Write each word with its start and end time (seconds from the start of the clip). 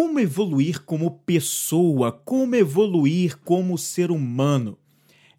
Como 0.00 0.16
evoluir 0.18 0.80
como 0.80 1.10
pessoa? 1.10 2.10
Como 2.10 2.56
evoluir 2.56 3.36
como 3.40 3.76
ser 3.76 4.10
humano? 4.10 4.78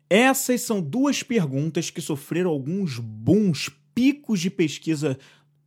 Essas 0.07 0.61
são 0.61 0.79
duas 0.79 1.23
perguntas 1.23 1.89
que 1.89 1.99
sofreram 1.99 2.51
alguns 2.51 2.99
bons 2.99 3.71
picos 3.95 4.39
de 4.39 4.51
pesquisa 4.51 5.17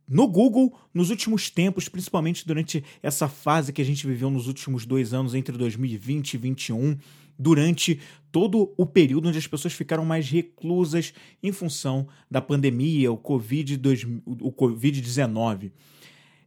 no 0.07 0.25
Google 0.29 0.79
nos 0.93 1.09
últimos 1.09 1.49
tempos, 1.49 1.89
principalmente 1.89 2.47
durante 2.47 2.85
essa 3.03 3.27
fase 3.27 3.73
que 3.73 3.81
a 3.81 3.85
gente 3.85 4.07
viveu 4.07 4.29
nos 4.29 4.47
últimos 4.47 4.85
dois 4.85 5.13
anos, 5.13 5.35
entre 5.35 5.57
2020 5.57 6.35
e 6.35 6.37
2021, 6.37 6.97
durante 7.37 7.99
todo 8.31 8.73
o 8.77 8.85
período 8.85 9.27
onde 9.27 9.37
as 9.37 9.45
pessoas 9.45 9.73
ficaram 9.73 10.05
mais 10.05 10.29
reclusas 10.29 11.13
em 11.43 11.51
função 11.51 12.07
da 12.31 12.41
pandemia, 12.41 13.11
o 13.11 13.17
Covid-19. 13.17 15.73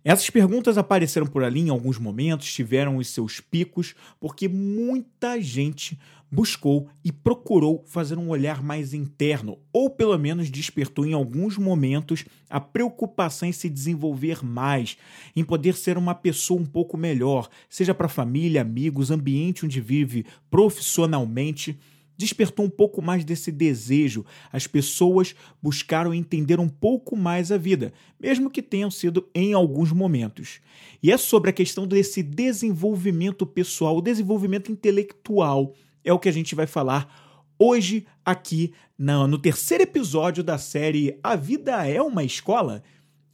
Essas 0.05 0.31
perguntas 0.31 0.79
apareceram 0.79 1.27
por 1.27 1.43
ali 1.43 1.61
em 1.61 1.71
alguns 1.71 1.99
momentos, 1.99 2.53
tiveram 2.53 2.97
os 2.97 3.09
seus 3.09 3.41
picos, 3.41 3.95
porque 4.21 4.49
muita 4.49 5.41
gente 5.41 5.99
buscou 6.31 6.89
e 7.03 7.11
procurou 7.11 7.83
fazer 7.87 8.19
um 8.19 8.29
olhar 8.29 8.63
mais 8.63 8.93
interno, 8.93 9.59
ou 9.73 9.89
pelo 9.91 10.17
menos 10.19 10.51
despertou 10.51 11.07
em 11.07 11.15
alguns 11.15 11.57
momentos 11.57 12.25
a 12.49 12.61
preocupação 12.61 13.49
em 13.49 13.53
se 13.53 13.69
desenvolver 13.69 14.45
mais, 14.45 14.97
em 15.35 15.43
poder 15.43 15.75
ser 15.75 15.97
uma 15.97 16.15
pessoa 16.15 16.61
um 16.61 16.67
pouco 16.67 16.97
melhor, 16.97 17.49
seja 17.69 17.95
para 17.95 18.09
família, 18.09 18.61
amigos, 18.61 19.11
ambiente 19.11 19.65
onde 19.65 19.81
vive, 19.81 20.27
profissionalmente 20.51 21.79
despertou 22.19 22.67
um 22.67 22.71
pouco 22.71 23.01
mais 23.01 23.25
desse 23.25 23.53
desejo. 23.53 24.27
As 24.53 24.67
pessoas 24.67 25.35
buscaram 25.63 26.13
entender 26.13 26.59
um 26.59 26.69
pouco 26.69 27.17
mais 27.17 27.53
a 27.53 27.57
vida, 27.57 27.93
mesmo 28.21 28.51
que 28.51 28.61
tenham 28.61 28.91
sido 28.91 29.29
em 29.33 29.55
alguns 29.55 29.93
momentos. 29.93 30.61
E 31.01 31.13
é 31.13 31.17
sobre 31.17 31.51
a 31.51 31.53
questão 31.53 31.87
desse 31.87 32.23
desenvolvimento 32.23 33.47
pessoal, 33.47 34.03
desenvolvimento 34.03 34.73
intelectual, 34.73 35.73
é 36.05 36.13
o 36.13 36.19
que 36.19 36.29
a 36.29 36.33
gente 36.33 36.55
vai 36.55 36.67
falar 36.67 37.27
hoje 37.59 38.07
aqui 38.25 38.73
no, 38.97 39.27
no 39.27 39.39
terceiro 39.39 39.85
episódio 39.85 40.43
da 40.43 40.59
série 40.59 41.19
A 41.23 41.37
Vida 41.37 41.87
é 41.87 42.01
uma 42.01 42.25
Escola. 42.25 42.83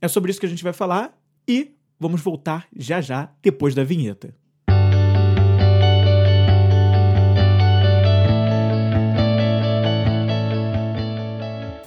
É 0.01 0.09
sobre 0.09 0.31
isso 0.31 0.41
que 0.41 0.47
a 0.47 0.49
gente 0.49 0.65
vai 0.65 0.73
falar 0.73 1.19
e 1.49 1.73
vamos 1.99 2.21
voltar 2.21 2.67
já 2.77 3.01
já 3.01 3.33
depois 3.43 3.75
da 3.75 3.85
vinheta. 3.85 4.35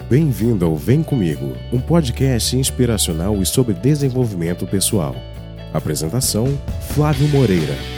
Bem-vindo 0.09 0.63
ao 0.63 0.77
Vem 0.77 1.03
Comigo, 1.03 1.51
um 1.69 1.81
podcast 1.81 2.55
inspiracional 2.55 3.41
e 3.41 3.45
sobre 3.45 3.73
desenvolvimento 3.73 4.65
pessoal. 4.65 5.13
Apresentação: 5.73 6.47
Flávio 6.93 7.27
Moreira. 7.27 7.96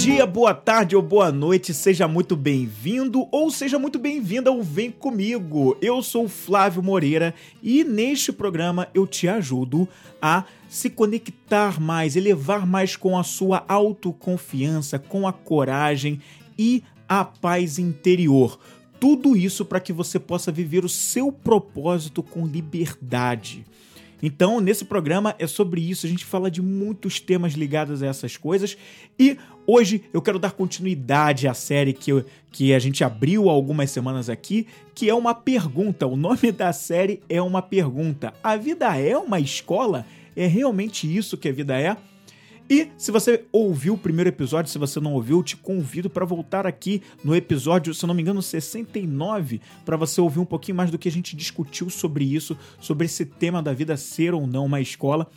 Dia, 0.00 0.24
boa 0.24 0.54
tarde 0.54 0.96
ou 0.96 1.02
boa 1.02 1.30
noite, 1.30 1.74
seja 1.74 2.08
muito 2.08 2.34
bem-vindo 2.34 3.28
ou 3.30 3.50
seja 3.50 3.78
muito 3.78 3.98
bem-vinda 3.98 4.48
ao 4.48 4.62
Vem 4.62 4.90
Comigo. 4.90 5.76
Eu 5.78 6.02
sou 6.02 6.26
Flávio 6.26 6.82
Moreira 6.82 7.34
e 7.62 7.84
neste 7.84 8.32
programa 8.32 8.88
eu 8.94 9.06
te 9.06 9.28
ajudo 9.28 9.86
a 10.20 10.44
se 10.70 10.88
conectar 10.88 11.78
mais, 11.78 12.16
elevar 12.16 12.66
mais 12.66 12.96
com 12.96 13.18
a 13.18 13.22
sua 13.22 13.62
autoconfiança, 13.68 14.98
com 14.98 15.28
a 15.28 15.34
coragem 15.34 16.18
e 16.58 16.82
a 17.06 17.22
paz 17.22 17.78
interior. 17.78 18.58
Tudo 18.98 19.36
isso 19.36 19.66
para 19.66 19.80
que 19.80 19.92
você 19.92 20.18
possa 20.18 20.50
viver 20.50 20.82
o 20.82 20.88
seu 20.88 21.30
propósito 21.30 22.22
com 22.22 22.46
liberdade. 22.46 23.66
Então, 24.22 24.60
nesse 24.60 24.84
programa 24.84 25.34
é 25.38 25.46
sobre 25.46 25.80
isso, 25.80 26.06
a 26.06 26.08
gente 26.08 26.24
fala 26.24 26.50
de 26.50 26.60
muitos 26.60 27.20
temas 27.20 27.54
ligados 27.54 28.02
a 28.02 28.06
essas 28.06 28.36
coisas 28.36 28.76
e 29.18 29.36
hoje 29.66 30.02
eu 30.12 30.20
quero 30.20 30.38
dar 30.38 30.52
continuidade 30.52 31.48
à 31.48 31.54
série 31.54 31.92
que, 31.92 32.12
eu, 32.12 32.24
que 32.50 32.74
a 32.74 32.78
gente 32.78 33.02
abriu 33.02 33.48
há 33.48 33.52
algumas 33.52 33.90
semanas 33.90 34.28
aqui, 34.28 34.66
que 34.94 35.08
é 35.08 35.14
uma 35.14 35.34
pergunta. 35.34 36.06
O 36.06 36.16
nome 36.16 36.52
da 36.52 36.72
série 36.72 37.20
é 37.28 37.40
uma 37.40 37.62
pergunta. 37.62 38.34
A 38.42 38.56
vida 38.56 38.96
é 38.96 39.16
uma 39.16 39.40
escola? 39.40 40.04
É 40.36 40.46
realmente 40.46 41.14
isso 41.14 41.36
que 41.36 41.48
a 41.48 41.52
vida 41.52 41.78
é? 41.78 41.96
E 42.70 42.92
se 42.96 43.10
você 43.10 43.44
ouviu 43.50 43.94
o 43.94 43.98
primeiro 43.98 44.30
episódio, 44.30 44.70
se 44.70 44.78
você 44.78 45.00
não 45.00 45.14
ouviu, 45.14 45.42
te 45.42 45.56
convido 45.56 46.08
para 46.08 46.24
voltar 46.24 46.68
aqui 46.68 47.02
no 47.24 47.34
episódio, 47.34 47.92
se 47.92 48.06
não 48.06 48.14
me 48.14 48.22
engano, 48.22 48.40
69, 48.40 49.60
para 49.84 49.96
você 49.96 50.20
ouvir 50.20 50.38
um 50.38 50.44
pouquinho 50.44 50.76
mais 50.76 50.88
do 50.88 50.96
que 50.96 51.08
a 51.08 51.12
gente 51.12 51.34
discutiu 51.34 51.90
sobre 51.90 52.24
isso, 52.24 52.56
sobre 52.78 53.06
esse 53.06 53.26
tema 53.26 53.60
da 53.60 53.72
vida 53.72 53.96
ser 53.96 54.32
ou 54.34 54.46
não 54.46 54.66
uma 54.66 54.80
escola. 54.80 55.28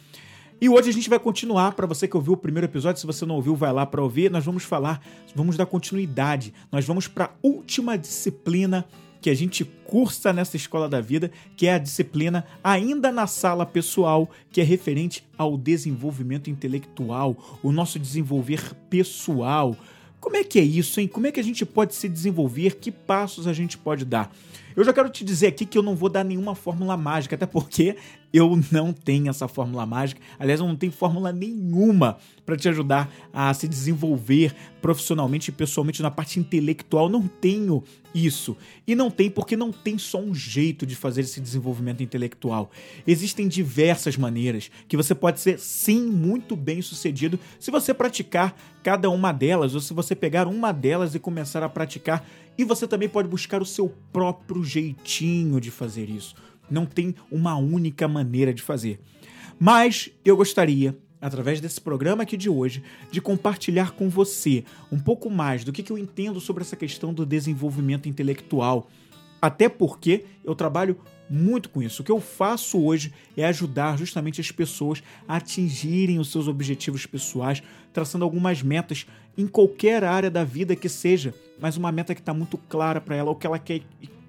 E 0.61 0.69
hoje 0.69 0.91
a 0.91 0.93
gente 0.93 1.09
vai 1.09 1.17
continuar, 1.17 1.71
para 1.71 1.87
você 1.87 2.07
que 2.07 2.15
ouviu 2.15 2.33
o 2.33 2.37
primeiro 2.37 2.67
episódio, 2.67 3.01
se 3.01 3.07
você 3.07 3.25
não 3.25 3.35
ouviu, 3.35 3.55
vai 3.55 3.73
lá 3.73 3.83
para 3.83 4.03
ouvir. 4.03 4.29
Nós 4.29 4.45
vamos 4.45 4.63
falar, 4.63 5.01
vamos 5.33 5.57
dar 5.57 5.65
continuidade. 5.65 6.53
Nós 6.71 6.85
vamos 6.85 7.07
para 7.07 7.25
a 7.25 7.31
última 7.41 7.97
disciplina 7.97 8.85
que 9.23 9.29
a 9.29 9.33
gente 9.33 9.63
cursa 9.63 10.33
nessa 10.33 10.57
escola 10.57 10.89
da 10.89 10.99
vida, 10.99 11.31
que 11.55 11.65
é 11.65 11.73
a 11.75 11.77
disciplina 11.77 12.45
ainda 12.61 13.09
na 13.09 13.25
sala 13.25 13.65
pessoal, 13.65 14.29
que 14.51 14.59
é 14.59 14.63
referente 14.65 15.25
ao 15.37 15.57
desenvolvimento 15.57 16.49
intelectual, 16.49 17.57
o 17.63 17.71
nosso 17.71 17.97
desenvolver 17.97 18.75
pessoal. 18.89 19.77
Como 20.19 20.35
é 20.35 20.43
que 20.43 20.59
é 20.59 20.61
isso, 20.61 20.99
hein? 20.99 21.07
Como 21.07 21.25
é 21.25 21.31
que 21.31 21.39
a 21.39 21.43
gente 21.43 21.65
pode 21.65 21.95
se 21.95 22.09
desenvolver? 22.09 22.75
Que 22.75 22.91
passos 22.91 23.47
a 23.47 23.53
gente 23.53 23.77
pode 23.77 24.03
dar? 24.03 24.29
Eu 24.75 24.83
já 24.83 24.93
quero 24.93 25.09
te 25.09 25.23
dizer 25.23 25.47
aqui 25.47 25.65
que 25.65 25.77
eu 25.77 25.83
não 25.83 25.95
vou 25.95 26.09
dar 26.09 26.23
nenhuma 26.23 26.55
fórmula 26.55 26.97
mágica, 26.97 27.35
até 27.35 27.45
porque 27.45 27.95
eu 28.33 28.59
não 28.71 28.91
tenho 28.91 29.29
essa 29.29 29.47
fórmula 29.47 29.85
mágica. 29.85 30.19
Aliás, 30.39 30.59
eu 30.59 30.67
não 30.67 30.75
tenho 30.75 30.91
fórmula 30.91 31.31
nenhuma 31.31 32.17
para 32.43 32.57
te 32.57 32.67
ajudar 32.67 33.13
a 33.31 33.53
se 33.53 33.67
desenvolver 33.67 34.55
profissionalmente 34.81 35.49
e 35.49 35.53
pessoalmente 35.53 36.01
na 36.01 36.09
parte 36.09 36.39
intelectual. 36.39 37.07
Não 37.07 37.27
tenho 37.27 37.83
isso. 38.13 38.57
E 38.87 38.95
não 38.95 39.11
tem 39.11 39.29
porque 39.29 39.55
não 39.55 39.71
tem 39.71 39.99
só 39.99 40.19
um 40.19 40.33
jeito 40.33 40.85
de 40.85 40.95
fazer 40.95 41.21
esse 41.21 41.39
desenvolvimento 41.39 42.01
intelectual. 42.01 42.71
Existem 43.05 43.47
diversas 43.47 44.17
maneiras 44.17 44.71
que 44.87 44.97
você 44.97 45.13
pode 45.13 45.39
ser 45.39 45.59
sim 45.59 46.07
muito 46.07 46.55
bem 46.55 46.81
sucedido 46.81 47.39
se 47.59 47.69
você 47.69 47.93
praticar 47.93 48.55
cada 48.81 49.09
uma 49.09 49.31
delas 49.31 49.75
ou 49.75 49.79
se 49.79 49.93
você 49.93 50.15
pegar 50.15 50.47
uma 50.47 50.71
delas 50.71 51.13
e 51.13 51.19
começar 51.19 51.63
a 51.63 51.69
praticar. 51.69 52.27
E 52.57 52.63
você 52.63 52.87
também 52.87 53.09
pode 53.09 53.27
buscar 53.27 53.61
o 53.61 53.65
seu 53.65 53.89
próprio 54.11 54.63
jeitinho 54.63 55.59
de 55.59 55.71
fazer 55.71 56.09
isso 56.09 56.35
não 56.69 56.85
tem 56.85 57.15
uma 57.31 57.55
única 57.55 58.07
maneira 58.07 58.53
de 58.53 58.61
fazer. 58.61 58.99
Mas 59.59 60.09
eu 60.25 60.35
gostaria, 60.35 60.97
através 61.21 61.61
desse 61.61 61.79
programa 61.79 62.23
aqui 62.23 62.35
de 62.35 62.49
hoje, 62.49 62.83
de 63.11 63.21
compartilhar 63.21 63.91
com 63.91 64.09
você 64.09 64.63
um 64.91 64.99
pouco 64.99 65.29
mais 65.29 65.63
do 65.63 65.71
que 65.71 65.89
eu 65.89 65.97
entendo 65.97 66.39
sobre 66.39 66.63
essa 66.63 66.75
questão 66.75 67.13
do 67.13 67.25
desenvolvimento 67.25 68.09
intelectual. 68.09 68.89
Até 69.43 69.67
porque 69.67 70.23
eu 70.41 70.55
trabalho 70.55 70.97
muito 71.29 71.69
com 71.69 71.83
isso. 71.83 72.01
O 72.01 72.05
que 72.05 72.11
eu 72.13 72.21
faço 72.21 72.81
hoje 72.81 73.11
é 73.35 73.43
ajudar 73.43 73.97
justamente 73.97 74.39
as 74.39 74.49
pessoas 74.49 75.03
a 75.27 75.35
atingirem 75.35 76.17
os 76.17 76.31
seus 76.31 76.47
objetivos 76.47 77.05
pessoais, 77.05 77.61
traçando 77.91 78.23
algumas 78.23 78.61
metas 78.61 79.05
em 79.37 79.45
qualquer 79.45 80.01
área 80.05 80.31
da 80.31 80.45
vida 80.45 80.77
que 80.77 80.87
seja, 80.87 81.33
mas 81.59 81.75
uma 81.75 81.91
meta 81.91 82.15
que 82.15 82.21
está 82.21 82.33
muito 82.33 82.57
clara 82.57 83.01
para 83.01 83.17
ela, 83.17 83.31
o 83.31 83.35
que 83.35 83.45
ela 83.45 83.59
quer 83.59 83.81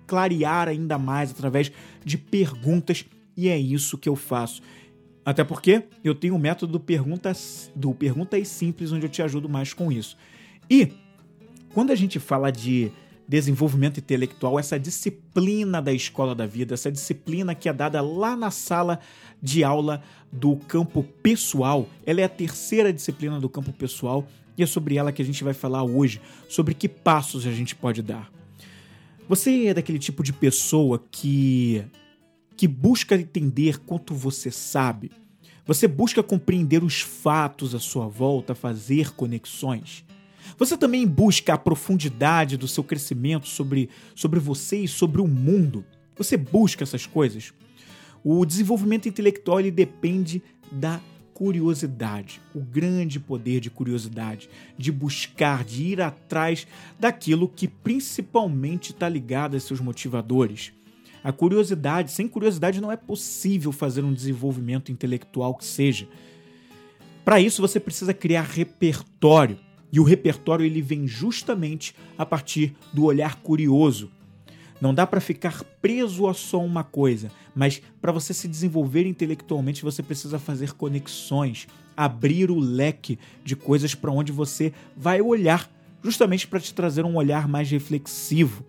clarear 0.04 0.66
ainda 0.66 0.98
mais 0.98 1.30
através 1.30 1.70
de 2.04 2.18
perguntas 2.18 3.04
e 3.36 3.48
é 3.48 3.56
isso 3.56 3.96
que 3.96 4.08
eu 4.08 4.16
faço. 4.16 4.62
Até 5.24 5.44
porque 5.44 5.84
eu 6.02 6.16
tenho 6.16 6.34
o 6.34 6.40
método 6.40 6.72
do 6.72 6.80
perguntas, 6.80 7.70
do 7.72 7.94
perguntas 7.94 8.48
simples 8.48 8.90
onde 8.90 9.06
eu 9.06 9.10
te 9.10 9.22
ajudo 9.22 9.48
mais 9.48 9.72
com 9.72 9.92
isso. 9.92 10.16
E 10.68 10.90
quando 11.72 11.92
a 11.92 11.94
gente 11.94 12.18
fala 12.18 12.50
de 12.50 12.90
desenvolvimento 13.26 13.98
intelectual, 13.98 14.58
essa 14.58 14.78
disciplina 14.78 15.80
da 15.80 15.92
escola 15.92 16.34
da 16.34 16.46
vida, 16.46 16.74
essa 16.74 16.92
disciplina 16.92 17.54
que 17.54 17.68
é 17.68 17.72
dada 17.72 18.00
lá 18.00 18.36
na 18.36 18.50
sala 18.50 19.00
de 19.42 19.64
aula 19.64 20.02
do 20.30 20.56
campo 20.56 21.02
pessoal, 21.22 21.88
ela 22.04 22.20
é 22.20 22.24
a 22.24 22.28
terceira 22.28 22.92
disciplina 22.92 23.40
do 23.40 23.48
campo 23.48 23.72
pessoal 23.72 24.26
e 24.56 24.62
é 24.62 24.66
sobre 24.66 24.96
ela 24.96 25.12
que 25.12 25.22
a 25.22 25.24
gente 25.24 25.42
vai 25.42 25.54
falar 25.54 25.82
hoje, 25.82 26.20
sobre 26.48 26.74
que 26.74 26.88
passos 26.88 27.46
a 27.46 27.52
gente 27.52 27.74
pode 27.74 28.02
dar. 28.02 28.30
Você 29.28 29.66
é 29.66 29.74
daquele 29.74 29.98
tipo 29.98 30.22
de 30.22 30.32
pessoa 30.32 31.02
que 31.10 31.84
que 32.56 32.68
busca 32.68 33.16
entender 33.16 33.80
quanto 33.80 34.14
você 34.14 34.48
sabe? 34.48 35.10
Você 35.66 35.88
busca 35.88 36.22
compreender 36.22 36.84
os 36.84 37.00
fatos 37.00 37.74
à 37.74 37.80
sua 37.80 38.06
volta, 38.06 38.54
fazer 38.54 39.12
conexões? 39.14 40.04
Você 40.58 40.76
também 40.76 41.06
busca 41.06 41.54
a 41.54 41.58
profundidade 41.58 42.56
do 42.56 42.68
seu 42.68 42.84
crescimento 42.84 43.48
sobre, 43.48 43.88
sobre 44.14 44.38
você 44.38 44.78
e 44.78 44.88
sobre 44.88 45.20
o 45.20 45.26
mundo? 45.26 45.84
Você 46.16 46.36
busca 46.36 46.84
essas 46.84 47.06
coisas? 47.06 47.52
O 48.22 48.44
desenvolvimento 48.44 49.08
intelectual 49.08 49.60
ele 49.60 49.70
depende 49.70 50.42
da 50.70 51.00
curiosidade, 51.34 52.40
o 52.54 52.60
grande 52.60 53.18
poder 53.18 53.58
de 53.58 53.68
curiosidade, 53.68 54.48
de 54.78 54.92
buscar, 54.92 55.64
de 55.64 55.82
ir 55.82 56.00
atrás 56.00 56.66
daquilo 56.98 57.48
que 57.48 57.66
principalmente 57.66 58.92
está 58.92 59.08
ligado 59.08 59.56
a 59.56 59.60
seus 59.60 59.80
motivadores. 59.80 60.72
A 61.24 61.32
curiosidade, 61.32 62.12
sem 62.12 62.28
curiosidade 62.28 62.80
não 62.80 62.92
é 62.92 62.96
possível 62.96 63.72
fazer 63.72 64.04
um 64.04 64.12
desenvolvimento 64.12 64.92
intelectual 64.92 65.54
que 65.54 65.64
seja. 65.64 66.06
Para 67.24 67.40
isso 67.40 67.60
você 67.60 67.80
precisa 67.80 68.14
criar 68.14 68.42
repertório, 68.42 69.58
e 69.94 70.00
o 70.00 70.02
repertório 70.02 70.66
ele 70.66 70.82
vem 70.82 71.06
justamente 71.06 71.94
a 72.18 72.26
partir 72.26 72.74
do 72.92 73.04
olhar 73.04 73.36
curioso. 73.36 74.10
Não 74.80 74.92
dá 74.92 75.06
para 75.06 75.20
ficar 75.20 75.62
preso 75.80 76.26
a 76.26 76.34
só 76.34 76.60
uma 76.60 76.82
coisa, 76.82 77.30
mas 77.54 77.80
para 78.00 78.10
você 78.10 78.34
se 78.34 78.48
desenvolver 78.48 79.06
intelectualmente 79.06 79.84
você 79.84 80.02
precisa 80.02 80.36
fazer 80.36 80.72
conexões, 80.72 81.68
abrir 81.96 82.50
o 82.50 82.58
leque 82.58 83.20
de 83.44 83.54
coisas 83.54 83.94
para 83.94 84.10
onde 84.10 84.32
você 84.32 84.72
vai 84.96 85.20
olhar, 85.20 85.70
justamente 86.02 86.48
para 86.48 86.58
te 86.58 86.74
trazer 86.74 87.04
um 87.04 87.14
olhar 87.14 87.46
mais 87.46 87.70
reflexivo. 87.70 88.66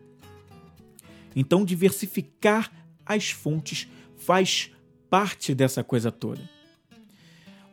Então, 1.35 1.65
diversificar 1.65 2.71
as 3.03 3.31
fontes 3.31 3.87
faz 4.15 4.69
parte 5.09 5.55
dessa 5.55 5.83
coisa 5.83 6.11
toda. 6.11 6.54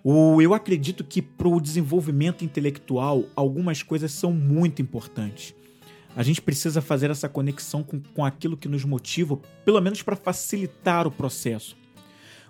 Eu 0.04 0.52
acredito 0.52 1.04
que 1.04 1.22
para 1.22 1.48
o 1.48 1.60
desenvolvimento 1.60 2.44
intelectual, 2.44 3.24
algumas 3.36 3.82
coisas 3.82 4.12
são 4.12 4.32
muito 4.32 4.82
importantes. 4.82 5.54
A 6.14 6.22
gente 6.22 6.42
precisa 6.42 6.82
fazer 6.82 7.10
essa 7.10 7.28
conexão 7.28 7.82
com, 7.82 8.00
com 8.00 8.24
aquilo 8.24 8.56
que 8.56 8.68
nos 8.68 8.84
motiva, 8.84 9.38
pelo 9.64 9.80
menos 9.80 10.02
para 10.02 10.16
facilitar 10.16 11.06
o 11.06 11.10
processo. 11.10 11.76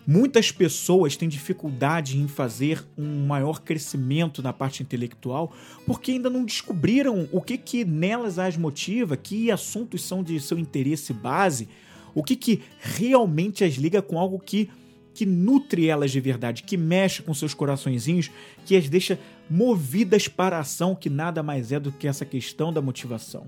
Muitas 0.05 0.51
pessoas 0.51 1.17
têm 1.17 1.29
dificuldade 1.29 2.19
em 2.19 2.27
fazer 2.27 2.85
um 2.99 3.25
maior 3.25 3.61
crescimento 3.61 4.43
na 4.43 4.53
parte 4.53 4.83
intelectual 4.83 5.53
porque 5.87 6.11
ainda 6.11 6.29
não 6.29 6.45
descobriram 6.45 7.29
o 7.31 7.41
que, 7.41 7.57
que 7.57 7.85
nelas 7.85 8.37
as 8.37 8.57
motiva, 8.57 9.17
que 9.17 9.49
assuntos 9.49 10.03
são 10.03 10.25
de 10.25 10.41
seu 10.41 10.59
interesse 10.59 11.13
base, 11.13 11.69
o 12.17 12.25
que, 12.25 12.35
que 12.35 12.63
realmente 12.81 13.63
as 13.63 13.75
liga 13.75 14.03
com 14.03 14.19
algo 14.19 14.41
que, 14.41 14.69
que 15.15 15.27
nutre 15.27 15.89
elas 15.89 16.11
de 16.11 16.21
verdade, 16.21 16.63
que 16.63 16.77
mexe 16.77 17.23
com 17.23 17.35
seus 17.35 17.55
coraçõezinhos, 17.55 18.31
que 18.65 18.77
as 18.77 18.89
deixa 18.89 19.19
movidas 19.49 20.29
para 20.29 20.57
a 20.57 20.61
ação, 20.61 20.95
que 20.95 21.11
nada 21.11 21.43
mais 21.43 21.73
é 21.73 21.79
do 21.79 21.93
que 21.93 22.09
essa 22.09 22.25
questão 22.25 22.73
da 22.73 22.81
motivação. 22.81 23.47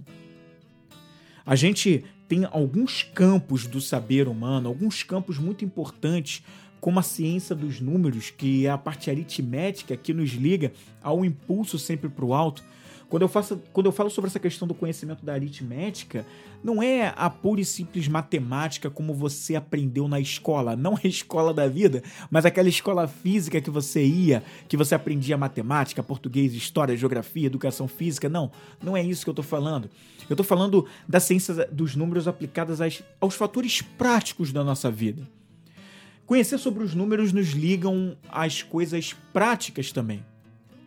A 1.46 1.56
gente 1.56 2.04
tem 2.28 2.46
alguns 2.50 3.02
campos 3.02 3.66
do 3.66 3.80
saber 3.80 4.28
humano, 4.28 4.68
alguns 4.68 5.02
campos 5.02 5.38
muito 5.38 5.64
importantes, 5.64 6.42
como 6.80 6.98
a 6.98 7.02
ciência 7.02 7.54
dos 7.54 7.80
números, 7.80 8.30
que 8.30 8.66
é 8.66 8.70
a 8.70 8.78
parte 8.78 9.10
aritmética 9.10 9.96
que 9.96 10.12
nos 10.12 10.30
liga 10.30 10.72
ao 11.02 11.24
impulso 11.24 11.78
sempre 11.78 12.08
para 12.08 12.24
o 12.24 12.34
alto. 12.34 12.62
Quando 13.08 13.22
eu, 13.22 13.28
faço, 13.28 13.60
quando 13.72 13.86
eu 13.86 13.92
falo 13.92 14.10
sobre 14.10 14.28
essa 14.28 14.40
questão 14.40 14.66
do 14.66 14.74
conhecimento 14.74 15.24
da 15.24 15.34
aritmética, 15.34 16.26
não 16.62 16.82
é 16.82 17.12
a 17.16 17.28
pura 17.28 17.60
e 17.60 17.64
simples 17.64 18.08
matemática 18.08 18.90
como 18.90 19.14
você 19.14 19.54
aprendeu 19.54 20.08
na 20.08 20.18
escola, 20.18 20.74
não 20.74 20.96
a 20.96 21.06
escola 21.06 21.52
da 21.52 21.68
vida, 21.68 22.02
mas 22.30 22.44
aquela 22.44 22.68
escola 22.68 23.06
física 23.06 23.60
que 23.60 23.70
você 23.70 24.04
ia, 24.04 24.42
que 24.66 24.76
você 24.76 24.94
aprendia 24.94 25.36
matemática, 25.36 26.02
português, 26.02 26.54
história, 26.54 26.96
geografia, 26.96 27.46
educação 27.46 27.86
física. 27.86 28.28
Não, 28.28 28.50
não 28.82 28.96
é 28.96 29.02
isso 29.02 29.24
que 29.24 29.30
eu 29.30 29.32
estou 29.32 29.44
falando. 29.44 29.90
Eu 30.28 30.34
estou 30.34 30.44
falando 30.44 30.86
da 31.06 31.20
ciência 31.20 31.68
dos 31.70 31.94
números 31.94 32.26
aplicadas 32.26 32.80
aos 33.20 33.34
fatores 33.34 33.82
práticos 33.82 34.52
da 34.52 34.64
nossa 34.64 34.90
vida. 34.90 35.22
Conhecer 36.24 36.56
sobre 36.58 36.82
os 36.82 36.94
números 36.94 37.32
nos 37.32 37.50
ligam 37.50 38.16
às 38.30 38.62
coisas 38.62 39.14
práticas 39.32 39.92
também. 39.92 40.24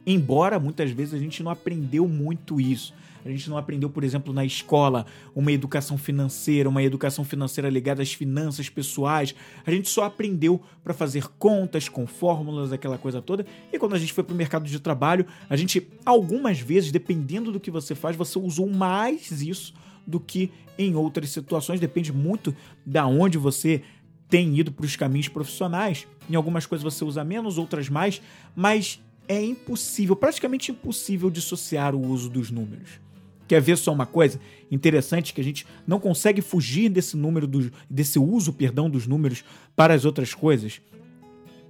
Embora 0.09 0.57
muitas 0.57 0.89
vezes 0.89 1.13
a 1.13 1.18
gente 1.18 1.44
não 1.44 1.51
aprendeu 1.51 2.07
muito 2.07 2.62
isso. 2.62 2.94
A 3.25 3.30
gente 3.30 3.50
não 3.50 3.57
aprendeu, 3.57 3.89
por 3.89 4.06
exemplo, 4.06 4.33
na 4.33 4.45
escola, 4.45 5.06
uma 5.36 5.51
educação 5.51 5.98
financeira, 5.98 6.69
uma 6.69 6.81
educação 6.81 7.25
financeira 7.25 7.69
ligada 7.69 8.01
às 8.01 8.13
finanças 8.13 8.69
pessoais. 8.69 9.36
A 9.65 9.71
gente 9.71 9.89
só 9.89 10.06
aprendeu 10.06 10.62
para 10.81 10.94
fazer 10.94 11.27
contas 11.38 11.89
com 11.89 12.07
fórmulas, 12.07 12.71
aquela 12.71 12.98
coisa 12.98 13.21
toda. 13.21 13.45
E 13.71 13.77
quando 13.77 13.95
a 13.95 14.00
gente 14.00 14.13
foi 14.13 14.24
para 14.24 14.33
o 14.33 14.38
mercado 14.38 14.65
de 14.65 14.80
trabalho, 14.80 15.25
a 15.50 15.57
gente, 15.57 15.86
algumas 16.06 16.62
vezes, 16.62 16.89
dependendo 16.89 17.51
do 17.51 17.60
que 17.60 17.69
você 17.69 17.94
faz, 17.94 18.15
você 18.15 18.39
usou 18.39 18.69
mais 18.69 19.30
isso 19.42 19.74
do 20.06 20.21
que 20.21 20.50
em 20.77 20.95
outras 20.95 21.30
situações. 21.30 21.81
Depende 21.81 22.13
muito 22.13 22.56
da 22.86 23.06
onde 23.06 23.38
você 23.38 23.81
tem 24.30 24.57
ido 24.57 24.71
para 24.71 24.86
os 24.86 24.95
caminhos 24.95 25.27
profissionais. 25.27 26.07
Em 26.30 26.36
algumas 26.36 26.65
coisas 26.65 26.83
você 26.83 27.03
usa 27.03 27.25
menos, 27.25 27.57
outras 27.57 27.89
mais, 27.89 28.21
mas 28.56 29.01
é 29.27 29.44
impossível, 29.44 30.15
praticamente 30.15 30.71
impossível 30.71 31.29
dissociar 31.29 31.94
o 31.94 32.01
uso 32.01 32.29
dos 32.29 32.50
números. 32.50 33.00
Quer 33.47 33.62
ver 33.62 33.77
só 33.77 33.94
uma 33.94 34.06
coisa 34.06 34.39
interessante 34.69 35.33
que 35.33 35.39
a 35.39 35.44
gente 35.44 35.65
não 35.85 36.00
consegue 36.00 36.41
fugir 36.41 36.89
desse 36.89 37.15
número 37.15 37.47
desse 37.89 38.19
uso, 38.19 38.51
perdão, 38.51 38.89
dos 38.89 39.07
números 39.07 39.44
para 39.75 39.94
as 39.94 40.03
outras 40.03 40.33
coisas? 40.33 40.81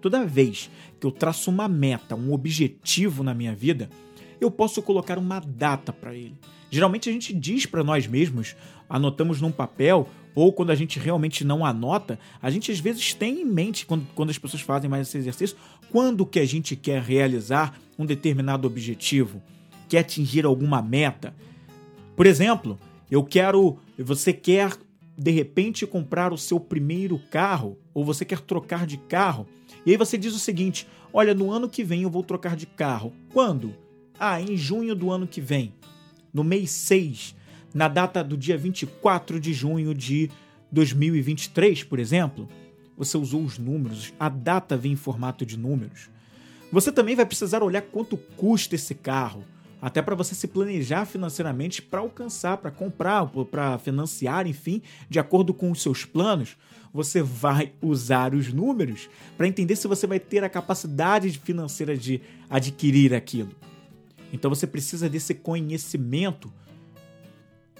Toda 0.02 0.26
vez 0.26 0.70
que 1.00 1.06
eu 1.06 1.12
traço 1.12 1.52
uma 1.52 1.68
meta, 1.68 2.16
um 2.16 2.34
objetivo 2.34 3.24
na 3.24 3.34
minha 3.34 3.54
vida, 3.54 3.90
eu 4.42 4.50
posso 4.50 4.82
colocar 4.82 5.18
uma 5.18 5.40
data 5.40 5.94
para 5.94 6.16
ele. 6.16 6.36
Geralmente 6.70 7.10
a 7.10 7.14
gente 7.14 7.34
diz 7.34 7.66
para 7.66 7.84
nós 7.84 8.08
mesmos, 8.08 8.56
anotamos 8.90 9.42
num 9.42 9.52
papel 9.52 10.08
ou 10.36 10.54
quando 10.54 10.70
a 10.70 10.76
gente 10.76 11.00
realmente 11.00 11.44
não 11.44 11.66
anota, 11.66 12.20
a 12.40 12.52
gente 12.52 12.72
às 12.72 12.80
vezes 12.80 13.14
tem 13.14 13.42
em 13.42 13.46
mente, 13.46 13.88
quando, 13.88 14.06
quando 14.14 14.30
as 14.30 14.38
pessoas 14.38 14.62
fazem 14.62 14.88
mais 14.88 15.08
esse 15.08 15.18
exercício, 15.18 15.58
quando 15.90 16.28
que 16.28 16.40
a 16.40 16.46
gente 16.46 16.76
quer 16.76 17.02
realizar 17.02 17.76
um 17.98 18.06
determinado 18.06 18.68
objetivo, 18.68 19.42
quer 19.90 20.00
atingir 20.00 20.46
alguma 20.46 20.80
meta. 20.80 21.34
Por 22.16 22.28
exemplo, 22.28 22.78
eu 23.10 23.24
quero, 23.24 23.80
você 23.98 24.32
quer 24.32 24.78
de 25.18 25.32
repente 25.32 25.88
comprar 25.88 26.32
o 26.32 26.38
seu 26.38 26.60
primeiro 26.60 27.20
carro, 27.32 27.76
ou 27.92 28.06
você 28.06 28.24
quer 28.24 28.40
trocar 28.42 28.86
de 28.86 28.98
carro, 28.98 29.48
e 29.88 29.92
aí 29.92 29.98
você 29.98 30.18
diz 30.18 30.36
o 30.36 30.40
seguinte: 30.40 30.88
olha, 31.12 31.34
no 31.34 31.52
ano 31.52 31.68
que 31.68 31.84
vem 31.84 32.04
eu 32.04 32.10
vou 32.10 32.22
trocar 32.22 32.56
de 32.56 32.68
carro. 32.68 33.12
Quando? 33.34 33.74
Ah, 34.20 34.40
em 34.40 34.56
junho 34.56 34.94
do 34.94 35.10
ano 35.10 35.26
que 35.26 35.42
vem. 35.42 35.74
No 36.34 36.44
mês 36.44 36.70
6 36.72 37.36
na 37.74 37.88
data 37.88 38.24
do 38.24 38.38
dia 38.38 38.58
24 38.58 39.40
de 39.40 39.54
junho 39.54 39.94
de 39.94 40.30
2023, 40.72 41.84
por 41.84 42.00
exemplo, 42.00 42.48
você 42.98 43.18
usou 43.18 43.44
os 43.44 43.58
números, 43.58 44.14
a 44.20 44.28
data 44.28 44.76
vem 44.76 44.94
em 44.94 44.98
formato 44.98 45.46
de 45.46 45.58
números. 45.58 46.10
Você 46.72 46.92
também 46.92 47.16
vai 47.16 47.26
precisar 47.26 47.64
olhar 47.64 47.82
quanto 47.82 48.18
custa 48.18 48.76
esse 48.76 48.96
carro, 48.96 49.46
até 49.82 50.02
para 50.02 50.16
você 50.16 50.34
se 50.34 50.48
planejar 50.48 51.06
financeiramente 51.06 51.82
para 51.82 52.00
alcançar, 52.00 52.58
para 52.58 52.72
comprar, 52.72 53.26
para 53.52 53.78
financiar, 53.78 54.48
enfim, 54.48 54.82
de 55.08 55.20
acordo 55.20 55.54
com 55.54 55.72
os 55.72 55.82
seus 55.82 56.04
planos. 56.04 56.58
Você 56.92 57.22
vai 57.22 57.74
usar 57.82 58.34
os 58.34 58.52
números 58.52 59.08
para 59.38 59.48
entender 59.48 59.76
se 59.76 59.88
você 59.88 60.08
vai 60.08 60.20
ter 60.20 60.44
a 60.44 60.50
capacidade 60.50 61.30
financeira 61.38 61.96
de 61.96 62.20
adquirir 62.50 63.14
aquilo. 63.14 63.52
Então 64.34 64.50
você 64.50 64.66
precisa 64.66 65.08
desse 65.08 65.36
conhecimento 65.36 66.52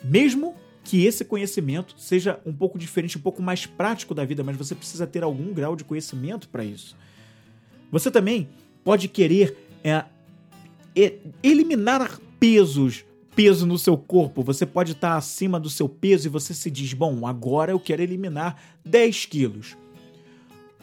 mesmo 0.10 0.56
que 0.84 1.06
esse 1.06 1.26
conhecimento 1.26 1.96
seja 1.98 2.40
um 2.46 2.54
pouco 2.54 2.80
diferente, 2.80 3.18
um 3.18 3.22
pouco 3.22 3.42
mais 3.42 3.66
prático 3.66 4.16
da 4.16 4.24
vida, 4.24 4.44
mas 4.44 4.56
você 4.56 4.74
precisa 4.74 5.06
ter 5.06 5.22
algum 5.22 5.54
grau 5.54 5.76
de 5.76 5.84
conhecimento 5.84 6.48
para 6.48 6.64
isso. 6.64 6.96
Você 7.92 8.10
também 8.10 8.48
pode 8.84 9.10
querer 9.10 9.58
é, 9.84 10.06
eliminar 11.44 12.20
pesos, 12.40 13.04
peso 13.36 13.66
no 13.66 13.78
seu 13.78 13.98
corpo. 13.98 14.42
Você 14.44 14.66
pode 14.66 14.94
estar 14.94 15.18
acima 15.18 15.60
do 15.60 15.70
seu 15.70 15.90
peso 15.90 16.28
e 16.28 16.30
você 16.30 16.54
se 16.54 16.72
diz: 16.72 16.94
bom, 16.94 17.28
agora 17.28 17.72
eu 17.72 17.80
quero 17.80 18.02
eliminar 18.02 18.58
10 18.86 19.26
quilos. 19.26 19.78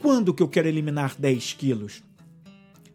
Quando 0.03 0.35
que 0.35 0.43
eu 0.43 0.49
quero 0.49 0.69
eliminar 0.69 1.15
10 1.19 1.55
quilos? 1.55 2.03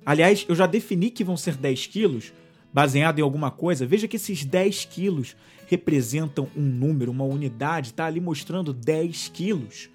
Aliás, 0.05 0.45
eu 0.47 0.55
já 0.55 0.67
defini 0.67 1.09
que 1.09 1.23
vão 1.23 1.35
ser 1.35 1.55
10 1.55 1.87
quilos 1.87 2.31
baseado 2.73 3.19
em 3.19 3.21
alguma 3.21 3.51
coisa. 3.51 3.85
Veja 3.85 4.07
que 4.07 4.15
esses 4.15 4.45
10 4.45 4.85
quilos 4.85 5.35
representam 5.67 6.47
um 6.55 6.61
número, 6.61 7.11
uma 7.11 7.23
unidade, 7.23 7.89
está 7.89 8.05
ali 8.05 8.19
mostrando 8.19 8.73
10 8.73 9.29
quilos. 9.29 9.89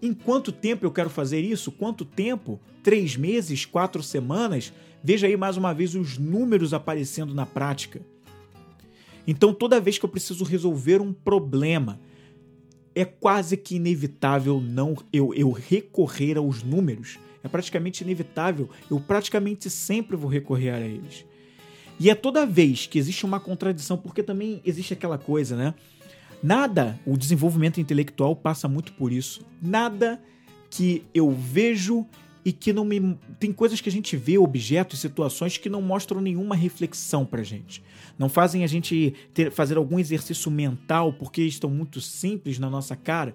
Em 0.00 0.12
quanto 0.12 0.50
tempo 0.50 0.84
eu 0.84 0.90
quero 0.90 1.10
fazer 1.10 1.40
isso? 1.40 1.70
Quanto 1.70 2.04
tempo? 2.04 2.60
Três 2.82 3.16
meses? 3.16 3.64
Quatro 3.64 4.02
semanas? 4.02 4.72
Veja 5.02 5.26
aí 5.26 5.36
mais 5.36 5.56
uma 5.56 5.72
vez 5.72 5.94
os 5.94 6.18
números 6.18 6.74
aparecendo 6.74 7.34
na 7.34 7.46
prática. 7.46 8.00
Então, 9.26 9.54
toda 9.54 9.80
vez 9.80 9.98
que 9.98 10.04
eu 10.04 10.08
preciso 10.08 10.44
resolver 10.44 11.00
um 11.00 11.12
problema, 11.12 12.00
é 12.94 13.04
quase 13.04 13.56
que 13.56 13.76
inevitável 13.76 14.60
não 14.60 14.96
eu, 15.12 15.32
eu 15.34 15.50
recorrer 15.50 16.36
aos 16.36 16.62
números. 16.62 17.18
É 17.42 17.48
praticamente 17.48 18.02
inevitável. 18.02 18.68
Eu 18.90 19.00
praticamente 19.00 19.70
sempre 19.70 20.16
vou 20.16 20.30
recorrer 20.30 20.70
a 20.70 20.80
eles. 20.80 21.24
E 21.98 22.10
é 22.10 22.14
toda 22.14 22.46
vez 22.46 22.86
que 22.86 22.98
existe 22.98 23.24
uma 23.24 23.38
contradição, 23.38 23.96
porque 23.96 24.22
também 24.22 24.60
existe 24.64 24.92
aquela 24.92 25.18
coisa, 25.18 25.56
né? 25.56 25.74
Nada, 26.42 26.98
o 27.06 27.16
desenvolvimento 27.16 27.80
intelectual 27.80 28.34
passa 28.34 28.66
muito 28.66 28.92
por 28.94 29.12
isso. 29.12 29.46
Nada 29.60 30.20
que 30.68 31.04
eu 31.14 31.30
vejo 31.30 32.04
e 32.44 32.52
que 32.52 32.72
não 32.72 32.84
me. 32.84 33.16
Tem 33.38 33.52
coisas 33.52 33.80
que 33.80 33.88
a 33.88 33.92
gente 33.92 34.16
vê, 34.16 34.38
objetos, 34.38 34.98
situações 34.98 35.56
que 35.56 35.68
não 35.68 35.80
mostram 35.80 36.20
nenhuma 36.20 36.56
reflexão 36.56 37.24
pra 37.24 37.42
gente. 37.42 37.82
Não 38.18 38.28
fazem 38.28 38.64
a 38.64 38.66
gente 38.66 39.14
ter, 39.32 39.52
fazer 39.52 39.76
algum 39.76 39.98
exercício 39.98 40.50
mental 40.50 41.12
porque 41.12 41.42
estão 41.42 41.70
muito 41.70 42.00
simples 42.00 42.58
na 42.58 42.68
nossa 42.68 42.96
cara. 42.96 43.34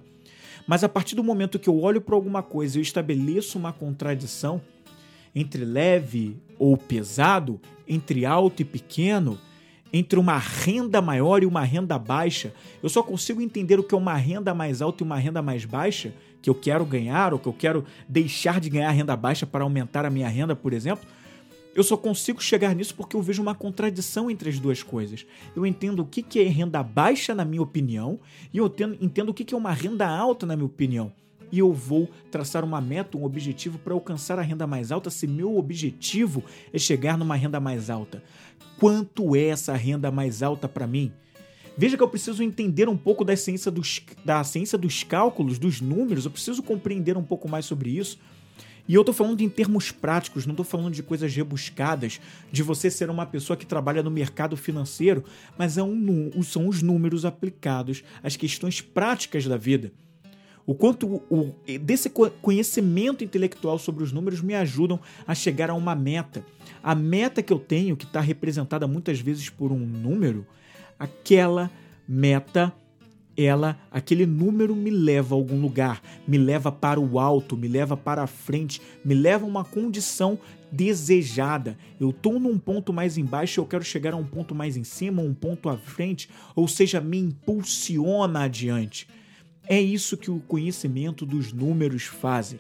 Mas 0.68 0.84
a 0.84 0.90
partir 0.90 1.16
do 1.16 1.24
momento 1.24 1.58
que 1.58 1.70
eu 1.70 1.80
olho 1.80 2.02
para 2.02 2.16
alguma 2.16 2.44
coisa 2.44 2.78
e 2.78 2.80
eu 2.80 2.84
estabeleço 2.84 3.58
uma 3.58 3.72
contradição 3.72 4.62
entre 5.40 5.64
leve 5.64 6.36
ou 6.58 6.76
pesado, 6.76 7.62
entre 7.88 8.26
alto 8.26 8.64
e 8.64 8.66
pequeno, 8.66 9.38
entre 9.94 10.18
uma 10.18 10.38
renda 10.38 11.00
maior 11.00 11.44
e 11.44 11.46
uma 11.46 11.64
renda 11.64 11.98
baixa, 12.00 12.52
eu 12.82 12.90
só 12.90 13.04
consigo 13.04 13.40
entender 13.40 13.80
o 13.80 13.84
que 13.84 13.94
é 13.94 13.98
uma 13.98 14.16
renda 14.16 14.54
mais 14.56 14.82
alta 14.82 15.04
e 15.04 15.06
uma 15.06 15.18
renda 15.18 15.42
mais 15.42 15.64
baixa 15.64 16.12
que 16.42 16.50
eu 16.50 16.56
quero 16.56 16.84
ganhar 16.84 17.34
ou 17.34 17.40
que 17.40 17.48
eu 17.48 17.54
quero 17.54 17.86
deixar 18.10 18.60
de 18.60 18.68
ganhar 18.68 18.90
renda 18.90 19.16
baixa 19.16 19.46
para 19.46 19.64
aumentar 19.64 20.06
a 20.06 20.10
minha 20.10 20.28
renda, 20.28 20.56
por 20.56 20.74
exemplo, 20.74 21.08
eu 21.76 21.84
só 21.84 21.96
consigo 21.96 22.42
chegar 22.42 22.74
nisso 22.74 22.96
porque 22.96 23.16
eu 23.16 23.22
vejo 23.22 23.40
uma 23.40 23.54
contradição 23.54 24.32
entre 24.32 24.50
as 24.50 24.58
duas 24.58 24.82
coisas. 24.82 25.24
Eu 25.56 25.68
entendo 25.68 26.00
o 26.00 26.06
que 26.06 26.40
é 26.40 26.44
renda 26.46 26.82
baixa, 26.82 27.36
na 27.36 27.46
minha 27.46 27.62
opinião, 27.62 28.20
e 28.52 28.58
eu 28.58 28.66
entendo 29.00 29.30
o 29.30 29.34
que 29.36 29.54
é 29.54 29.58
uma 29.58 29.72
renda 29.72 30.08
alta, 30.08 30.48
na 30.48 30.56
minha 30.56 30.66
opinião. 30.66 31.14
E 31.52 31.60
eu 31.60 31.72
vou 31.72 32.10
traçar 32.32 32.64
uma 32.64 32.82
meta, 32.82 33.18
um 33.18 33.24
objetivo 33.24 33.78
para 33.78 33.94
alcançar 33.94 34.38
a 34.40 34.42
renda 34.42 34.68
mais 34.68 34.92
alta 34.92 35.10
se 35.10 35.28
meu 35.28 35.58
objetivo 35.58 36.44
é 36.74 36.78
chegar 36.78 37.18
numa 37.18 37.36
renda 37.36 37.60
mais 37.60 37.90
alta. 37.90 38.24
Quanto 38.80 39.36
é 39.36 39.46
essa 39.46 39.76
renda 39.76 40.12
mais 40.12 40.44
alta 40.44 40.68
para 40.68 40.86
mim? 40.86 41.12
Veja 41.78 41.96
que 41.96 42.02
eu 42.02 42.10
preciso 42.10 42.42
entender 42.42 42.90
um 42.90 42.98
pouco 42.98 43.24
da 43.24 43.36
ciência, 43.38 43.72
dos, 43.72 44.02
da 44.26 44.44
ciência 44.44 44.78
dos 44.78 45.04
cálculos, 45.04 45.60
dos 45.60 45.80
números, 45.80 46.26
eu 46.26 46.32
preciso 46.32 46.64
compreender 46.64 47.16
um 47.16 47.24
pouco 47.24 47.48
mais 47.48 47.66
sobre 47.66 47.92
isso. 47.92 48.18
E 48.88 48.96
eu 48.96 49.02
estou 49.02 49.14
falando 49.14 49.42
em 49.42 49.50
termos 49.50 49.92
práticos, 49.92 50.46
não 50.46 50.54
estou 50.54 50.66
falando 50.66 50.94
de 50.94 51.04
coisas 51.04 51.36
rebuscadas, 51.36 52.22
de 52.52 52.64
você 52.64 52.90
ser 52.90 53.10
uma 53.10 53.26
pessoa 53.26 53.58
que 53.58 53.66
trabalha 53.66 54.02
no 54.02 54.10
mercado 54.10 54.56
financeiro, 54.56 55.24
mas 55.58 55.78
é 55.78 55.84
um, 55.84 56.32
são 56.42 56.68
os 56.68 56.82
números 56.82 57.26
aplicados 57.26 58.04
às 58.24 58.36
questões 58.38 58.80
práticas 58.80 59.46
da 59.46 59.58
vida. 59.58 59.92
O 60.68 60.76
quanto 60.76 61.24
o, 61.30 61.56
desse 61.82 62.12
conhecimento 62.42 63.24
intelectual 63.24 63.80
sobre 63.80 64.04
os 64.04 64.12
números 64.12 64.42
me 64.42 64.54
ajudam 64.54 65.00
a 65.26 65.34
chegar 65.34 65.70
a 65.70 65.74
uma 65.74 65.96
meta. 65.96 66.46
A 66.84 66.94
meta 66.94 67.42
que 67.42 67.54
eu 67.54 67.58
tenho, 67.58 67.96
que 67.96 68.04
está 68.04 68.20
representada 68.20 68.86
muitas 68.86 69.22
vezes 69.22 69.50
por 69.50 69.72
um 69.72 69.80
número, 69.80 70.46
aquela 71.00 71.72
meta 72.06 72.74
ela, 73.38 73.80
aquele 73.92 74.26
número 74.26 74.76
me 74.76 74.90
leva 74.90 75.36
a 75.36 75.38
algum 75.38 75.62
lugar, 75.62 76.02
me 76.28 76.38
leva 76.40 76.72
para 76.72 77.00
o 77.00 77.20
alto, 77.20 77.56
me 77.56 77.68
leva 77.68 77.96
para 77.96 78.24
a 78.24 78.28
frente, 78.28 78.82
me 79.06 79.14
leva 79.14 79.46
a 79.46 79.48
uma 79.48 79.64
condição 79.64 80.38
desejada. 80.72 81.78
Eu 82.00 82.10
estou 82.10 82.40
num 82.40 82.58
ponto 82.58 82.92
mais 82.92 83.18
embaixo 83.18 83.62
eu 83.62 83.66
quero 83.66 83.86
chegar 83.86 84.14
a 84.14 84.18
um 84.18 84.26
ponto 84.26 84.54
mais 84.54 84.76
em 84.76 84.84
cima, 84.84 85.22
um 85.22 85.34
ponto 85.34 85.70
à 85.70 85.78
frente, 85.78 86.30
ou 86.56 86.68
seja, 86.68 87.00
me 87.00 87.20
impulsiona 87.20 88.42
adiante. 88.42 89.08
É 89.68 89.80
isso 89.80 90.18
que 90.18 90.32
o 90.32 90.40
conhecimento 90.40 91.26
dos 91.26 91.52
números 91.52 92.04
fazem. 92.04 92.60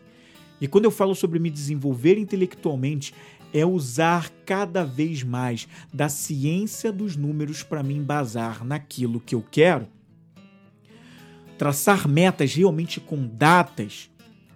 E 0.59 0.67
quando 0.67 0.85
eu 0.85 0.91
falo 0.91 1.15
sobre 1.15 1.39
me 1.39 1.49
desenvolver 1.49 2.17
intelectualmente, 2.17 3.13
é 3.53 3.65
usar 3.65 4.29
cada 4.45 4.83
vez 4.83 5.23
mais 5.23 5.67
da 5.93 6.09
ciência 6.09 6.91
dos 6.91 7.15
números 7.15 7.63
para 7.63 7.83
me 7.83 7.93
embasar 7.95 8.65
naquilo 8.65 9.19
que 9.19 9.35
eu 9.35 9.43
quero. 9.49 9.87
Traçar 11.57 12.07
metas 12.07 12.53
realmente 12.53 12.99
com 12.99 13.25
datas, 13.25 14.09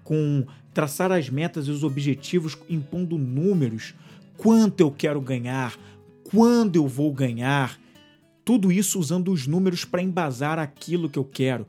com 0.03 0.46
traçar 0.74 1.12
as 1.12 1.29
metas 1.29 1.67
e 1.67 1.72
os 1.72 1.84
objetivos 1.84 2.58
impondo 2.70 3.17
números, 3.17 3.93
quanto 4.38 4.81
eu 4.81 4.91
quero 4.91 5.22
ganhar, 5.22 5.77
quando 6.24 6.75
eu 6.75 6.88
vou 6.88 7.12
ganhar, 7.12 7.79
tudo 8.43 8.72
isso 8.72 9.00
usando 9.00 9.31
os 9.31 9.48
números 9.48 9.86
para 9.86 10.01
embasar 10.01 10.60
aquilo 10.60 11.10
que 11.10 11.20
eu 11.20 11.25
quero. 11.25 11.67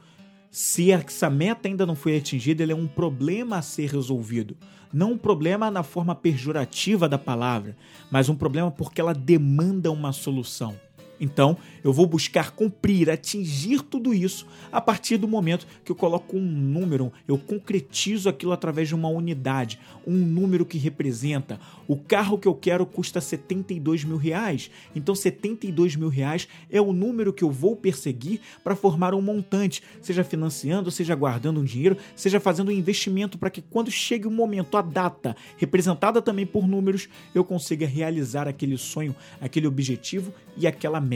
Se 0.55 0.93
essa 0.93 1.31
meta 1.31 1.67
ainda 1.67 1.87
não 1.87 1.97
foi 1.97 2.15
atingida, 2.15 2.63
ele 2.63 2.73
é 2.73 2.77
um 2.77 2.87
problema 2.87 3.57
a 3.57 3.63
ser 3.63 3.91
resolvido. 3.91 4.55
Não 4.93 5.13
um 5.13 5.17
problema 5.19 5.71
na 5.71 5.83
forma 5.83 6.15
pejorativa 6.15 7.09
da 7.09 7.17
palavra, 7.17 7.75
mas 8.11 8.29
um 8.29 8.35
problema 8.35 8.71
porque 8.71 9.01
ela 9.01 9.15
demanda 9.15 9.91
uma 9.91 10.13
solução. 10.13 10.79
Então, 11.23 11.57
eu 11.85 11.93
vou 11.93 12.05
buscar 12.05 12.51
cumprir, 12.51 13.09
atingir 13.09 13.81
tudo 13.83 14.13
isso 14.13 14.45
a 14.73 14.81
partir 14.81 15.17
do 15.17 15.29
momento 15.29 15.69
que 15.85 15.93
eu 15.93 15.95
coloco 15.95 16.37
um 16.37 16.41
número, 16.41 17.13
eu 17.29 17.39
concretizo 17.39 18.29
aquilo 18.29 18.51
através 18.51 18.89
de 18.89 18.95
uma 18.97 19.09
unidade, 19.09 19.79
um 20.05 20.17
número 20.17 20.67
que 20.67 20.79
representa. 20.79 21.61
O 21.87 21.97
carro 21.97 22.37
que 22.37 22.49
eu 22.49 22.55
quero 22.57 22.85
custa 22.85 23.21
72 23.21 24.03
mil 24.03 24.17
reais, 24.17 24.69
então 24.97 25.15
72 25.15 25.95
mil 25.95 26.09
reais 26.09 26.49
é 26.69 26.81
o 26.81 26.93
número 26.93 27.33
que 27.33 27.45
eu 27.45 27.53
vou 27.53 27.77
perseguir 27.77 28.41
para 28.65 28.75
formar 28.75 29.15
um 29.15 29.23
montante, 29.23 29.81
seja 30.01 30.25
financiando, 30.25 30.91
seja 30.91 31.15
guardando 31.15 31.61
um 31.61 31.65
dinheiro, 31.65 31.97
seja 32.17 32.41
fazendo 32.41 32.69
um 32.69 32.73
investimento 32.73 33.39
para 33.39 33.49
que 33.49 33.63
quando 33.63 33.93
chegue 33.93 34.27
o 34.27 34.31
momento, 34.31 34.77
a 34.77 34.83
data, 34.83 35.37
representada 35.57 36.21
também 36.21 36.47
por 36.47 36.67
números, 36.67 37.09
eu 37.33 37.45
consiga 37.45 37.87
realizar 37.87 38.49
aquele 38.49 38.77
sonho, 38.77 39.15
aquele 39.41 39.69
objetivo 39.69 40.35
e 40.57 40.67
aquela 40.67 41.01
meta. 41.01 41.12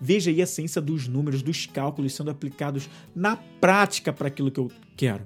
Veja 0.00 0.30
aí 0.30 0.40
a 0.40 0.46
ciência 0.46 0.80
dos 0.80 1.08
números, 1.08 1.42
dos 1.42 1.66
cálculos 1.66 2.14
sendo 2.14 2.30
aplicados 2.30 2.88
na 3.14 3.36
prática 3.36 4.12
para 4.12 4.28
aquilo 4.28 4.50
que 4.50 4.60
eu 4.60 4.70
quero. 4.96 5.24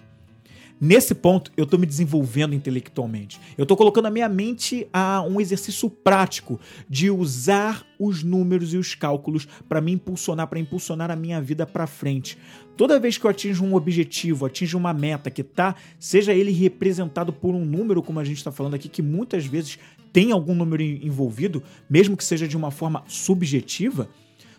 Nesse 0.84 1.14
ponto, 1.14 1.52
eu 1.56 1.62
estou 1.62 1.78
me 1.78 1.86
desenvolvendo 1.86 2.56
intelectualmente. 2.56 3.40
Eu 3.56 3.62
estou 3.62 3.76
colocando 3.76 4.06
a 4.06 4.10
minha 4.10 4.28
mente 4.28 4.88
a 4.92 5.22
um 5.22 5.40
exercício 5.40 5.88
prático 5.88 6.58
de 6.88 7.08
usar 7.08 7.86
os 8.00 8.24
números 8.24 8.74
e 8.74 8.76
os 8.76 8.92
cálculos 8.92 9.46
para 9.68 9.80
me 9.80 9.92
impulsionar, 9.92 10.48
para 10.48 10.58
impulsionar 10.58 11.08
a 11.08 11.14
minha 11.14 11.40
vida 11.40 11.64
para 11.64 11.86
frente. 11.86 12.36
Toda 12.76 12.98
vez 12.98 13.16
que 13.16 13.24
eu 13.24 13.30
atinjo 13.30 13.64
um 13.64 13.76
objetivo, 13.76 14.44
atinjo 14.44 14.76
uma 14.76 14.92
meta 14.92 15.30
que 15.30 15.44
tá, 15.44 15.76
seja 16.00 16.34
ele 16.34 16.50
representado 16.50 17.32
por 17.32 17.54
um 17.54 17.64
número, 17.64 18.02
como 18.02 18.18
a 18.18 18.24
gente 18.24 18.38
está 18.38 18.50
falando 18.50 18.74
aqui, 18.74 18.88
que 18.88 19.02
muitas 19.02 19.46
vezes 19.46 19.78
tem 20.12 20.30
algum 20.30 20.54
número 20.54 20.82
envolvido, 20.82 21.62
mesmo 21.88 22.16
que 22.16 22.24
seja 22.24 22.46
de 22.46 22.56
uma 22.56 22.70
forma 22.70 23.02
subjetiva, 23.06 24.08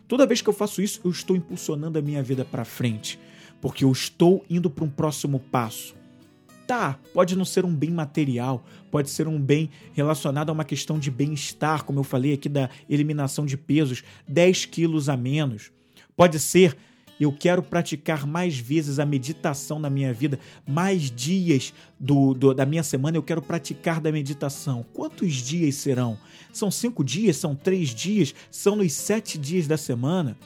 toda 0.07 0.25
vez 0.25 0.41
que 0.41 0.49
eu 0.49 0.53
faço 0.53 0.81
isso, 0.81 0.99
eu 1.03 1.11
estou 1.11 1.35
impulsionando 1.35 1.99
a 1.99 2.01
minha 2.01 2.23
vida 2.23 2.43
para 2.43 2.65
frente, 2.65 3.19
porque 3.61 3.83
eu 3.85 3.91
estou 3.91 4.43
indo 4.49 4.69
para 4.69 4.83
um 4.83 4.89
próximo 4.89 5.39
passo. 5.39 5.95
Tá, 6.65 6.97
pode 7.13 7.35
não 7.35 7.43
ser 7.43 7.65
um 7.65 7.75
bem 7.75 7.91
material, 7.91 8.65
pode 8.89 9.09
ser 9.09 9.27
um 9.27 9.39
bem 9.39 9.69
relacionado 9.93 10.49
a 10.49 10.53
uma 10.53 10.63
questão 10.63 10.97
de 10.97 11.11
bem-estar, 11.11 11.83
como 11.83 11.99
eu 11.99 12.03
falei 12.03 12.33
aqui 12.33 12.47
da 12.47 12.69
eliminação 12.89 13.45
de 13.45 13.57
pesos, 13.57 14.01
10 14.27 14.65
quilos 14.65 15.09
a 15.09 15.17
menos. 15.17 15.71
Pode 16.15 16.39
ser 16.39 16.77
eu 17.23 17.31
quero 17.31 17.63
praticar 17.63 18.27
mais 18.27 18.57
vezes 18.57 18.99
a 18.99 19.05
meditação 19.05 19.79
na 19.79 19.89
minha 19.89 20.13
vida, 20.13 20.39
mais 20.67 21.09
dias 21.09 21.73
do, 21.99 22.33
do, 22.33 22.53
da 22.53 22.65
minha 22.65 22.83
semana 22.83 23.17
eu 23.17 23.23
quero 23.23 23.41
praticar 23.41 24.01
da 24.01 24.11
meditação. 24.11 24.85
Quantos 24.93 25.33
dias 25.33 25.75
serão? 25.75 26.17
São 26.51 26.69
cinco 26.69 27.03
dias? 27.03 27.37
São 27.37 27.55
três 27.55 27.89
dias? 27.89 28.33
São 28.51 28.75
nos 28.75 28.93
sete 28.93 29.37
dias 29.37 29.67
da 29.67 29.77
semana? 29.77 30.37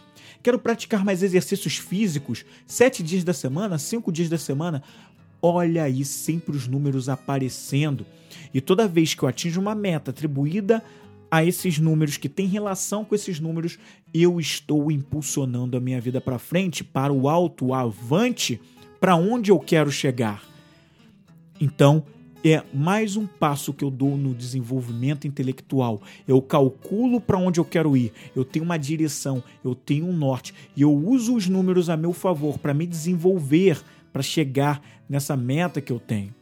Quero 0.43 0.59
praticar 0.59 1.03
mais 1.03 1.23
exercícios 1.23 1.77
físicos, 1.77 2.45
sete 2.65 3.01
dias 3.03 3.23
da 3.23 3.33
semana, 3.33 3.77
cinco 3.77 4.11
dias 4.11 4.29
da 4.29 4.37
semana. 4.37 4.83
Olha 5.41 5.83
aí 5.83 6.05
sempre 6.05 6.55
os 6.55 6.67
números 6.67 7.09
aparecendo. 7.09 8.05
E 8.53 8.61
toda 8.61 8.87
vez 8.87 9.13
que 9.13 9.23
eu 9.23 9.29
atinjo 9.29 9.59
uma 9.59 9.75
meta 9.75 10.11
atribuída 10.11 10.83
a 11.29 11.43
esses 11.43 11.77
números, 11.79 12.17
que 12.17 12.29
tem 12.29 12.47
relação 12.47 13.03
com 13.03 13.13
esses 13.13 13.39
números, 13.39 13.77
eu 14.13 14.39
estou 14.39 14.91
impulsionando 14.91 15.75
a 15.77 15.79
minha 15.79 15.99
vida 15.99 16.21
para 16.21 16.39
frente, 16.39 16.83
para 16.83 17.11
o 17.11 17.27
alto, 17.27 17.73
avante, 17.73 18.59
para 18.99 19.15
onde 19.15 19.51
eu 19.51 19.59
quero 19.59 19.91
chegar. 19.91 20.43
Então, 21.59 22.03
é 22.43 22.63
mais 22.73 23.15
um 23.15 23.25
passo 23.25 23.73
que 23.73 23.83
eu 23.83 23.91
dou 23.91 24.15
no 24.15 24.33
desenvolvimento 24.33 25.27
intelectual. 25.27 26.01
Eu 26.27 26.41
calculo 26.41 27.19
para 27.19 27.37
onde 27.37 27.59
eu 27.59 27.65
quero 27.65 27.97
ir, 27.97 28.13
eu 28.35 28.45
tenho 28.45 28.63
uma 28.63 28.77
direção, 28.77 29.43
eu 29.63 29.75
tenho 29.75 30.05
um 30.05 30.13
norte 30.13 30.53
e 30.75 30.81
eu 30.81 30.93
uso 30.93 31.35
os 31.35 31.47
números 31.47 31.89
a 31.89 31.97
meu 31.97 32.13
favor 32.13 32.57
para 32.57 32.73
me 32.73 32.85
desenvolver, 32.85 33.81
para 34.13 34.21
chegar 34.21 34.81
nessa 35.09 35.35
meta 35.35 35.81
que 35.81 35.91
eu 35.91 35.99
tenho. 35.99 36.33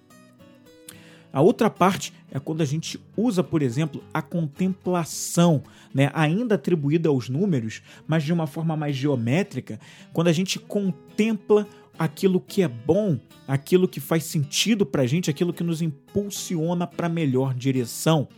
A 1.35 1.41
outra 1.41 1.69
parte 1.69 2.13
é 2.31 2.39
quando 2.39 2.61
a 2.61 2.65
gente 2.65 2.97
usa, 3.17 3.43
por 3.43 3.61
exemplo, 3.61 4.01
a 4.13 4.21
contemplação, 4.21 5.61
né, 5.93 6.09
ainda 6.13 6.55
atribuída 6.55 7.09
aos 7.09 7.27
números, 7.27 7.81
mas 8.07 8.23
de 8.23 8.31
uma 8.31 8.47
forma 8.47 8.77
mais 8.77 8.95
geométrica, 8.95 9.77
quando 10.13 10.29
a 10.29 10.31
gente 10.31 10.57
contempla 10.57 11.67
aquilo 11.99 12.39
que 12.39 12.61
é 12.61 12.69
bom, 12.69 13.19
aquilo 13.45 13.85
que 13.85 13.99
faz 13.99 14.23
sentido 14.23 14.85
para 14.85 15.01
a 15.01 15.05
gente, 15.05 15.29
aquilo 15.29 15.51
que 15.51 15.61
nos 15.61 15.81
impulsiona 15.81 16.87
para 16.87 17.07
a 17.07 17.09
melhor 17.09 17.53
direção. 17.53 18.29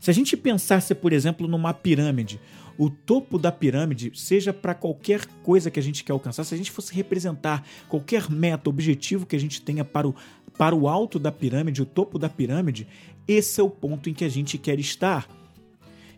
Se 0.00 0.10
a 0.10 0.14
gente 0.14 0.36
pensasse, 0.36 0.92
por 0.92 1.12
exemplo, 1.12 1.46
numa 1.46 1.72
pirâmide, 1.72 2.40
o 2.80 2.88
topo 2.88 3.38
da 3.38 3.52
pirâmide, 3.52 4.10
seja 4.14 4.54
para 4.54 4.74
qualquer 4.74 5.26
coisa 5.42 5.70
que 5.70 5.78
a 5.78 5.82
gente 5.82 6.02
quer 6.02 6.12
alcançar, 6.12 6.44
se 6.44 6.54
a 6.54 6.56
gente 6.56 6.70
fosse 6.70 6.94
representar 6.94 7.62
qualquer 7.90 8.30
meta, 8.30 8.70
objetivo 8.70 9.26
que 9.26 9.36
a 9.36 9.38
gente 9.38 9.60
tenha 9.60 9.84
para 9.84 10.08
o 10.08 10.14
para 10.60 10.76
o 10.76 10.86
alto 10.86 11.18
da 11.18 11.32
pirâmide, 11.32 11.80
o 11.80 11.86
topo 11.86 12.18
da 12.18 12.28
pirâmide, 12.28 12.86
esse 13.26 13.62
é 13.62 13.64
o 13.64 13.70
ponto 13.70 14.10
em 14.10 14.12
que 14.12 14.26
a 14.26 14.28
gente 14.28 14.58
quer 14.58 14.78
estar. 14.78 15.26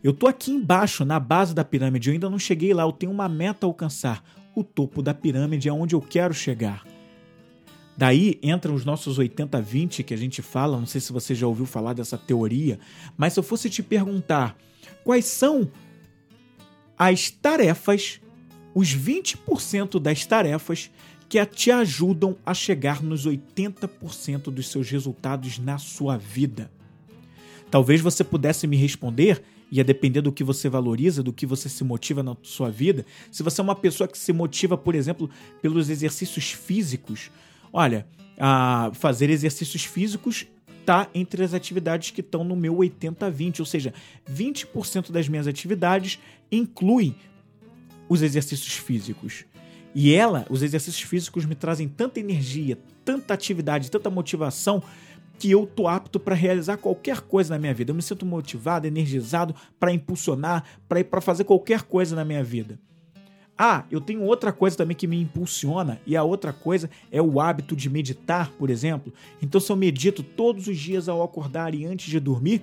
Eu 0.02 0.12
tô 0.12 0.26
aqui 0.26 0.50
embaixo, 0.50 1.04
na 1.04 1.20
base 1.20 1.54
da 1.54 1.64
pirâmide, 1.64 2.08
eu 2.08 2.14
ainda 2.14 2.28
não 2.28 2.40
cheguei 2.40 2.74
lá, 2.74 2.82
eu 2.82 2.90
tenho 2.90 3.12
uma 3.12 3.28
meta 3.28 3.64
a 3.64 3.68
alcançar. 3.68 4.20
O 4.52 4.64
topo 4.64 5.00
da 5.00 5.14
pirâmide 5.14 5.68
é 5.68 5.72
onde 5.72 5.94
eu 5.94 6.00
quero 6.00 6.34
chegar. 6.34 6.84
Daí 7.96 8.40
entram 8.42 8.74
os 8.74 8.84
nossos 8.84 9.16
80-20 9.16 10.02
que 10.02 10.12
a 10.12 10.18
gente 10.18 10.42
fala, 10.42 10.76
não 10.76 10.86
sei 10.86 11.00
se 11.00 11.12
você 11.12 11.36
já 11.36 11.46
ouviu 11.46 11.64
falar 11.64 11.92
dessa 11.92 12.18
teoria, 12.18 12.80
mas 13.16 13.34
se 13.34 13.38
eu 13.38 13.44
fosse 13.44 13.70
te 13.70 13.80
perguntar 13.80 14.56
quais 15.04 15.26
são 15.26 15.70
as 16.98 17.30
tarefas, 17.30 18.20
os 18.74 18.92
20% 18.92 20.00
das 20.00 20.26
tarefas 20.26 20.90
que 21.32 21.46
te 21.46 21.70
ajudam 21.70 22.36
a 22.44 22.52
chegar 22.52 23.02
nos 23.02 23.26
80% 23.26 24.50
dos 24.50 24.68
seus 24.68 24.90
resultados 24.90 25.58
na 25.58 25.78
sua 25.78 26.18
vida. 26.18 26.70
Talvez 27.70 28.02
você 28.02 28.22
pudesse 28.22 28.66
me 28.66 28.76
responder, 28.76 29.42
ia 29.70 29.82
depender 29.82 30.20
do 30.20 30.30
que 30.30 30.44
você 30.44 30.68
valoriza, 30.68 31.22
do 31.22 31.32
que 31.32 31.46
você 31.46 31.70
se 31.70 31.82
motiva 31.84 32.22
na 32.22 32.36
sua 32.42 32.70
vida. 32.70 33.06
Se 33.30 33.42
você 33.42 33.62
é 33.62 33.64
uma 33.64 33.74
pessoa 33.74 34.06
que 34.06 34.18
se 34.18 34.30
motiva, 34.30 34.76
por 34.76 34.94
exemplo, 34.94 35.30
pelos 35.62 35.88
exercícios 35.88 36.52
físicos, 36.52 37.30
olha, 37.72 38.06
fazer 38.92 39.30
exercícios 39.30 39.86
físicos 39.86 40.46
está 40.80 41.08
entre 41.14 41.42
as 41.42 41.54
atividades 41.54 42.10
que 42.10 42.20
estão 42.20 42.44
no 42.44 42.54
meu 42.54 42.74
80-20, 42.74 43.60
ou 43.60 43.64
seja, 43.64 43.94
20% 44.30 45.10
das 45.10 45.30
minhas 45.30 45.46
atividades 45.46 46.18
incluem 46.50 47.16
os 48.06 48.20
exercícios 48.20 48.74
físicos. 48.74 49.46
E 49.94 50.14
ela, 50.14 50.46
os 50.48 50.62
exercícios 50.62 51.02
físicos 51.08 51.44
me 51.44 51.54
trazem 51.54 51.86
tanta 51.88 52.18
energia, 52.18 52.78
tanta 53.04 53.34
atividade, 53.34 53.90
tanta 53.90 54.08
motivação 54.08 54.82
que 55.38 55.50
eu 55.50 55.66
tô 55.66 55.88
apto 55.88 56.20
para 56.20 56.34
realizar 56.34 56.76
qualquer 56.76 57.20
coisa 57.20 57.54
na 57.54 57.58
minha 57.58 57.74
vida. 57.74 57.90
Eu 57.90 57.94
me 57.94 58.02
sinto 58.02 58.24
motivado, 58.24 58.86
energizado 58.86 59.54
para 59.78 59.92
impulsionar, 59.92 60.64
para 60.88 61.00
ir 61.00 61.04
para 61.04 61.20
fazer 61.20 61.44
qualquer 61.44 61.82
coisa 61.82 62.14
na 62.14 62.24
minha 62.24 62.44
vida. 62.44 62.78
Ah, 63.58 63.84
eu 63.90 64.00
tenho 64.00 64.22
outra 64.22 64.50
coisa 64.50 64.76
também 64.76 64.96
que 64.96 65.06
me 65.06 65.20
impulsiona, 65.20 66.00
e 66.06 66.16
a 66.16 66.22
outra 66.22 66.52
coisa 66.52 66.88
é 67.10 67.20
o 67.20 67.40
hábito 67.40 67.76
de 67.76 67.90
meditar, 67.90 68.50
por 68.52 68.70
exemplo. 68.70 69.12
Então, 69.42 69.60
se 69.60 69.70
eu 69.70 69.76
medito 69.76 70.22
todos 70.22 70.68
os 70.68 70.78
dias 70.78 71.08
ao 71.08 71.22
acordar 71.22 71.74
e 71.74 71.84
antes 71.84 72.10
de 72.10 72.18
dormir, 72.18 72.62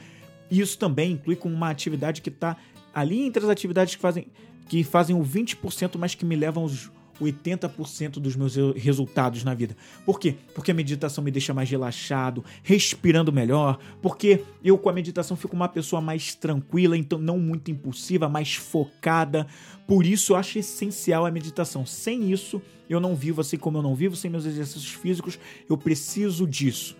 isso 0.49 0.77
também 0.77 1.11
inclui 1.11 1.35
como 1.35 1.53
uma 1.53 1.69
atividade 1.69 2.21
que 2.21 2.29
está 2.29 2.57
ali 2.93 3.21
entre 3.21 3.43
as 3.43 3.49
atividades 3.49 3.95
que 3.95 4.01
fazem, 4.01 4.27
que 4.67 4.83
fazem 4.83 5.15
o 5.15 5.23
20%, 5.23 5.97
mas 5.97 6.15
que 6.15 6.25
me 6.25 6.35
levam 6.35 6.63
aos 6.63 6.89
80% 7.21 8.19
dos 8.19 8.35
meus 8.35 8.55
resultados 8.75 9.43
na 9.43 9.53
vida. 9.53 9.75
Por 10.05 10.19
quê? 10.19 10.35
Porque 10.53 10.71
a 10.71 10.73
meditação 10.73 11.23
me 11.23 11.31
deixa 11.31 11.53
mais 11.53 11.69
relaxado, 11.69 12.43
respirando 12.63 13.31
melhor, 13.31 13.77
porque 14.01 14.43
eu 14.63 14.77
com 14.77 14.89
a 14.89 14.93
meditação 14.93 15.35
fico 15.35 15.55
uma 15.55 15.67
pessoa 15.67 16.01
mais 16.01 16.33
tranquila, 16.33 16.97
então 16.97 17.19
não 17.19 17.37
muito 17.37 17.71
impulsiva, 17.71 18.29
mais 18.29 18.55
focada. 18.55 19.47
Por 19.87 20.05
isso 20.05 20.33
eu 20.33 20.37
acho 20.37 20.59
essencial 20.59 21.25
a 21.25 21.31
meditação. 21.31 21.85
Sem 21.85 22.31
isso, 22.31 22.61
eu 22.89 22.99
não 22.99 23.15
vivo 23.15 23.41
assim 23.41 23.57
como 23.57 23.77
eu 23.77 23.81
não 23.81 23.95
vivo, 23.95 24.15
sem 24.15 24.29
meus 24.29 24.45
exercícios 24.45 24.93
físicos, 24.93 25.39
eu 25.69 25.77
preciso 25.77 26.47
disso. 26.47 26.95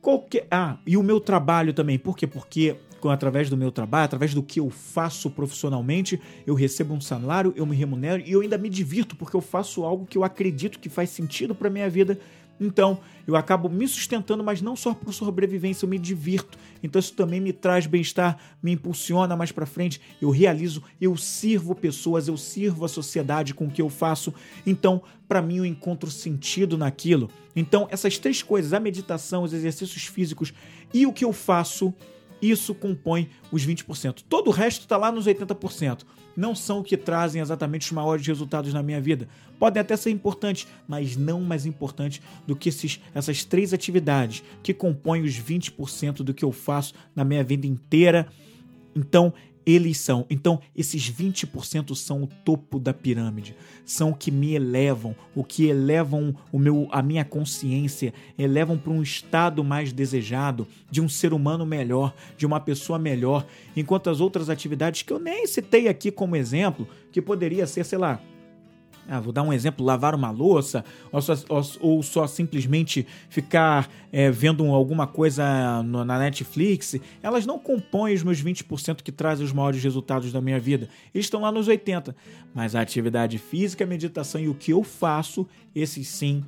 Qualquer... 0.00 0.46
Ah, 0.50 0.78
e 0.86 0.96
o 0.96 1.02
meu 1.02 1.20
trabalho 1.20 1.72
também. 1.74 1.98
Por 1.98 2.16
quê? 2.16 2.26
Porque 2.26 2.76
através 3.04 3.48
do 3.48 3.56
meu 3.56 3.70
trabalho, 3.70 4.06
através 4.06 4.34
do 4.34 4.42
que 4.42 4.58
eu 4.58 4.70
faço 4.70 5.30
profissionalmente, 5.30 6.20
eu 6.46 6.54
recebo 6.54 6.94
um 6.94 7.00
salário, 7.00 7.52
eu 7.54 7.64
me 7.64 7.76
remunero 7.76 8.22
e 8.26 8.32
eu 8.32 8.40
ainda 8.40 8.58
me 8.58 8.68
divirto 8.68 9.14
porque 9.14 9.36
eu 9.36 9.40
faço 9.40 9.84
algo 9.84 10.06
que 10.06 10.18
eu 10.18 10.24
acredito 10.24 10.78
que 10.78 10.88
faz 10.88 11.10
sentido 11.10 11.54
para 11.54 11.70
minha 11.70 11.88
vida. 11.88 12.18
Então, 12.60 12.98
eu 13.26 13.36
acabo 13.36 13.68
me 13.68 13.86
sustentando, 13.86 14.42
mas 14.42 14.60
não 14.60 14.74
só 14.74 14.92
por 14.92 15.12
sobrevivência, 15.12 15.84
eu 15.84 15.88
me 15.88 15.98
divirto. 15.98 16.58
Então, 16.82 16.98
isso 16.98 17.12
também 17.12 17.40
me 17.40 17.52
traz 17.52 17.86
bem-estar, 17.86 18.38
me 18.62 18.72
impulsiona 18.72 19.36
mais 19.36 19.52
para 19.52 19.66
frente. 19.66 20.00
Eu 20.20 20.30
realizo, 20.30 20.82
eu 21.00 21.16
sirvo 21.16 21.74
pessoas, 21.74 22.26
eu 22.26 22.36
sirvo 22.36 22.84
a 22.84 22.88
sociedade 22.88 23.54
com 23.54 23.66
o 23.66 23.70
que 23.70 23.82
eu 23.82 23.88
faço. 23.88 24.34
Então, 24.66 25.02
para 25.28 25.42
mim, 25.42 25.58
eu 25.58 25.66
encontro 25.66 26.10
sentido 26.10 26.76
naquilo. 26.76 27.30
Então, 27.54 27.86
essas 27.90 28.18
três 28.18 28.42
coisas, 28.42 28.72
a 28.72 28.80
meditação, 28.80 29.42
os 29.42 29.52
exercícios 29.52 30.06
físicos 30.06 30.52
e 30.92 31.06
o 31.06 31.12
que 31.12 31.24
eu 31.24 31.32
faço, 31.32 31.94
isso 32.40 32.74
compõe 32.74 33.28
os 33.50 33.66
20%. 33.66 34.24
Todo 34.28 34.48
o 34.48 34.52
resto 34.52 34.82
está 34.82 34.96
lá 34.96 35.10
nos 35.10 35.26
80%. 35.26 36.04
Não 36.36 36.54
são 36.54 36.80
o 36.80 36.84
que 36.84 36.96
trazem 36.96 37.42
exatamente 37.42 37.86
os 37.86 37.92
maiores 37.92 38.26
resultados 38.26 38.72
na 38.72 38.82
minha 38.82 39.00
vida. 39.00 39.28
Podem 39.58 39.80
até 39.80 39.96
ser 39.96 40.10
importantes, 40.10 40.68
mas 40.86 41.16
não 41.16 41.40
mais 41.40 41.66
importantes 41.66 42.22
do 42.46 42.54
que 42.54 42.68
esses, 42.68 43.00
essas 43.12 43.44
três 43.44 43.74
atividades 43.74 44.44
que 44.62 44.72
compõem 44.72 45.22
os 45.22 45.34
20% 45.34 46.22
do 46.22 46.32
que 46.32 46.44
eu 46.44 46.52
faço 46.52 46.94
na 47.14 47.24
minha 47.24 47.42
vida 47.42 47.66
inteira. 47.66 48.28
Então, 48.94 49.32
eles 49.68 49.98
são. 49.98 50.24
Então, 50.30 50.62
esses 50.74 51.10
20% 51.10 51.94
são 51.94 52.22
o 52.22 52.26
topo 52.26 52.80
da 52.80 52.94
pirâmide, 52.94 53.54
são 53.84 54.10
o 54.12 54.14
que 54.14 54.30
me 54.30 54.54
elevam, 54.54 55.14
o 55.34 55.44
que 55.44 55.66
elevam 55.66 56.34
o 56.50 56.58
meu, 56.58 56.88
a 56.90 57.02
minha 57.02 57.22
consciência, 57.22 58.14
elevam 58.38 58.78
para 58.78 58.94
um 58.94 59.02
estado 59.02 59.62
mais 59.62 59.92
desejado, 59.92 60.66
de 60.90 61.02
um 61.02 61.08
ser 61.08 61.34
humano 61.34 61.66
melhor, 61.66 62.14
de 62.34 62.46
uma 62.46 62.58
pessoa 62.58 62.98
melhor, 62.98 63.46
enquanto 63.76 64.08
as 64.08 64.20
outras 64.20 64.48
atividades 64.48 65.02
que 65.02 65.12
eu 65.12 65.18
nem 65.18 65.46
citei 65.46 65.86
aqui 65.86 66.10
como 66.10 66.34
exemplo, 66.34 66.88
que 67.12 67.20
poderia 67.20 67.66
ser, 67.66 67.84
sei 67.84 67.98
lá, 67.98 68.22
ah, 69.08 69.20
vou 69.20 69.32
dar 69.32 69.42
um 69.42 69.52
exemplo, 69.52 69.84
lavar 69.84 70.14
uma 70.14 70.30
louça, 70.30 70.84
ou 71.10 71.22
só, 71.22 71.34
ou, 71.48 71.62
ou 71.80 72.02
só 72.02 72.26
simplesmente 72.26 73.06
ficar 73.30 73.88
é, 74.12 74.30
vendo 74.30 74.64
alguma 74.66 75.06
coisa 75.06 75.82
no, 75.82 76.04
na 76.04 76.18
Netflix, 76.18 76.96
elas 77.22 77.46
não 77.46 77.58
compõem 77.58 78.14
os 78.14 78.22
meus 78.22 78.42
20% 78.42 79.02
que 79.02 79.10
trazem 79.10 79.44
os 79.44 79.52
maiores 79.52 79.82
resultados 79.82 80.30
da 80.30 80.40
minha 80.40 80.60
vida. 80.60 80.88
Eles 81.14 81.26
estão 81.26 81.40
lá 81.40 81.50
nos 81.50 81.68
80%. 81.68 82.14
Mas 82.54 82.74
a 82.74 82.80
atividade 82.80 83.38
física, 83.38 83.84
a 83.84 83.86
meditação 83.86 84.40
e 84.40 84.48
o 84.48 84.54
que 84.54 84.72
eu 84.72 84.82
faço, 84.82 85.46
esses 85.74 86.06
sim 86.08 86.44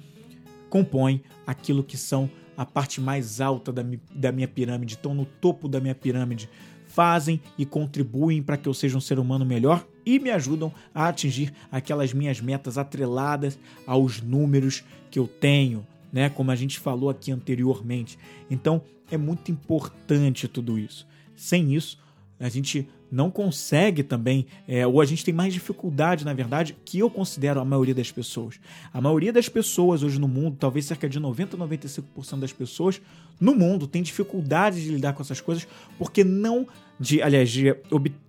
compõem 0.68 1.22
aquilo 1.46 1.82
que 1.82 1.96
são 1.96 2.30
a 2.56 2.64
parte 2.66 3.00
mais 3.00 3.40
alta 3.40 3.72
da, 3.72 3.82
da 4.14 4.30
minha 4.30 4.46
pirâmide, 4.46 4.94
estão 4.94 5.14
no 5.14 5.24
topo 5.24 5.66
da 5.66 5.80
minha 5.80 5.94
pirâmide 5.94 6.48
fazem 6.90 7.40
e 7.56 7.64
contribuem 7.64 8.42
para 8.42 8.56
que 8.56 8.68
eu 8.68 8.74
seja 8.74 8.98
um 8.98 9.00
ser 9.00 9.18
humano 9.18 9.44
melhor 9.44 9.86
e 10.04 10.18
me 10.18 10.30
ajudam 10.30 10.72
a 10.94 11.08
atingir 11.08 11.52
aquelas 11.70 12.12
minhas 12.12 12.40
metas 12.40 12.78
atreladas 12.78 13.58
aos 13.86 14.20
números 14.20 14.84
que 15.10 15.18
eu 15.18 15.26
tenho, 15.26 15.86
né? 16.12 16.28
Como 16.28 16.50
a 16.50 16.56
gente 16.56 16.78
falou 16.78 17.10
aqui 17.10 17.32
anteriormente. 17.32 18.18
Então 18.50 18.82
é 19.10 19.16
muito 19.16 19.50
importante 19.50 20.48
tudo 20.48 20.78
isso. 20.78 21.06
Sem 21.34 21.74
isso, 21.74 21.98
a 22.38 22.48
gente 22.48 22.88
não 23.10 23.30
consegue 23.30 24.02
também, 24.02 24.46
é, 24.68 24.86
ou 24.86 25.00
a 25.00 25.04
gente 25.04 25.24
tem 25.24 25.34
mais 25.34 25.52
dificuldade, 25.52 26.24
na 26.24 26.32
verdade, 26.32 26.76
que 26.84 27.00
eu 27.00 27.10
considero 27.10 27.60
a 27.60 27.64
maioria 27.64 27.94
das 27.94 28.12
pessoas. 28.12 28.60
A 28.92 29.00
maioria 29.00 29.32
das 29.32 29.48
pessoas 29.48 30.02
hoje 30.02 30.18
no 30.18 30.28
mundo, 30.28 30.56
talvez 30.58 30.84
cerca 30.84 31.08
de 31.08 31.18
90 31.18 31.56
95% 31.56 32.38
das 32.38 32.52
pessoas 32.52 33.00
no 33.40 33.54
mundo 33.54 33.86
tem 33.86 34.02
dificuldade 34.02 34.82
de 34.82 34.90
lidar 34.90 35.12
com 35.12 35.22
essas 35.22 35.40
coisas 35.40 35.66
porque 35.98 36.22
não 36.22 36.66
de, 37.00 37.22
aliás, 37.22 37.50
de 37.50 37.74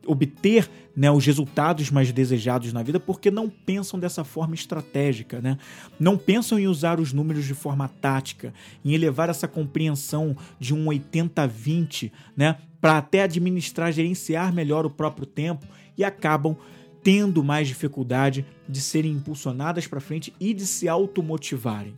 obter 0.07 0.69
né, 0.95 1.11
os 1.11 1.25
resultados 1.25 1.91
mais 1.91 2.09
desejados 2.11 2.71
na 2.71 2.81
vida 2.81 3.01
porque 3.01 3.29
não 3.29 3.49
pensam 3.49 3.99
dessa 3.99 4.23
forma 4.23 4.55
estratégica, 4.55 5.41
né? 5.41 5.57
Não 5.99 6.17
pensam 6.17 6.57
em 6.57 6.67
usar 6.67 6.99
os 6.99 7.11
números 7.11 7.45
de 7.45 7.53
forma 7.53 7.89
tática, 7.99 8.53
em 8.83 8.93
elevar 8.93 9.29
essa 9.29 9.47
compreensão 9.47 10.35
de 10.57 10.73
um 10.73 10.85
80-20, 10.85 12.11
né? 12.35 12.57
Para 12.79 12.97
até 12.97 13.23
administrar, 13.23 13.91
gerenciar 13.91 14.53
melhor 14.53 14.85
o 14.85 14.89
próprio 14.89 15.25
tempo 15.25 15.67
e 15.97 16.03
acabam 16.03 16.55
tendo 17.03 17.43
mais 17.43 17.67
dificuldade 17.67 18.45
de 18.69 18.79
serem 18.79 19.11
impulsionadas 19.11 19.85
para 19.85 19.99
frente 19.99 20.33
e 20.39 20.53
de 20.53 20.65
se 20.65 20.87
automotivarem. 20.87 21.93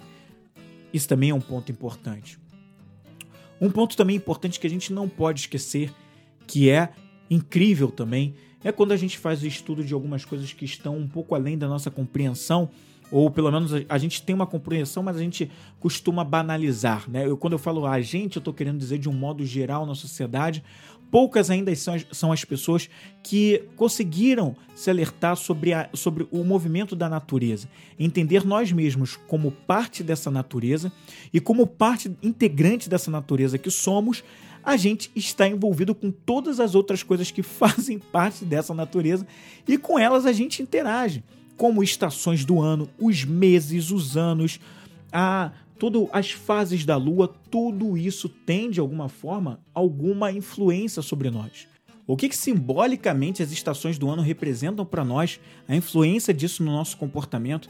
Isso 0.91 1.07
também 1.07 1.29
é 1.29 1.35
um 1.35 1.41
ponto 1.41 1.71
importante. 1.71 2.39
Um 3.61 3.69
ponto 3.69 3.95
também 3.95 4.15
importante 4.15 4.59
que 4.59 4.67
a 4.67 4.69
gente 4.69 4.91
não 4.91 5.07
pode 5.07 5.41
esquecer 5.41 5.91
que 6.47 6.69
é 6.69 6.89
incrível 7.29 7.89
também, 7.89 8.35
é 8.63 8.71
quando 8.71 8.91
a 8.91 8.97
gente 8.97 9.17
faz 9.17 9.43
o 9.43 9.47
estudo 9.47 9.83
de 9.83 9.93
algumas 9.93 10.23
coisas 10.23 10.53
que 10.53 10.65
estão 10.65 10.97
um 10.97 11.07
pouco 11.07 11.35
além 11.35 11.57
da 11.57 11.67
nossa 11.67 11.91
compreensão, 11.91 12.69
ou 13.11 13.29
pelo 13.29 13.51
menos 13.51 13.71
a, 13.87 13.97
gente 13.97 14.23
tem 14.23 14.33
uma 14.33 14.47
compreensão, 14.47 15.03
mas 15.03 15.17
a 15.17 15.19
gente 15.19 15.51
costuma 15.79 16.23
banalizar, 16.23 17.07
né? 17.07 17.27
Eu, 17.27 17.37
quando 17.37 17.53
eu 17.53 17.59
falo 17.59 17.85
a 17.85 18.01
gente, 18.01 18.37
eu 18.37 18.39
estou 18.39 18.53
querendo 18.53 18.79
dizer 18.79 18.97
de 18.97 19.07
um 19.07 19.13
modo 19.13 19.45
geral 19.45 19.85
na 19.85 19.93
sociedade, 19.93 20.63
poucas 21.11 21.51
ainda 21.51 21.75
são 21.75 21.93
as, 21.93 22.07
são 22.11 22.31
as 22.31 22.43
pessoas 22.43 22.89
que 23.21 23.65
conseguiram 23.75 24.55
se 24.73 24.89
alertar 24.89 25.35
sobre, 25.35 25.71
a, 25.71 25.87
sobre 25.93 26.27
o 26.31 26.43
movimento 26.43 26.95
da 26.95 27.07
natureza, 27.07 27.69
entender 27.99 28.43
nós 28.43 28.71
mesmos 28.71 29.15
como 29.27 29.51
parte 29.51 30.01
dessa 30.01 30.31
natureza 30.31 30.91
e 31.31 31.39
como 31.39 31.67
parte 31.67 32.17
integrante 32.23 32.89
dessa 32.89 33.11
natureza 33.11 33.59
que 33.59 33.69
somos, 33.69 34.23
a 34.63 34.77
gente 34.77 35.11
está 35.15 35.47
envolvido 35.47 35.93
com 35.93 36.09
todas 36.09 36.59
as 36.59 36.73
outras 36.75 37.03
coisas 37.03 37.29
que 37.31 37.43
fazem 37.43 37.99
parte 37.99 38.45
dessa 38.45 38.73
natureza 38.73 39.27
e 39.67 39.77
com 39.77 39.99
elas 39.99 40.25
a 40.25 40.31
gente 40.31 40.61
interage, 40.61 41.23
como 41.57 41.83
estações 41.83 42.45
do 42.45 42.61
ano, 42.61 42.89
os 42.99 43.25
meses, 43.25 43.91
os 43.91 44.17
anos, 44.17 44.59
a, 45.11 45.51
todas 45.77 46.07
as 46.11 46.31
fases 46.31 46.85
da 46.85 46.97
lua, 46.97 47.33
tudo 47.51 47.97
isso 47.97 48.29
tem 48.29 48.71
de 48.71 48.79
alguma 48.79 49.09
forma 49.09 49.59
alguma 49.73 50.31
influência 50.31 51.01
sobre 51.01 51.29
nós. 51.29 51.67
O 52.05 52.17
que, 52.17 52.27
que 52.27 52.35
simbolicamente 52.35 53.41
as 53.41 53.51
estações 53.51 53.97
do 53.97 54.09
ano 54.09 54.21
representam 54.21 54.85
para 54.85 55.05
nós, 55.05 55.39
a 55.67 55.75
influência 55.75 56.33
disso 56.33 56.63
no 56.63 56.71
nosso 56.71 56.97
comportamento? 56.97 57.69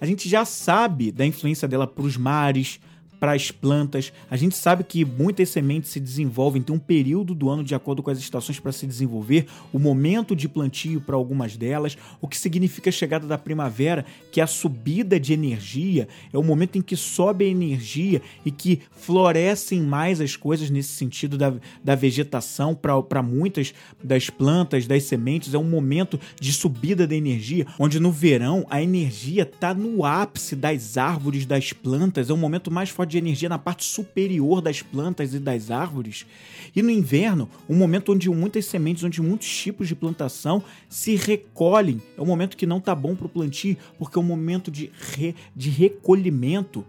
A 0.00 0.06
gente 0.06 0.28
já 0.28 0.44
sabe 0.44 1.12
da 1.12 1.26
influência 1.26 1.68
dela 1.68 1.86
para 1.86 2.04
os 2.04 2.16
mares, 2.16 2.80
para 3.24 3.32
as 3.32 3.50
plantas. 3.50 4.12
A 4.30 4.36
gente 4.36 4.54
sabe 4.54 4.84
que 4.84 5.02
muitas 5.02 5.48
sementes 5.48 5.88
se 5.88 5.98
desenvolvem, 5.98 6.60
tem 6.60 6.76
um 6.76 6.78
período 6.78 7.34
do 7.34 7.48
ano 7.48 7.64
de 7.64 7.74
acordo 7.74 8.02
com 8.02 8.10
as 8.10 8.18
estações 8.18 8.60
para 8.60 8.70
se 8.70 8.86
desenvolver, 8.86 9.46
o 9.72 9.78
momento 9.78 10.36
de 10.36 10.46
plantio 10.46 11.00
para 11.00 11.16
algumas 11.16 11.56
delas, 11.56 11.96
o 12.20 12.28
que 12.28 12.36
significa 12.36 12.90
a 12.90 12.92
chegada 12.92 13.26
da 13.26 13.38
primavera, 13.38 14.04
que 14.30 14.42
é 14.42 14.44
a 14.44 14.46
subida 14.46 15.18
de 15.18 15.32
energia, 15.32 16.06
é 16.30 16.36
o 16.36 16.42
momento 16.42 16.76
em 16.76 16.82
que 16.82 16.96
sobe 16.96 17.46
a 17.46 17.48
energia 17.48 18.20
e 18.44 18.50
que 18.50 18.82
florescem 18.90 19.80
mais 19.80 20.20
as 20.20 20.36
coisas 20.36 20.68
nesse 20.68 20.90
sentido 20.90 21.38
da, 21.38 21.54
da 21.82 21.94
vegetação 21.94 22.74
para 22.74 23.22
muitas 23.22 23.72
das 24.02 24.28
plantas, 24.28 24.86
das 24.86 25.04
sementes. 25.04 25.54
É 25.54 25.58
um 25.58 25.64
momento 25.64 26.20
de 26.38 26.52
subida 26.52 27.06
da 27.06 27.14
energia, 27.14 27.66
onde 27.78 27.98
no 27.98 28.12
verão 28.12 28.66
a 28.68 28.82
energia 28.82 29.44
está 29.44 29.72
no 29.72 30.04
ápice 30.04 30.54
das 30.54 30.98
árvores, 30.98 31.46
das 31.46 31.72
plantas, 31.72 32.28
é 32.28 32.34
um 32.34 32.36
momento 32.36 32.70
mais 32.70 32.90
forte 32.90 33.13
de 33.14 33.18
energia 33.18 33.48
na 33.48 33.58
parte 33.58 33.84
superior 33.84 34.60
das 34.60 34.82
plantas 34.82 35.34
e 35.34 35.38
das 35.38 35.70
árvores. 35.70 36.26
E 36.74 36.82
no 36.82 36.90
inverno, 36.90 37.48
um 37.68 37.76
momento 37.76 38.12
onde 38.12 38.28
muitas 38.28 38.66
sementes, 38.66 39.04
onde 39.04 39.22
muitos 39.22 39.48
tipos 39.48 39.88
de 39.88 39.94
plantação 39.94 40.62
se 40.88 41.14
recolhem. 41.14 42.02
É 42.16 42.20
um 42.20 42.26
momento 42.26 42.56
que 42.56 42.66
não 42.66 42.78
está 42.78 42.94
bom 42.94 43.14
para 43.14 43.26
o 43.26 43.28
plantio, 43.28 43.76
porque 43.98 44.18
é 44.18 44.20
um 44.20 44.24
momento 44.24 44.70
de, 44.70 44.90
re, 44.98 45.34
de 45.54 45.70
recolhimento. 45.70 46.84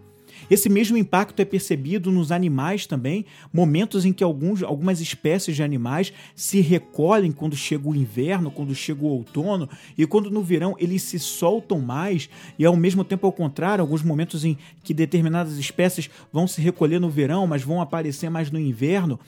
Esse 0.50 0.68
mesmo 0.68 0.96
impacto 0.96 1.40
é 1.40 1.44
percebido 1.44 2.10
nos 2.10 2.30
animais 2.30 2.86
também, 2.86 3.24
momentos 3.52 4.04
em 4.04 4.12
que 4.12 4.22
alguns, 4.22 4.62
algumas 4.62 5.00
espécies 5.00 5.56
de 5.56 5.62
animais 5.62 6.12
se 6.34 6.60
recolhem 6.60 7.32
quando 7.32 7.56
chega 7.56 7.88
o 7.88 7.94
inverno, 7.94 8.50
quando 8.50 8.74
chega 8.74 9.04
o 9.04 9.08
outono, 9.08 9.68
e 9.96 10.06
quando 10.06 10.30
no 10.30 10.42
verão 10.42 10.76
eles 10.78 11.02
se 11.02 11.18
soltam 11.18 11.80
mais, 11.80 12.28
e 12.58 12.64
ao 12.64 12.76
mesmo 12.76 13.04
tempo 13.04 13.26
ao 13.26 13.32
contrário, 13.32 13.82
alguns 13.82 14.02
momentos 14.02 14.44
em 14.44 14.56
que 14.82 14.94
determinadas 14.94 15.58
espécies 15.58 16.10
vão 16.32 16.46
se 16.46 16.60
recolher 16.60 17.00
no 17.00 17.10
verão, 17.10 17.46
mas 17.46 17.62
vão 17.62 17.80
aparecer 17.80 18.30
mais 18.30 18.50
no 18.50 18.58
inverno 18.58 19.18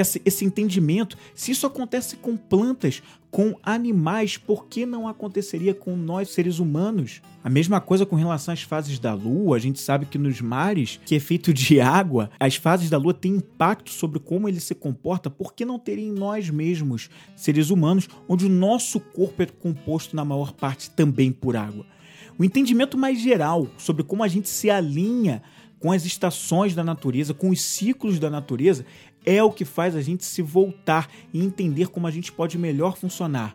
esse, 0.00 0.22
esse 0.24 0.44
entendimento. 0.44 1.16
Se 1.34 1.50
isso 1.50 1.66
acontece 1.66 2.16
com 2.16 2.36
plantas, 2.36 3.02
com 3.30 3.56
animais, 3.62 4.36
por 4.36 4.66
que 4.66 4.86
não 4.86 5.06
aconteceria 5.06 5.74
com 5.74 5.96
nós, 5.96 6.30
seres 6.30 6.58
humanos? 6.58 7.20
A 7.44 7.50
mesma 7.50 7.80
coisa 7.80 8.06
com 8.06 8.16
relação 8.16 8.54
às 8.54 8.62
fases 8.62 8.98
da 8.98 9.12
Lua. 9.12 9.56
A 9.56 9.60
gente 9.60 9.80
sabe 9.80 10.06
que 10.06 10.16
nos 10.16 10.40
mares, 10.40 10.98
que 11.04 11.14
é 11.14 11.20
feito 11.20 11.52
de 11.52 11.80
água, 11.80 12.30
as 12.38 12.56
fases 12.56 12.88
da 12.88 12.96
Lua 12.96 13.12
têm 13.12 13.32
impacto 13.32 13.90
sobre 13.90 14.18
como 14.18 14.48
ele 14.48 14.60
se 14.60 14.74
comporta. 14.74 15.28
Por 15.28 15.52
que 15.52 15.64
não 15.64 15.78
teria 15.78 16.06
em 16.06 16.12
nós 16.12 16.48
mesmos, 16.48 17.10
seres 17.36 17.70
humanos, 17.70 18.08
onde 18.28 18.46
o 18.46 18.50
nosso 18.50 19.00
corpo 19.00 19.42
é 19.42 19.46
composto 19.46 20.16
na 20.16 20.24
maior 20.24 20.52
parte 20.52 20.90
também 20.90 21.32
por 21.32 21.56
água? 21.56 21.84
O 22.38 22.44
entendimento 22.44 22.96
mais 22.96 23.20
geral 23.20 23.66
sobre 23.76 24.04
como 24.04 24.22
a 24.22 24.28
gente 24.28 24.48
se 24.48 24.70
alinha 24.70 25.42
com 25.80 25.92
as 25.92 26.04
estações 26.04 26.74
da 26.74 26.82
natureza, 26.82 27.32
com 27.32 27.50
os 27.50 27.60
ciclos 27.60 28.18
da 28.18 28.28
natureza, 28.28 28.84
é 29.28 29.42
o 29.42 29.50
que 29.50 29.64
faz 29.64 29.94
a 29.94 30.00
gente 30.00 30.24
se 30.24 30.40
voltar 30.40 31.06
e 31.34 31.44
entender 31.44 31.88
como 31.88 32.06
a 32.06 32.10
gente 32.10 32.32
pode 32.32 32.56
melhor 32.56 32.96
funcionar. 32.96 33.54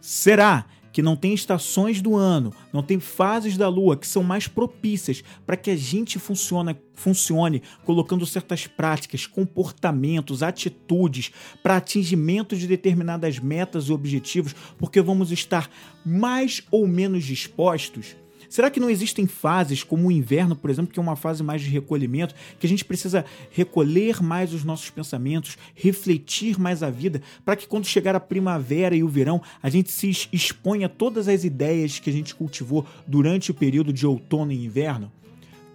Será 0.00 0.64
que 0.90 1.02
não 1.02 1.16
tem 1.16 1.32
estações 1.32 2.02
do 2.02 2.16
ano, 2.16 2.52
não 2.72 2.82
tem 2.82 3.00
fases 3.00 3.56
da 3.56 3.68
lua 3.68 3.96
que 3.96 4.06
são 4.06 4.22
mais 4.22 4.46
propícias 4.46 5.22
para 5.46 5.56
que 5.56 5.70
a 5.70 5.76
gente 5.76 6.18
funcione, 6.18 6.76
funcione 6.94 7.62
colocando 7.84 8.26
certas 8.26 8.66
práticas, 8.66 9.26
comportamentos, 9.26 10.42
atitudes 10.42 11.30
para 11.62 11.76
atingimento 11.76 12.56
de 12.56 12.66
determinadas 12.66 13.38
metas 13.38 13.84
e 13.84 13.92
objetivos, 13.92 14.54
porque 14.78 15.00
vamos 15.00 15.30
estar 15.30 15.70
mais 16.04 16.62
ou 16.70 16.86
menos 16.86 17.24
dispostos 17.24 18.16
Será 18.52 18.70
que 18.70 18.78
não 18.78 18.90
existem 18.90 19.26
fases, 19.26 19.82
como 19.82 20.08
o 20.08 20.12
inverno, 20.12 20.54
por 20.54 20.68
exemplo, 20.68 20.92
que 20.92 21.00
é 21.00 21.02
uma 21.02 21.16
fase 21.16 21.42
mais 21.42 21.62
de 21.62 21.70
recolhimento, 21.70 22.34
que 22.60 22.66
a 22.66 22.68
gente 22.68 22.84
precisa 22.84 23.24
recolher 23.50 24.22
mais 24.22 24.52
os 24.52 24.62
nossos 24.62 24.90
pensamentos, 24.90 25.56
refletir 25.74 26.60
mais 26.60 26.82
a 26.82 26.90
vida, 26.90 27.22
para 27.46 27.56
que 27.56 27.66
quando 27.66 27.86
chegar 27.86 28.14
a 28.14 28.20
primavera 28.20 28.94
e 28.94 29.02
o 29.02 29.08
verão, 29.08 29.40
a 29.62 29.70
gente 29.70 29.90
se 29.90 30.28
exponha 30.30 30.86
todas 30.86 31.28
as 31.28 31.44
ideias 31.44 31.98
que 31.98 32.10
a 32.10 32.12
gente 32.12 32.34
cultivou 32.34 32.84
durante 33.06 33.50
o 33.50 33.54
período 33.54 33.90
de 33.90 34.06
outono 34.06 34.52
e 34.52 34.66
inverno? 34.66 35.10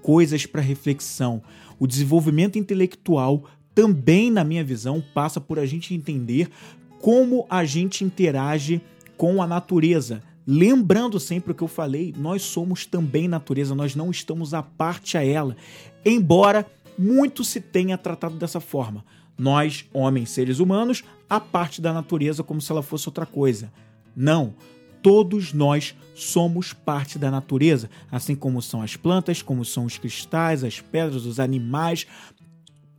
Coisas 0.03 0.45
para 0.45 0.61
reflexão. 0.61 1.41
O 1.79 1.87
desenvolvimento 1.87 2.59
intelectual 2.59 3.45
também, 3.73 4.29
na 4.29 4.43
minha 4.43 4.63
visão, 4.63 5.03
passa 5.15 5.41
por 5.41 5.57
a 5.57 5.65
gente 5.65 5.95
entender 5.95 6.47
como 6.99 7.43
a 7.49 7.65
gente 7.65 8.03
interage 8.03 8.79
com 9.17 9.41
a 9.41 9.47
natureza, 9.47 10.21
Lembrando 10.49 11.19
sempre 11.19 11.51
o 11.51 11.55
que 11.55 11.63
eu 11.63 11.67
falei, 11.67 12.13
nós 12.17 12.41
somos 12.41 12.85
também 12.85 13.27
natureza, 13.27 13.75
nós 13.75 13.95
não 13.95 14.09
estamos 14.09 14.53
à 14.53 14.63
parte 14.63 15.17
a 15.17 15.25
ela. 15.25 15.57
Embora 16.05 16.65
muito 16.97 17.43
se 17.43 17.59
tenha 17.59 17.97
tratado 17.97 18.37
dessa 18.37 18.61
forma. 18.61 19.03
Nós, 19.37 19.85
homens, 19.93 20.29
seres 20.29 20.59
humanos, 20.59 21.03
a 21.29 21.39
parte 21.39 21.81
da 21.81 21.91
natureza 21.91 22.43
como 22.43 22.61
se 22.61 22.71
ela 22.71 22.81
fosse 22.81 23.09
outra 23.09 23.25
coisa. 23.25 23.71
Não. 24.15 24.55
Todos 25.03 25.53
nós 25.53 25.95
somos 26.15 26.73
parte 26.73 27.19
da 27.19 27.29
natureza, 27.29 27.89
assim 28.11 28.35
como 28.35 28.61
são 28.61 28.81
as 28.81 28.95
plantas, 28.95 29.41
como 29.41 29.63
são 29.63 29.85
os 29.85 29.97
cristais, 29.97 30.63
as 30.63 30.79
pedras, 30.79 31.25
os 31.25 31.39
animais, 31.39 32.07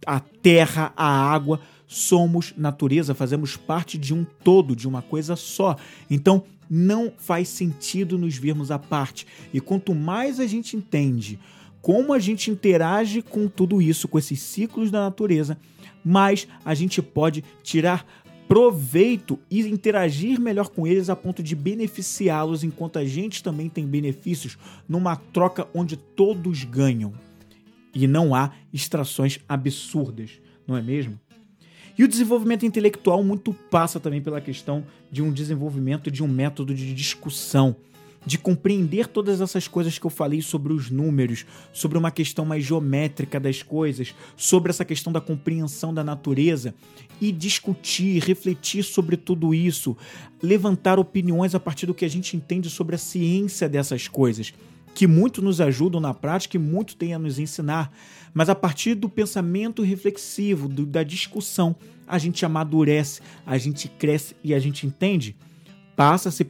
a 0.07 0.21
terra, 0.21 0.93
a 0.97 1.07
água. 1.07 1.61
Somos 1.89 2.55
natureza, 2.57 3.15
fazemos 3.15 3.57
parte 3.57 3.99
de 3.99 4.15
um 4.15 4.25
todo, 4.25 4.77
de 4.77 4.87
uma 4.87 5.03
coisa 5.03 5.35
só. 5.35 5.75
Então, 6.09 6.45
não 6.71 7.11
faz 7.17 7.49
sentido 7.49 8.19
nos 8.19 8.37
vermos 8.37 8.71
à 8.71 8.79
parte. 8.79 9.27
E 9.53 9.61
quanto 9.61 9.95
mais 9.95 10.39
a 10.39 10.47
gente 10.47 10.77
entende 10.77 11.41
como 11.81 12.13
a 12.13 12.19
gente 12.19 12.51
interage 12.51 13.23
com 13.23 13.49
tudo 13.49 13.81
isso, 13.81 14.09
com 14.09 14.19
esses 14.19 14.41
ciclos 14.41 14.91
da 14.91 15.01
natureza, 15.01 15.57
mais 16.05 16.47
a 16.65 16.75
gente 16.75 17.01
pode 17.01 17.43
tirar 17.63 18.07
proveito 18.49 19.39
e 19.51 19.61
interagir 19.61 20.41
melhor 20.41 20.69
com 20.69 20.87
eles 20.87 21.11
a 21.11 21.17
ponto 21.17 21.43
de 21.43 21.55
beneficiá-los, 21.55 22.65
enquanto 22.65 22.99
a 22.99 23.05
gente 23.05 23.43
também 23.43 23.69
tem 23.69 23.87
benefícios 23.87 24.59
numa 24.89 25.17
troca 25.17 25.69
onde 25.75 25.97
todos 25.97 26.65
ganham. 26.65 27.13
E 27.95 28.07
não 28.07 28.35
há 28.35 28.53
extrações 28.73 29.39
absurdas, 29.49 30.41
não 30.67 30.77
é 30.77 30.83
mesmo? 30.83 31.19
E 31.99 32.05
o 32.05 32.09
desenvolvimento 32.09 32.65
intelectual 32.65 33.25
muito 33.25 33.53
passa 33.53 33.99
também 33.99 34.23
pela 34.23 34.41
questão 34.41 34.87
de 35.11 35.21
um 35.21 35.33
desenvolvimento 35.33 36.13
de 36.13 36.23
um 36.23 36.29
método 36.29 36.73
de 36.73 36.95
discussão, 36.95 37.75
de 38.25 38.39
compreender 38.39 39.09
todas 39.09 39.41
essas 39.41 39.67
coisas 39.67 39.99
que 39.99 40.07
eu 40.07 40.11
falei 40.11 40.41
sobre 40.41 40.73
os 40.73 40.91
números, 40.91 41.45
sobre 41.73 41.99
uma 41.99 42.13
questão 42.13 42.45
mais 42.45 42.63
geométrica 42.63 43.41
das 43.41 43.65
coisas, 43.65 44.15
sobre 44.37 44.71
essa 44.71 44.85
questão 44.85 45.13
da 45.13 45.21
compreensão 45.21 45.93
da 45.93 46.05
natureza 46.05 46.73
e 47.21 47.33
discutir, 47.33 48.23
refletir 48.23 48.85
sobre 48.85 49.17
tudo 49.17 49.53
isso, 49.53 49.97
levantar 50.41 51.01
opiniões 51.01 51.53
a 51.53 51.59
partir 51.59 51.87
do 51.87 51.95
que 51.95 52.05
a 52.05 52.11
gente 52.11 52.37
entende 52.37 52.71
sobre 52.71 52.95
a 52.95 52.99
ciência 52.99 53.69
dessas 53.69 54.07
coisas 54.07 54.53
que 54.99 55.07
muito 55.07 55.41
nos 55.41 55.61
ajudam 55.61 56.01
na 56.01 56.13
prática 56.13 56.57
e 56.57 56.61
muito 56.61 56.97
tem 56.97 57.15
a 57.15 57.21
nos 57.21 57.39
ensinar. 57.39 57.93
Mas 58.33 58.49
a 58.49 58.55
partir 58.55 58.95
do 58.95 59.09
pensamento 59.09 59.83
reflexivo, 59.83 60.69
do, 60.69 60.85
da 60.85 61.03
discussão, 61.03 61.75
a 62.07 62.19
gente 62.19 62.45
amadurece, 62.45 63.21
a 63.47 63.59
gente 63.59 63.89
cresce 63.89 64.35
e 64.43 64.55
a 64.55 64.59
gente 64.59 64.87
entende. 64.87 65.37
Passa-se 65.95 66.45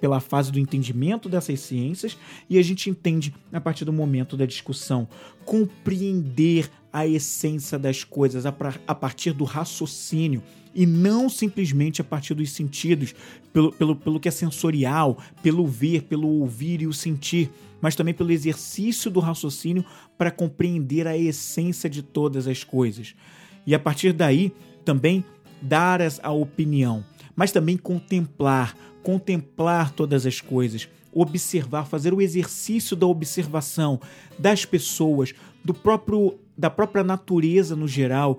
pela 0.00 0.18
fase 0.18 0.50
do 0.50 0.58
entendimento 0.58 1.28
dessas 1.28 1.60
ciências 1.60 2.16
e 2.48 2.58
a 2.58 2.62
gente 2.62 2.88
entende 2.88 3.34
a 3.52 3.60
partir 3.60 3.84
do 3.84 3.92
momento 3.92 4.34
da 4.34 4.46
discussão. 4.46 5.06
Compreender 5.44 6.70
a 6.90 7.06
essência 7.06 7.78
das 7.78 8.02
coisas 8.02 8.46
a, 8.46 8.54
a 8.86 8.94
partir 8.94 9.32
do 9.32 9.44
raciocínio 9.44 10.42
e 10.74 10.86
não 10.86 11.28
simplesmente 11.28 12.00
a 12.00 12.04
partir 12.04 12.34
dos 12.34 12.50
sentidos, 12.50 13.14
pelo, 13.52 13.72
pelo, 13.72 13.94
pelo 13.94 14.18
que 14.18 14.28
é 14.28 14.30
sensorial, 14.30 15.18
pelo 15.42 15.66
ver, 15.66 16.02
pelo 16.04 16.26
ouvir 16.26 16.82
e 16.82 16.86
o 16.86 16.92
sentir 16.92 17.50
mas 17.84 17.94
também 17.94 18.14
pelo 18.14 18.32
exercício 18.32 19.10
do 19.10 19.20
raciocínio 19.20 19.84
para 20.16 20.30
compreender 20.30 21.06
a 21.06 21.18
essência 21.18 21.90
de 21.90 22.00
todas 22.00 22.48
as 22.48 22.64
coisas. 22.64 23.14
E 23.66 23.74
a 23.74 23.78
partir 23.78 24.14
daí, 24.14 24.54
também 24.86 25.22
dar 25.60 26.00
a 26.22 26.32
opinião, 26.32 27.04
mas 27.36 27.52
também 27.52 27.76
contemplar, 27.76 28.74
contemplar 29.02 29.90
todas 29.90 30.24
as 30.24 30.40
coisas, 30.40 30.88
observar, 31.12 31.84
fazer 31.84 32.14
o 32.14 32.22
exercício 32.22 32.96
da 32.96 33.06
observação 33.06 34.00
das 34.38 34.64
pessoas, 34.64 35.34
do 35.62 35.74
próprio 35.74 36.38
da 36.56 36.70
própria 36.70 37.04
natureza 37.04 37.76
no 37.76 37.86
geral, 37.86 38.38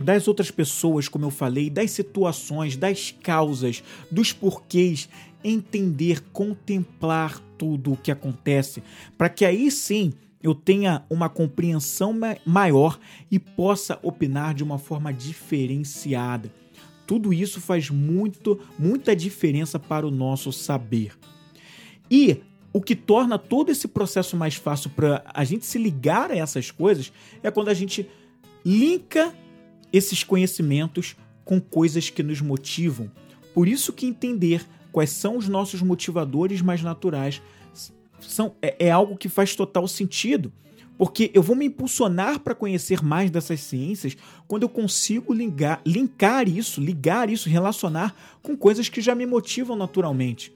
das 0.00 0.26
outras 0.26 0.50
pessoas, 0.50 1.08
como 1.08 1.26
eu 1.26 1.30
falei, 1.30 1.68
das 1.68 1.90
situações, 1.90 2.74
das 2.74 3.14
causas, 3.22 3.84
dos 4.10 4.32
porquês, 4.32 5.10
entender, 5.44 6.22
contemplar 6.32 7.42
tudo 7.60 7.92
o 7.92 7.96
que 7.98 8.10
acontece, 8.10 8.82
para 9.18 9.28
que 9.28 9.44
aí 9.44 9.70
sim 9.70 10.14
eu 10.42 10.54
tenha 10.54 11.04
uma 11.10 11.28
compreensão 11.28 12.18
maior 12.46 12.98
e 13.30 13.38
possa 13.38 13.98
opinar 14.02 14.54
de 14.54 14.64
uma 14.64 14.78
forma 14.78 15.12
diferenciada. 15.12 16.50
Tudo 17.06 17.34
isso 17.34 17.60
faz 17.60 17.90
muito, 17.90 18.58
muita 18.78 19.14
diferença 19.14 19.78
para 19.78 20.06
o 20.06 20.10
nosso 20.10 20.50
saber. 20.50 21.12
E 22.10 22.38
o 22.72 22.80
que 22.80 22.96
torna 22.96 23.38
todo 23.38 23.70
esse 23.70 23.86
processo 23.86 24.34
mais 24.34 24.54
fácil 24.54 24.88
para 24.88 25.22
a 25.26 25.44
gente 25.44 25.66
se 25.66 25.76
ligar 25.76 26.30
a 26.30 26.36
essas 26.36 26.70
coisas 26.70 27.12
é 27.42 27.50
quando 27.50 27.68
a 27.68 27.74
gente 27.74 28.08
linka 28.64 29.34
esses 29.92 30.24
conhecimentos 30.24 31.14
com 31.44 31.60
coisas 31.60 32.08
que 32.08 32.22
nos 32.22 32.40
motivam. 32.40 33.10
Por 33.52 33.68
isso 33.68 33.92
que 33.92 34.06
entender 34.06 34.64
quais 34.92 35.10
são 35.10 35.36
os 35.36 35.48
nossos 35.48 35.82
motivadores 35.82 36.60
mais 36.62 36.82
naturais 36.82 37.42
são, 38.20 38.54
é, 38.60 38.86
é 38.86 38.90
algo 38.90 39.16
que 39.16 39.28
faz 39.28 39.54
total 39.54 39.86
sentido. 39.88 40.52
Porque 40.98 41.30
eu 41.32 41.42
vou 41.42 41.56
me 41.56 41.64
impulsionar 41.64 42.40
para 42.40 42.54
conhecer 42.54 43.02
mais 43.02 43.30
dessas 43.30 43.60
ciências 43.60 44.14
quando 44.46 44.64
eu 44.64 44.68
consigo 44.68 45.32
ligar, 45.32 45.80
linkar 45.86 46.46
isso, 46.46 46.78
ligar 46.78 47.30
isso, 47.30 47.48
relacionar 47.48 48.14
com 48.42 48.54
coisas 48.54 48.90
que 48.90 49.00
já 49.00 49.14
me 49.14 49.24
motivam 49.24 49.74
naturalmente. 49.74 50.52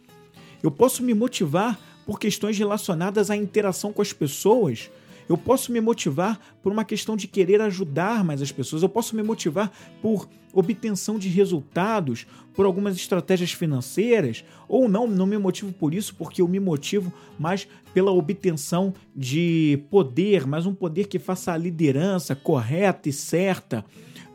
Eu 0.62 0.70
posso 0.70 1.02
me 1.02 1.14
motivar 1.14 1.80
por 2.04 2.18
questões 2.18 2.58
relacionadas 2.58 3.30
à 3.30 3.36
interação 3.36 3.90
com 3.90 4.02
as 4.02 4.12
pessoas, 4.12 4.90
eu 5.28 5.38
posso 5.38 5.72
me 5.72 5.80
motivar 5.80 6.38
por 6.62 6.70
uma 6.70 6.84
questão 6.84 7.16
de 7.16 7.26
querer 7.26 7.60
ajudar 7.62 8.22
mais 8.22 8.42
as 8.42 8.52
pessoas. 8.52 8.82
Eu 8.82 8.88
posso 8.88 9.16
me 9.16 9.22
motivar 9.22 9.72
por 10.02 10.28
obtenção 10.54 11.18
de 11.18 11.28
resultados, 11.28 12.26
por 12.54 12.64
algumas 12.64 12.94
estratégias 12.96 13.52
financeiras, 13.52 14.44
ou 14.68 14.88
não, 14.88 15.06
não 15.06 15.26
me 15.26 15.36
motivo 15.36 15.72
por 15.72 15.92
isso, 15.92 16.14
porque 16.14 16.40
eu 16.40 16.48
me 16.48 16.60
motivo 16.60 17.12
mais 17.38 17.66
pela 17.92 18.12
obtenção 18.12 18.94
de 19.14 19.82
poder, 19.90 20.46
mas 20.46 20.64
um 20.64 20.74
poder 20.74 21.08
que 21.08 21.18
faça 21.18 21.52
a 21.52 21.56
liderança 21.56 22.34
correta 22.34 23.08
e 23.08 23.12
certa 23.12 23.84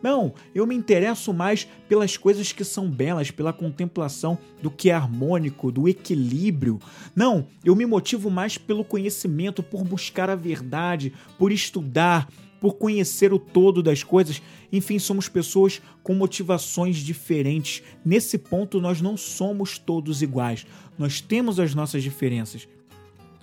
não, 0.01 0.33
eu 0.55 0.65
me 0.65 0.75
interesso 0.75 1.33
mais 1.33 1.67
pelas 1.87 2.15
coisas 2.15 2.51
que 2.51 2.63
são 2.63 2.89
belas, 2.89 3.31
pela 3.31 3.51
contemplação 3.51 4.37
do 4.61 4.71
que 4.71 4.89
é 4.89 4.93
harmônico, 4.93 5.71
do 5.71 5.89
equilíbrio. 5.89 6.79
Não, 7.15 7.47
eu 7.65 7.75
me 7.75 7.85
motivo 7.85 8.29
mais 8.29 8.57
pelo 8.57 8.85
conhecimento, 8.85 9.61
por 9.61 9.83
buscar 9.83 10.29
a 10.29 10.35
verdade, 10.35 11.11
por 11.37 11.51
estudar, 11.51 12.29
por 12.59 12.75
conhecer 12.75 13.33
o 13.33 13.39
todo 13.39 13.81
das 13.81 14.03
coisas. 14.03 14.41
Enfim, 14.71 14.99
somos 14.99 15.27
pessoas 15.29 15.81
com 16.03 16.13
motivações 16.13 16.97
diferentes. 16.97 17.83
Nesse 18.03 18.37
ponto, 18.37 18.81
nós 18.81 19.01
não 19.01 19.15
somos 19.17 19.77
todos 19.77 20.21
iguais. 20.21 20.65
Nós 20.97 21.21
temos 21.21 21.59
as 21.59 21.73
nossas 21.73 22.03
diferenças. 22.03 22.67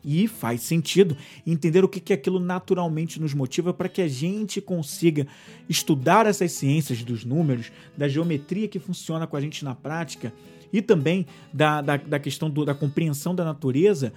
E 0.05 0.29
faz 0.29 0.61
sentido 0.61 1.17
entender 1.45 1.83
o 1.83 1.89
que, 1.89 1.99
que 1.99 2.13
aquilo 2.13 2.39
naturalmente 2.39 3.21
nos 3.21 3.35
motiva 3.35 3.75
para 3.75 3.89
que 3.89 4.01
a 4.01 4.07
gente 4.07 4.61
consiga 4.61 5.27
estudar 5.69 6.27
essas 6.27 6.53
ciências 6.53 7.03
dos 7.03 7.25
números, 7.25 7.73
da 7.97 8.07
geometria 8.07 8.69
que 8.69 8.79
funciona 8.79 9.27
com 9.27 9.37
a 9.37 9.41
gente 9.41 9.65
na 9.65 9.75
prática 9.75 10.33
e 10.73 10.81
também 10.81 11.27
da, 11.53 11.81
da, 11.81 11.97
da 11.97 12.19
questão 12.21 12.49
do, 12.49 12.65
da 12.65 12.73
compreensão 12.73 13.35
da 13.35 13.45
natureza 13.45 14.13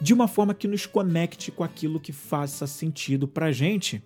de 0.00 0.12
uma 0.12 0.26
forma 0.26 0.54
que 0.54 0.66
nos 0.68 0.86
conecte 0.86 1.50
com 1.50 1.62
aquilo 1.62 2.00
que 2.00 2.12
faça 2.12 2.66
sentido 2.66 3.28
para 3.28 3.46
a 3.46 3.52
gente. 3.52 4.02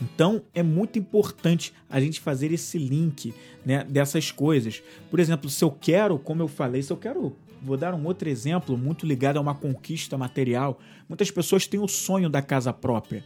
Então 0.00 0.42
é 0.54 0.62
muito 0.62 0.98
importante 0.98 1.72
a 1.88 2.00
gente 2.00 2.20
fazer 2.20 2.52
esse 2.52 2.78
link 2.78 3.34
né, 3.64 3.84
dessas 3.84 4.30
coisas. 4.32 4.82
Por 5.10 5.20
exemplo, 5.20 5.50
se 5.50 5.62
eu 5.62 5.70
quero, 5.70 6.18
como 6.18 6.42
eu 6.42 6.48
falei, 6.48 6.82
se 6.82 6.92
eu 6.92 6.96
quero 6.96 7.36
Vou 7.62 7.76
dar 7.76 7.94
um 7.94 8.06
outro 8.06 8.28
exemplo 8.28 8.76
muito 8.76 9.04
ligado 9.04 9.36
a 9.36 9.40
uma 9.40 9.54
conquista 9.54 10.16
material. 10.16 10.78
Muitas 11.08 11.30
pessoas 11.30 11.66
têm 11.66 11.78
o 11.78 11.88
sonho 11.88 12.30
da 12.30 12.40
casa 12.40 12.72
própria. 12.72 13.22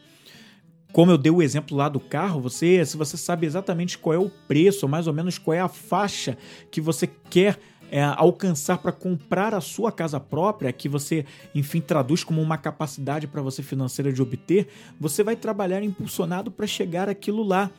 Como 0.92 1.10
eu 1.10 1.18
dei 1.18 1.30
o 1.30 1.42
exemplo 1.42 1.76
lá 1.76 1.88
do 1.88 1.98
carro, 1.98 2.40
você, 2.40 2.84
se 2.84 2.96
você 2.96 3.16
sabe 3.16 3.46
exatamente 3.46 3.98
qual 3.98 4.14
é 4.14 4.18
o 4.18 4.30
preço, 4.30 4.88
mais 4.88 5.06
ou 5.06 5.12
menos 5.12 5.38
qual 5.38 5.54
é 5.54 5.60
a 5.60 5.68
faixa 5.68 6.38
que 6.70 6.80
você 6.80 7.06
quer 7.06 7.58
é, 7.90 8.02
alcançar 8.02 8.78
para 8.78 8.92
comprar 8.92 9.54
a 9.54 9.60
sua 9.60 9.92
casa 9.92 10.18
própria, 10.18 10.72
que 10.72 10.88
você, 10.88 11.24
enfim, 11.54 11.80
traduz 11.80 12.24
como 12.24 12.40
uma 12.42 12.58
capacidade 12.58 13.26
para 13.26 13.42
você 13.42 13.62
financeira 13.62 14.12
de 14.12 14.20
obter, 14.20 14.68
você 14.98 15.22
vai 15.22 15.36
trabalhar 15.36 15.82
impulsionado 15.82 16.50
para 16.50 16.66
chegar 16.66 17.08
aquilo 17.08 17.42
lá. 17.42 17.70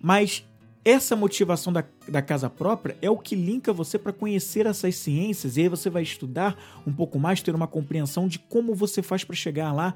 Mas 0.00 0.44
essa 0.84 1.16
motivação 1.16 1.72
da, 1.72 1.84
da 2.08 2.22
casa 2.22 2.48
própria 2.48 2.96
é 3.02 3.10
o 3.10 3.18
que 3.18 3.34
linka 3.34 3.72
você 3.72 3.98
para 3.98 4.12
conhecer 4.12 4.66
essas 4.66 4.94
ciências 4.94 5.56
e 5.56 5.62
aí 5.62 5.68
você 5.68 5.90
vai 5.90 6.04
estudar 6.04 6.56
um 6.86 6.92
pouco 6.92 7.18
mais, 7.18 7.42
ter 7.42 7.54
uma 7.54 7.66
compreensão 7.66 8.28
de 8.28 8.38
como 8.38 8.72
você 8.72 9.02
faz 9.02 9.24
para 9.24 9.34
chegar 9.34 9.72
lá. 9.72 9.94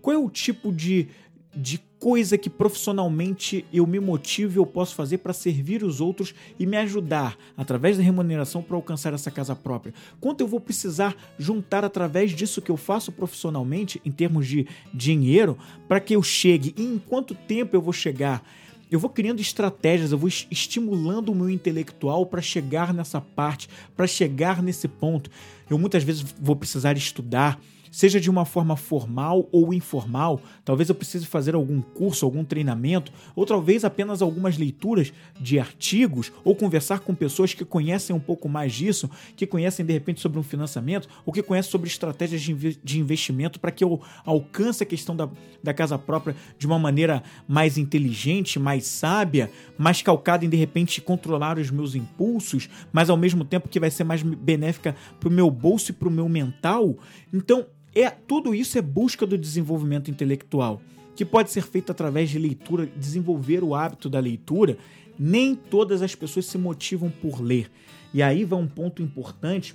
Qual 0.00 0.14
é 0.14 0.18
o 0.18 0.30
tipo 0.30 0.72
de, 0.72 1.08
de 1.52 1.78
coisa 1.98 2.38
que 2.38 2.48
profissionalmente 2.48 3.64
eu 3.72 3.86
me 3.86 3.98
motivo 3.98 4.54
e 4.54 4.58
eu 4.58 4.66
posso 4.66 4.94
fazer 4.94 5.18
para 5.18 5.32
servir 5.32 5.82
os 5.82 6.00
outros 6.00 6.34
e 6.58 6.66
me 6.66 6.76
ajudar 6.76 7.36
através 7.56 7.96
da 7.96 8.02
remuneração 8.02 8.62
para 8.62 8.76
alcançar 8.76 9.12
essa 9.12 9.30
casa 9.30 9.54
própria? 9.54 9.92
Quanto 10.20 10.40
eu 10.40 10.46
vou 10.46 10.60
precisar 10.60 11.16
juntar 11.38 11.84
através 11.84 12.30
disso 12.32 12.62
que 12.62 12.70
eu 12.70 12.76
faço 12.76 13.10
profissionalmente 13.10 14.00
em 14.04 14.10
termos 14.10 14.46
de 14.46 14.66
dinheiro 14.92 15.58
para 15.86 16.00
que 16.00 16.14
eu 16.14 16.22
chegue 16.22 16.74
e 16.76 16.82
em 16.82 16.98
quanto 16.98 17.34
tempo 17.34 17.74
eu 17.74 17.82
vou 17.82 17.92
chegar? 17.92 18.42
Eu 18.90 18.98
vou 18.98 19.10
criando 19.10 19.40
estratégias, 19.40 20.12
eu 20.12 20.18
vou 20.18 20.28
estimulando 20.28 21.30
o 21.30 21.34
meu 21.34 21.50
intelectual 21.50 22.24
para 22.24 22.40
chegar 22.40 22.94
nessa 22.94 23.20
parte, 23.20 23.68
para 23.94 24.06
chegar 24.06 24.62
nesse 24.62 24.88
ponto. 24.88 25.30
Eu 25.68 25.78
muitas 25.78 26.02
vezes 26.02 26.24
vou 26.40 26.56
precisar 26.56 26.96
estudar, 26.96 27.60
seja 27.90 28.20
de 28.20 28.30
uma 28.30 28.44
forma 28.44 28.76
formal 28.76 29.48
ou 29.52 29.72
informal. 29.72 30.40
Talvez 30.64 30.88
eu 30.88 30.94
precise 30.94 31.26
fazer 31.26 31.54
algum 31.54 31.80
curso, 31.80 32.24
algum 32.24 32.44
treinamento, 32.44 33.12
ou 33.34 33.46
talvez 33.46 33.84
apenas 33.84 34.22
algumas 34.22 34.56
leituras 34.56 35.12
de 35.40 35.58
artigos, 35.58 36.32
ou 36.44 36.54
conversar 36.54 37.00
com 37.00 37.14
pessoas 37.14 37.54
que 37.54 37.64
conhecem 37.64 38.14
um 38.14 38.20
pouco 38.20 38.48
mais 38.48 38.72
disso, 38.72 39.10
que 39.36 39.46
conhecem 39.46 39.84
de 39.84 39.92
repente 39.92 40.20
sobre 40.20 40.38
um 40.38 40.42
financiamento, 40.42 41.08
ou 41.24 41.32
que 41.32 41.42
conhecem 41.42 41.70
sobre 41.70 41.88
estratégias 41.88 42.40
de 42.42 43.00
investimento 43.00 43.60
para 43.60 43.70
que 43.70 43.84
eu 43.84 44.00
alcance 44.24 44.82
a 44.82 44.86
questão 44.86 45.14
da, 45.14 45.28
da 45.62 45.74
casa 45.74 45.98
própria 45.98 46.34
de 46.58 46.66
uma 46.66 46.78
maneira 46.78 47.22
mais 47.46 47.78
inteligente, 47.78 48.58
mais 48.58 48.86
sábia, 48.86 49.50
mais 49.76 50.02
calcada 50.02 50.44
em 50.44 50.48
de 50.48 50.56
repente 50.56 51.00
controlar 51.00 51.58
os 51.58 51.70
meus 51.70 51.94
impulsos, 51.94 52.68
mas 52.92 53.10
ao 53.10 53.16
mesmo 53.16 53.44
tempo 53.44 53.68
que 53.68 53.80
vai 53.80 53.90
ser 53.90 54.04
mais 54.04 54.22
benéfica 54.22 54.94
para 55.18 55.28
o 55.28 55.32
meu 55.32 55.50
bolso 55.50 55.90
e 55.90 55.94
para 55.94 56.08
o 56.08 56.10
meu 56.10 56.28
mental. 56.28 56.96
Então, 57.32 57.66
é 58.02 58.10
tudo 58.10 58.54
isso 58.54 58.78
é 58.78 58.82
busca 58.82 59.26
do 59.26 59.36
desenvolvimento 59.36 60.10
intelectual, 60.10 60.80
que 61.16 61.24
pode 61.24 61.50
ser 61.50 61.62
feito 61.62 61.90
através 61.90 62.30
de 62.30 62.38
leitura, 62.38 62.86
desenvolver 62.86 63.64
o 63.64 63.74
hábito 63.74 64.08
da 64.08 64.20
leitura. 64.20 64.78
Nem 65.18 65.54
todas 65.54 66.00
as 66.00 66.14
pessoas 66.14 66.46
se 66.46 66.56
motivam 66.56 67.10
por 67.10 67.40
ler. 67.40 67.70
E 68.14 68.22
aí 68.22 68.44
vai 68.44 68.58
um 68.58 68.68
ponto 68.68 69.02
importante. 69.02 69.74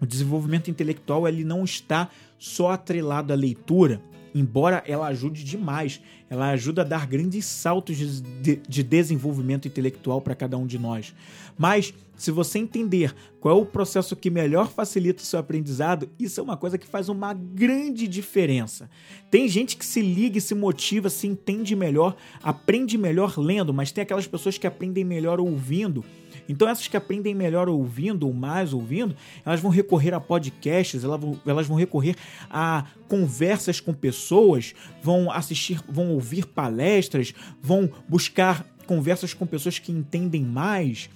O 0.00 0.04
desenvolvimento 0.06 0.70
intelectual 0.70 1.26
ele 1.26 1.44
não 1.44 1.64
está 1.64 2.10
só 2.38 2.72
atrelado 2.72 3.32
à 3.32 3.36
leitura, 3.36 4.02
embora 4.34 4.84
ela 4.86 5.06
ajude 5.06 5.42
demais, 5.42 6.02
ela 6.28 6.50
ajuda 6.50 6.82
a 6.82 6.84
dar 6.84 7.06
grandes 7.06 7.44
saltos 7.44 7.96
de, 7.96 8.56
de 8.56 8.82
desenvolvimento 8.82 9.68
intelectual 9.68 10.20
para 10.20 10.34
cada 10.34 10.58
um 10.58 10.66
de 10.66 10.78
nós. 10.78 11.14
Mas 11.56 11.94
se 12.16 12.30
você 12.30 12.58
entender 12.58 13.14
qual 13.40 13.58
é 13.58 13.60
o 13.60 13.66
processo 13.66 14.16
que 14.16 14.30
melhor 14.30 14.68
facilita 14.68 15.22
o 15.22 15.26
seu 15.26 15.38
aprendizado, 15.38 16.08
isso 16.18 16.40
é 16.40 16.42
uma 16.42 16.56
coisa 16.56 16.78
que 16.78 16.86
faz 16.86 17.08
uma 17.08 17.34
grande 17.34 18.08
diferença. 18.08 18.90
Tem 19.30 19.46
gente 19.48 19.76
que 19.76 19.84
se 19.84 20.00
liga 20.00 20.38
e 20.38 20.40
se 20.40 20.54
motiva, 20.54 21.10
se 21.10 21.26
entende 21.26 21.76
melhor, 21.76 22.16
aprende 22.42 22.96
melhor 22.96 23.38
lendo, 23.38 23.72
mas 23.72 23.92
tem 23.92 24.02
aquelas 24.02 24.26
pessoas 24.26 24.56
que 24.56 24.66
aprendem 24.66 25.04
melhor 25.04 25.38
ouvindo. 25.38 26.04
Então, 26.48 26.68
essas 26.68 26.86
que 26.86 26.96
aprendem 26.96 27.34
melhor 27.34 27.68
ouvindo 27.68 28.26
ou 28.26 28.32
mais 28.32 28.72
ouvindo, 28.72 29.16
elas 29.44 29.60
vão 29.60 29.70
recorrer 29.70 30.14
a 30.14 30.20
podcasts, 30.20 31.02
elas 31.02 31.20
vão, 31.20 31.40
elas 31.44 31.66
vão 31.66 31.76
recorrer 31.76 32.16
a 32.48 32.86
conversas 33.08 33.80
com 33.80 33.92
pessoas, 33.92 34.74
vão 35.02 35.30
assistir, 35.30 35.80
vão 35.88 36.15
ouvir 36.16 36.46
palestras, 36.46 37.32
vão 37.62 37.88
buscar 38.08 38.66
conversas 38.86 39.34
com 39.34 39.46
pessoas 39.46 39.78
que 39.78 39.92
entendem 39.92 40.42
mais. 40.42 41.08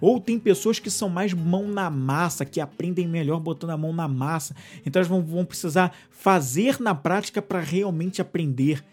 Ou 0.00 0.20
tem 0.20 0.38
pessoas 0.38 0.78
que 0.78 0.90
são 0.90 1.08
mais 1.08 1.32
mão 1.32 1.68
na 1.68 1.88
massa, 1.88 2.44
que 2.44 2.60
aprendem 2.60 3.06
melhor 3.06 3.40
botando 3.40 3.70
a 3.70 3.76
mão 3.76 3.92
na 3.92 4.08
massa. 4.08 4.54
Então 4.84 5.00
elas 5.00 5.08
vão, 5.08 5.22
vão 5.22 5.44
precisar 5.44 5.94
fazer 6.10 6.80
na 6.80 6.94
prática 6.94 7.40
para 7.40 7.60
realmente 7.60 8.20
aprender. 8.20 8.84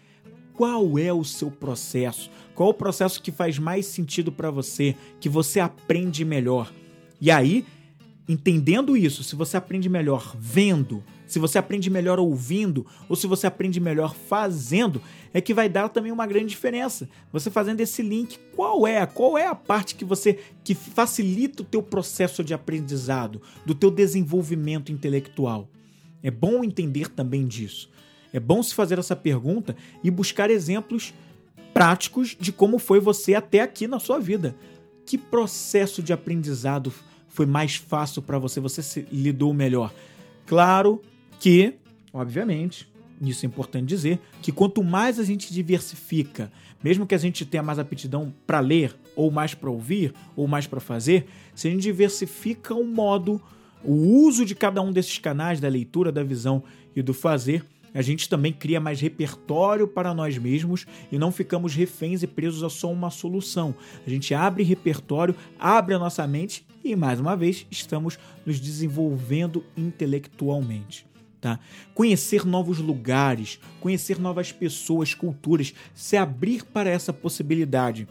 Qual 0.54 0.98
é 0.98 1.12
o 1.12 1.24
seu 1.24 1.50
processo? 1.50 2.30
Qual 2.54 2.70
o 2.70 2.74
processo 2.74 3.20
que 3.20 3.30
faz 3.30 3.58
mais 3.58 3.86
sentido 3.86 4.32
para 4.32 4.50
você, 4.50 4.96
que 5.20 5.28
você 5.28 5.60
aprende 5.60 6.24
melhor? 6.24 6.72
E 7.20 7.30
aí, 7.30 7.66
entendendo 8.28 8.96
isso, 8.96 9.22
se 9.22 9.36
você 9.36 9.56
aprende 9.56 9.88
melhor 9.88 10.34
vendo, 10.38 11.04
se 11.26 11.38
você 11.38 11.58
aprende 11.58 11.90
melhor 11.90 12.18
ouvindo 12.18 12.86
ou 13.08 13.16
se 13.16 13.26
você 13.26 13.46
aprende 13.46 13.80
melhor 13.80 14.14
fazendo, 14.14 15.02
é 15.34 15.40
que 15.40 15.52
vai 15.52 15.68
dar 15.68 15.88
também 15.88 16.12
uma 16.12 16.26
grande 16.26 16.46
diferença. 16.46 17.08
Você 17.32 17.50
fazendo 17.50 17.80
esse 17.80 18.00
link, 18.00 18.38
qual 18.54 18.86
é? 18.86 19.04
Qual 19.04 19.36
é 19.36 19.46
a 19.46 19.54
parte 19.54 19.94
que 19.94 20.04
você 20.04 20.38
que 20.62 20.74
facilita 20.74 21.62
o 21.62 21.66
teu 21.66 21.82
processo 21.82 22.44
de 22.44 22.54
aprendizado, 22.54 23.42
do 23.64 23.74
teu 23.74 23.90
desenvolvimento 23.90 24.92
intelectual? 24.92 25.68
É 26.22 26.30
bom 26.30 26.62
entender 26.62 27.08
também 27.08 27.46
disso. 27.46 27.90
É 28.32 28.40
bom 28.40 28.62
se 28.62 28.74
fazer 28.74 28.98
essa 28.98 29.16
pergunta 29.16 29.76
e 30.02 30.10
buscar 30.10 30.50
exemplos 30.50 31.12
práticos 31.74 32.36
de 32.38 32.52
como 32.52 32.78
foi 32.78 33.00
você 33.00 33.34
até 33.34 33.60
aqui 33.60 33.86
na 33.86 33.98
sua 33.98 34.18
vida. 34.18 34.56
Que 35.04 35.18
processo 35.18 36.02
de 36.02 36.12
aprendizado 36.12 36.92
foi 37.28 37.46
mais 37.46 37.76
fácil 37.76 38.22
para 38.22 38.38
você? 38.38 38.60
Você 38.60 39.06
lidou 39.12 39.52
melhor? 39.52 39.92
Claro 40.46 41.02
que, 41.40 41.74
obviamente, 42.12 42.88
isso 43.20 43.46
é 43.46 43.48
importante 43.48 43.86
dizer, 43.86 44.20
que 44.42 44.52
quanto 44.52 44.82
mais 44.82 45.18
a 45.18 45.24
gente 45.24 45.52
diversifica, 45.52 46.52
mesmo 46.82 47.06
que 47.06 47.14
a 47.14 47.18
gente 47.18 47.44
tenha 47.44 47.62
mais 47.62 47.78
aptidão 47.78 48.32
para 48.46 48.60
ler, 48.60 48.94
ou 49.14 49.30
mais 49.30 49.54
para 49.54 49.70
ouvir, 49.70 50.12
ou 50.34 50.46
mais 50.46 50.66
para 50.66 50.80
fazer, 50.80 51.26
se 51.54 51.68
a 51.68 51.70
gente 51.70 51.82
diversifica 51.82 52.74
o 52.74 52.84
modo, 52.84 53.40
o 53.82 53.94
uso 53.94 54.44
de 54.44 54.54
cada 54.54 54.82
um 54.82 54.92
desses 54.92 55.18
canais, 55.18 55.60
da 55.60 55.68
leitura, 55.68 56.12
da 56.12 56.22
visão 56.22 56.62
e 56.94 57.02
do 57.02 57.14
fazer, 57.14 57.64
a 57.94 58.02
gente 58.02 58.28
também 58.28 58.52
cria 58.52 58.78
mais 58.78 59.00
repertório 59.00 59.88
para 59.88 60.12
nós 60.12 60.36
mesmos 60.36 60.86
e 61.10 61.18
não 61.18 61.32
ficamos 61.32 61.74
reféns 61.74 62.22
e 62.22 62.26
presos 62.26 62.62
a 62.62 62.68
só 62.68 62.92
uma 62.92 63.10
solução. 63.10 63.74
A 64.06 64.10
gente 64.10 64.34
abre 64.34 64.62
repertório, 64.62 65.34
abre 65.58 65.94
a 65.94 65.98
nossa 65.98 66.26
mente 66.26 66.66
e, 66.84 66.94
mais 66.94 67.18
uma 67.18 67.34
vez, 67.34 67.66
estamos 67.70 68.18
nos 68.44 68.60
desenvolvendo 68.60 69.64
intelectualmente. 69.74 71.06
Tá? 71.46 71.60
Conhecer 71.94 72.44
novos 72.44 72.80
lugares, 72.80 73.60
conhecer 73.80 74.18
novas 74.18 74.50
pessoas, 74.50 75.14
culturas, 75.14 75.72
se 75.94 76.16
abrir 76.16 76.64
para 76.64 76.90
essa 76.90 77.12
possibilidade. 77.12 78.08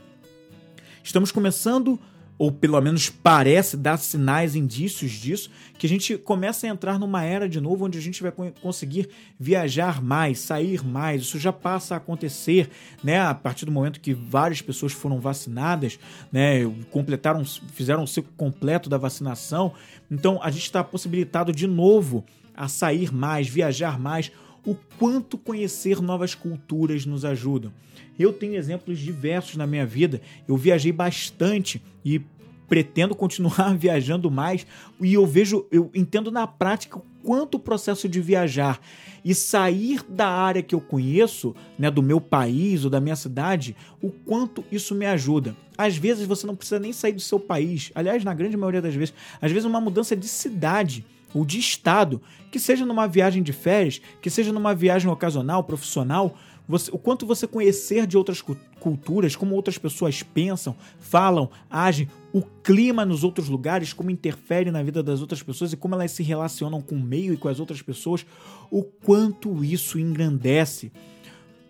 Estamos 1.03 1.33
começando, 1.33 1.99
ou 2.37 2.49
pelo 2.49 2.79
menos 2.79 3.09
parece 3.09 3.75
dar 3.75 3.97
sinais, 3.97 4.55
indícios 4.55 5.11
disso, 5.11 5.51
que 5.77 5.85
a 5.85 5.89
gente 5.89 6.17
começa 6.17 6.65
a 6.65 6.69
entrar 6.69 6.97
numa 6.97 7.23
era 7.23 7.49
de 7.49 7.59
novo 7.59 7.83
onde 7.83 7.97
a 7.97 8.01
gente 8.01 8.23
vai 8.23 8.31
conseguir 8.61 9.09
viajar 9.37 10.01
mais, 10.01 10.39
sair 10.39 10.81
mais. 10.81 11.23
Isso 11.23 11.37
já 11.37 11.51
passa 11.51 11.95
a 11.95 11.97
acontecer, 11.97 12.69
né? 13.03 13.19
A 13.19 13.35
partir 13.35 13.65
do 13.65 13.71
momento 13.73 13.99
que 13.99 14.13
várias 14.13 14.61
pessoas 14.61 14.93
foram 14.93 15.19
vacinadas, 15.19 15.99
né? 16.31 16.59
Completaram, 16.89 17.43
fizeram 17.43 18.03
o 18.03 18.07
ciclo 18.07 18.31
completo 18.37 18.89
da 18.89 18.97
vacinação. 18.97 19.73
Então 20.09 20.39
a 20.41 20.49
gente 20.49 20.63
está 20.63 20.81
possibilitado 20.81 21.51
de 21.51 21.67
novo 21.67 22.23
a 22.55 22.67
sair 22.67 23.13
mais, 23.13 23.47
viajar 23.47 23.99
mais, 23.99 24.31
o 24.65 24.75
quanto 24.97 25.37
conhecer 25.37 26.01
novas 26.01 26.33
culturas 26.33 27.05
nos 27.05 27.23
ajudam. 27.23 27.71
Eu 28.17 28.33
tenho 28.33 28.55
exemplos 28.55 28.99
diversos 28.99 29.55
na 29.55 29.67
minha 29.67 29.85
vida. 29.85 30.21
Eu 30.47 30.57
viajei 30.57 30.91
bastante 30.91 31.81
e 32.03 32.21
pretendo 32.67 33.15
continuar 33.15 33.75
viajando 33.77 34.31
mais 34.31 34.65
e 34.99 35.13
eu 35.13 35.25
vejo, 35.25 35.65
eu 35.71 35.91
entendo 35.93 36.31
na 36.31 36.47
prática 36.47 36.97
o 36.97 37.05
quanto 37.23 37.55
o 37.55 37.59
processo 37.59 38.07
de 38.09 38.19
viajar 38.21 38.79
e 39.23 39.33
sair 39.33 40.03
da 40.07 40.27
área 40.27 40.61
que 40.61 40.75
eu 40.75 40.81
conheço, 40.81 41.55
né, 41.77 41.89
do 41.89 42.03
meu 42.03 42.21
país 42.21 42.83
ou 42.83 42.89
da 42.89 42.99
minha 42.99 43.15
cidade, 43.15 43.75
o 44.01 44.11
quanto 44.11 44.63
isso 44.71 44.93
me 44.93 45.05
ajuda. 45.05 45.55
Às 45.77 45.97
vezes 45.97 46.27
você 46.27 46.45
não 46.45 46.55
precisa 46.55 46.79
nem 46.79 46.93
sair 46.93 47.13
do 47.13 47.21
seu 47.21 47.39
país, 47.39 47.91
aliás, 47.95 48.23
na 48.23 48.33
grande 48.33 48.55
maioria 48.55 48.81
das 48.81 48.93
vezes, 48.93 49.13
às 49.41 49.51
vezes 49.51 49.65
uma 49.65 49.81
mudança 49.81 50.15
de 50.15 50.27
cidade 50.27 51.05
ou 51.33 51.45
de 51.45 51.59
estado, 51.59 52.21
que 52.51 52.59
seja 52.59 52.85
numa 52.85 53.07
viagem 53.07 53.43
de 53.43 53.51
férias, 53.51 54.01
que 54.21 54.29
seja 54.29 54.53
numa 54.53 54.73
viagem 54.73 55.09
ocasional, 55.09 55.63
profissional, 55.63 56.35
você, 56.67 56.89
o 56.91 56.97
quanto 56.97 57.25
você 57.25 57.45
conhecer 57.45 58.07
de 58.07 58.17
outras 58.17 58.43
culturas, 58.79 59.35
como 59.35 59.53
outras 59.53 59.77
pessoas 59.77 60.23
pensam, 60.23 60.75
falam, 60.99 61.49
agem, 61.69 62.09
o 62.33 62.41
clima 62.41 63.05
nos 63.05 63.23
outros 63.23 63.47
lugares, 63.47 63.93
como 63.93 64.09
interfere 64.09 64.71
na 64.71 64.81
vida 64.81 65.03
das 65.03 65.21
outras 65.21 65.43
pessoas 65.43 65.73
e 65.73 65.77
como 65.77 65.95
elas 65.95 66.11
se 66.11 66.23
relacionam 66.23 66.81
com 66.81 66.95
o 66.95 66.99
meio 66.99 67.33
e 67.33 67.37
com 67.37 67.47
as 67.47 67.59
outras 67.59 67.81
pessoas, 67.81 68.25
o 68.71 68.81
quanto 68.83 69.63
isso 69.63 69.99
engrandece. 69.99 70.91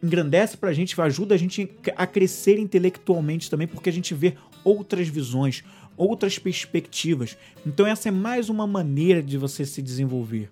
Engrandece 0.01 0.55
pra 0.55 0.71
gente, 0.71 0.99
ajuda 0.99 1.35
a 1.35 1.37
gente 1.37 1.69
a 1.95 2.07
crescer 2.07 2.57
intelectualmente 2.57 3.49
também, 3.49 3.67
porque 3.67 3.89
a 3.89 3.93
gente 3.93 4.13
vê 4.13 4.35
outras 4.63 5.07
visões, 5.07 5.63
outras 5.97 6.37
perspectivas. 6.37 7.37
Então, 7.65 7.85
essa 7.85 8.09
é 8.09 8.11
mais 8.11 8.49
uma 8.49 8.67
maneira 8.67 9.21
de 9.21 9.37
você 9.37 9.65
se 9.65 9.81
desenvolver. 9.81 10.49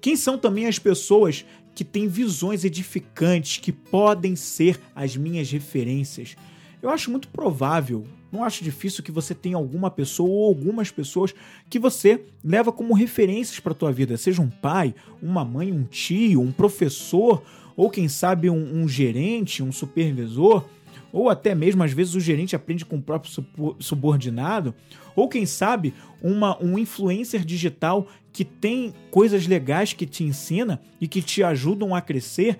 Quem 0.00 0.16
são 0.16 0.38
também 0.38 0.66
as 0.66 0.78
pessoas 0.78 1.44
que 1.74 1.84
têm 1.84 2.08
visões 2.08 2.64
edificantes, 2.64 3.58
que 3.58 3.72
podem 3.72 4.34
ser 4.34 4.80
as 4.94 5.16
minhas 5.16 5.50
referências? 5.50 6.36
Eu 6.82 6.88
acho 6.88 7.10
muito 7.10 7.28
provável, 7.28 8.06
não 8.32 8.42
acho 8.42 8.64
difícil 8.64 9.04
que 9.04 9.12
você 9.12 9.34
tenha 9.34 9.56
alguma 9.56 9.90
pessoa 9.90 10.28
ou 10.30 10.48
algumas 10.48 10.90
pessoas 10.90 11.34
que 11.68 11.78
você 11.78 12.24
leva 12.42 12.72
como 12.72 12.94
referências 12.94 13.60
para 13.60 13.72
a 13.72 13.74
tua 13.74 13.92
vida, 13.92 14.16
seja 14.16 14.40
um 14.40 14.48
pai, 14.48 14.94
uma 15.20 15.44
mãe, 15.44 15.72
um 15.72 15.84
tio, 15.84 16.40
um 16.40 16.52
professor, 16.52 17.42
ou 17.76 17.90
quem 17.90 18.08
sabe 18.08 18.48
um, 18.48 18.82
um 18.82 18.88
gerente, 18.88 19.62
um 19.62 19.72
supervisor 19.72 20.64
ou 21.12 21.28
até 21.28 21.54
mesmo 21.54 21.82
às 21.82 21.92
vezes 21.92 22.14
o 22.14 22.20
gerente 22.20 22.56
aprende 22.56 22.84
com 22.84 22.96
o 22.96 23.02
próprio 23.02 23.32
subordinado, 23.78 24.74
ou 25.14 25.28
quem 25.28 25.46
sabe 25.46 25.94
uma, 26.22 26.62
um 26.62 26.78
influencer 26.78 27.44
digital 27.44 28.06
que 28.32 28.44
tem 28.44 28.94
coisas 29.10 29.46
legais 29.46 29.92
que 29.92 30.06
te 30.06 30.24
ensina 30.24 30.80
e 31.00 31.08
que 31.08 31.20
te 31.20 31.42
ajudam 31.42 31.94
a 31.94 32.00
crescer. 32.00 32.58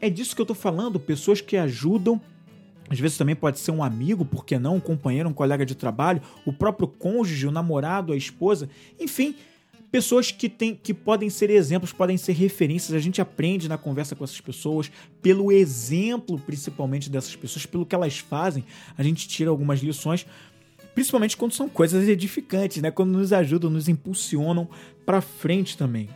É 0.00 0.08
disso 0.10 0.34
que 0.34 0.40
eu 0.40 0.44
estou 0.44 0.56
falando, 0.56 1.00
pessoas 1.00 1.40
que 1.40 1.56
ajudam 1.56 2.20
às 2.90 2.98
vezes 2.98 3.18
também 3.18 3.36
pode 3.36 3.58
ser 3.58 3.70
um 3.70 3.82
amigo, 3.82 4.24
por 4.24 4.44
que 4.44 4.58
não? 4.58 4.76
Um 4.76 4.80
companheiro, 4.80 5.28
um 5.28 5.34
colega 5.34 5.66
de 5.66 5.74
trabalho, 5.74 6.22
o 6.46 6.52
próprio 6.52 6.88
cônjuge, 6.88 7.46
o 7.46 7.50
namorado, 7.50 8.12
a 8.12 8.16
esposa. 8.16 8.68
Enfim, 8.98 9.36
pessoas 9.90 10.30
que, 10.30 10.48
tem, 10.48 10.74
que 10.74 10.92
podem 10.92 11.30
ser 11.30 11.50
exemplos, 11.50 11.92
podem 11.92 12.16
ser 12.16 12.32
referências. 12.32 12.94
A 12.94 13.00
gente 13.00 13.20
aprende 13.20 13.68
na 13.68 13.78
conversa 13.78 14.14
com 14.14 14.24
essas 14.24 14.40
pessoas, 14.40 14.90
pelo 15.22 15.50
exemplo, 15.50 16.38
principalmente 16.38 17.10
dessas 17.10 17.34
pessoas, 17.34 17.66
pelo 17.66 17.86
que 17.86 17.94
elas 17.94 18.18
fazem, 18.18 18.64
a 18.96 19.02
gente 19.02 19.26
tira 19.28 19.50
algumas 19.50 19.80
lições, 19.80 20.26
principalmente 20.94 21.36
quando 21.36 21.52
são 21.52 21.68
coisas 21.68 22.08
edificantes, 22.08 22.82
né? 22.82 22.90
Quando 22.90 23.12
nos 23.12 23.32
ajudam, 23.32 23.70
nos 23.70 23.88
impulsionam 23.88 24.68
para 25.06 25.20
frente 25.20 25.76
também. 25.76 26.08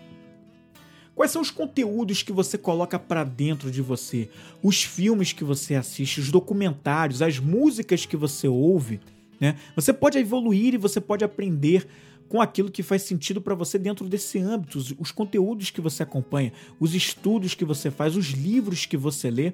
Quais 1.15 1.31
são 1.31 1.43
os 1.43 1.51
conteúdos 1.51 2.23
que 2.23 2.33
você 2.33 2.57
coloca 2.57 2.99
para 2.99 3.23
dentro 3.23 3.71
de 3.71 3.83
você? 3.83 4.31
Os 4.63 4.83
filmes 4.83 5.33
que 5.33 5.45
você 5.45 5.75
assiste, 5.75 6.21
os 6.21 6.31
documentários, 6.31 7.21
as 7.21 7.39
músicas 7.39 8.07
que 8.07 8.17
você 8.17 8.49
ouve, 8.49 8.99
né? 9.39 9.57
Você 9.77 9.93
pode 9.93 10.19
evoluir 10.19 10.75
e 10.75 10.79
você 10.79 11.01
pode 11.01 11.25
aprender 11.25 11.87
com 12.33 12.41
aquilo 12.41 12.71
que 12.71 12.83
faz 12.83 13.03
sentido 13.03 13.43
para 13.43 13.55
você 13.55 13.79
dentro 13.79 14.09
desse 14.09 14.39
âmbito, 14.39 14.79
os, 14.79 14.95
os 14.99 15.13
conteúdos 15.13 15.69
que 15.69 15.83
você 15.83 16.03
acompanha, 16.03 16.51
os 16.81 16.95
estudos 16.95 17.55
que 17.55 17.63
você 17.63 17.91
faz, 17.91 18.17
os 18.17 18.29
livros 18.31 18.87
que 18.87 18.97
você 18.97 19.31
lê. 19.31 19.53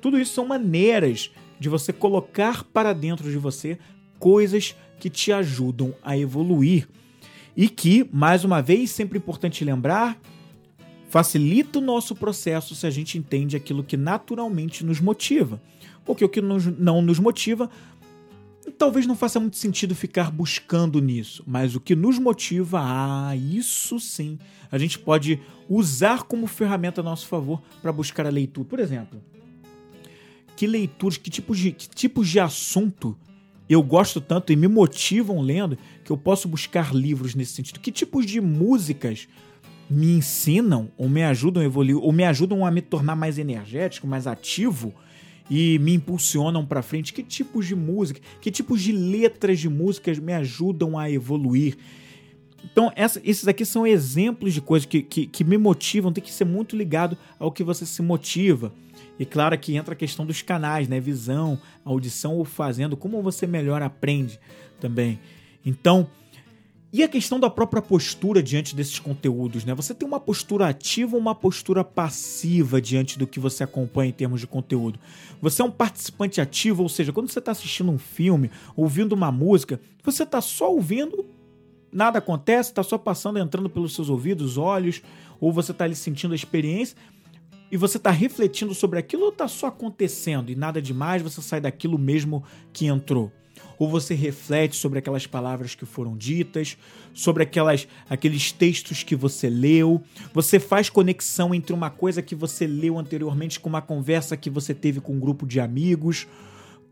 Tudo 0.00 0.18
isso 0.18 0.32
são 0.32 0.44
maneiras 0.44 1.30
de 1.60 1.68
você 1.68 1.92
colocar 1.92 2.64
para 2.64 2.92
dentro 2.92 3.30
de 3.30 3.38
você 3.38 3.78
coisas 4.18 4.74
que 4.98 5.08
te 5.08 5.30
ajudam 5.30 5.94
a 6.02 6.18
evoluir. 6.18 6.88
E 7.56 7.68
que, 7.68 8.04
mais 8.12 8.42
uma 8.42 8.60
vez, 8.60 8.90
sempre 8.90 9.18
importante 9.18 9.64
lembrar, 9.64 10.20
facilita 11.08 11.78
o 11.78 11.82
nosso 11.82 12.16
processo 12.16 12.74
se 12.74 12.88
a 12.88 12.90
gente 12.90 13.18
entende 13.18 13.54
aquilo 13.56 13.84
que 13.84 13.96
naturalmente 13.96 14.84
nos 14.84 15.00
motiva. 15.00 15.62
Porque 16.04 16.24
o 16.24 16.28
que 16.28 16.40
não 16.42 17.00
nos 17.02 17.20
motiva 17.20 17.70
talvez 18.70 19.06
não 19.06 19.16
faça 19.16 19.40
muito 19.40 19.56
sentido 19.56 19.94
ficar 19.94 20.30
buscando 20.30 21.00
nisso, 21.00 21.42
mas 21.46 21.74
o 21.74 21.80
que 21.80 21.94
nos 21.94 22.18
motiva, 22.18 22.80
ah, 22.82 23.36
isso 23.36 23.98
sim, 23.98 24.38
a 24.70 24.78
gente 24.78 24.98
pode 24.98 25.40
usar 25.68 26.22
como 26.24 26.46
ferramenta 26.46 27.00
a 27.00 27.04
nosso 27.04 27.26
favor 27.26 27.62
para 27.82 27.92
buscar 27.92 28.26
a 28.26 28.30
leitura. 28.30 28.68
Por 28.68 28.80
exemplo, 28.80 29.22
que 30.56 30.66
leituras, 30.66 31.16
que 31.16 31.30
tipos 31.30 31.58
de, 31.58 31.72
que 31.72 31.88
tipos 31.88 32.28
de 32.28 32.38
assunto 32.38 33.16
eu 33.68 33.82
gosto 33.82 34.20
tanto 34.20 34.52
e 34.52 34.56
me 34.56 34.66
motivam 34.66 35.40
lendo 35.40 35.78
que 36.04 36.10
eu 36.10 36.16
posso 36.16 36.48
buscar 36.48 36.94
livros 36.94 37.34
nesse 37.34 37.52
sentido? 37.52 37.78
Que 37.78 37.92
tipos 37.92 38.26
de 38.26 38.40
músicas 38.40 39.28
me 39.88 40.12
ensinam 40.12 40.90
ou 40.98 41.08
me 41.08 41.22
ajudam 41.22 41.62
a 41.62 41.66
evoluir 41.66 41.96
ou 41.96 42.12
me 42.12 42.24
ajudam 42.24 42.66
a 42.66 42.70
me 42.70 42.82
tornar 42.82 43.14
mais 43.14 43.38
energético, 43.38 44.06
mais 44.06 44.26
ativo? 44.26 44.92
E 45.50 45.78
me 45.80 45.94
impulsionam 45.94 46.64
para 46.64 46.80
frente? 46.80 47.12
Que 47.12 47.22
tipos 47.22 47.66
de 47.66 47.74
música, 47.74 48.20
que 48.40 48.50
tipos 48.50 48.80
de 48.80 48.92
letras 48.92 49.58
de 49.58 49.68
músicas 49.68 50.18
me 50.18 50.32
ajudam 50.32 50.96
a 50.96 51.10
evoluir? 51.10 51.76
Então, 52.64 52.92
essa, 52.94 53.20
esses 53.24 53.48
aqui 53.48 53.64
são 53.64 53.86
exemplos 53.86 54.54
de 54.54 54.60
coisas 54.60 54.86
que, 54.86 55.02
que, 55.02 55.26
que, 55.26 55.42
me 55.42 55.58
motivam, 55.58 56.12
tem 56.12 56.22
que 56.22 56.32
ser 56.32 56.44
muito 56.44 56.76
ligado 56.76 57.16
ao 57.38 57.50
que 57.50 57.64
você 57.64 57.84
se 57.84 58.02
motiva. 58.02 58.72
E 59.18 59.24
claro 59.24 59.58
que 59.58 59.76
entra 59.76 59.94
a 59.94 59.96
questão 59.96 60.24
dos 60.24 60.40
canais, 60.42 60.88
né? 60.88 61.00
Visão, 61.00 61.58
audição 61.84 62.36
ou 62.36 62.44
fazendo, 62.44 62.96
como 62.96 63.22
você 63.22 63.46
melhor 63.46 63.82
aprende 63.82 64.38
também. 64.78 65.18
Então, 65.64 66.08
e 66.92 67.04
a 67.04 67.08
questão 67.08 67.38
da 67.38 67.48
própria 67.48 67.80
postura 67.80 68.42
diante 68.42 68.74
desses 68.74 68.98
conteúdos, 68.98 69.64
né? 69.64 69.74
Você 69.74 69.94
tem 69.94 70.06
uma 70.06 70.18
postura 70.18 70.68
ativa 70.68 71.14
ou 71.14 71.20
uma 71.20 71.34
postura 71.34 71.84
passiva 71.84 72.80
diante 72.80 73.16
do 73.16 73.26
que 73.26 73.38
você 73.38 73.62
acompanha 73.62 74.10
em 74.10 74.12
termos 74.12 74.40
de 74.40 74.46
conteúdo? 74.46 74.98
Você 75.40 75.62
é 75.62 75.64
um 75.64 75.70
participante 75.70 76.40
ativo, 76.40 76.82
ou 76.82 76.88
seja, 76.88 77.12
quando 77.12 77.30
você 77.30 77.38
está 77.38 77.52
assistindo 77.52 77.92
um 77.92 77.98
filme, 77.98 78.50
ouvindo 78.76 79.12
uma 79.12 79.30
música, 79.30 79.80
você 80.02 80.24
está 80.24 80.40
só 80.40 80.72
ouvindo, 80.72 81.24
nada 81.92 82.18
acontece, 82.18 82.70
está 82.70 82.82
só 82.82 82.98
passando, 82.98 83.38
entrando 83.38 83.70
pelos 83.70 83.94
seus 83.94 84.08
ouvidos, 84.08 84.58
olhos, 84.58 85.00
ou 85.40 85.52
você 85.52 85.70
está 85.70 85.84
ali 85.84 85.94
sentindo 85.94 86.32
a 86.32 86.36
experiência 86.36 86.96
e 87.70 87.76
você 87.76 87.98
está 87.98 88.10
refletindo 88.10 88.74
sobre 88.74 88.98
aquilo 88.98 89.22
ou 89.22 89.28
está 89.28 89.46
só 89.46 89.68
acontecendo 89.68 90.50
e 90.50 90.56
nada 90.56 90.82
demais, 90.82 91.22
você 91.22 91.40
sai 91.40 91.60
daquilo 91.60 91.96
mesmo 91.96 92.42
que 92.72 92.86
entrou? 92.86 93.30
Ou 93.80 93.88
você 93.88 94.12
reflete 94.12 94.76
sobre 94.76 94.98
aquelas 94.98 95.26
palavras 95.26 95.74
que 95.74 95.86
foram 95.86 96.14
ditas, 96.14 96.76
sobre 97.14 97.42
aquelas, 97.42 97.88
aqueles 98.10 98.52
textos 98.52 99.02
que 99.02 99.16
você 99.16 99.48
leu, 99.48 100.02
você 100.34 100.60
faz 100.60 100.90
conexão 100.90 101.54
entre 101.54 101.72
uma 101.72 101.88
coisa 101.88 102.20
que 102.20 102.34
você 102.34 102.66
leu 102.66 102.98
anteriormente 102.98 103.58
com 103.58 103.70
uma 103.70 103.80
conversa 103.80 104.36
que 104.36 104.50
você 104.50 104.74
teve 104.74 105.00
com 105.00 105.14
um 105.14 105.18
grupo 105.18 105.46
de 105.46 105.60
amigos, 105.60 106.26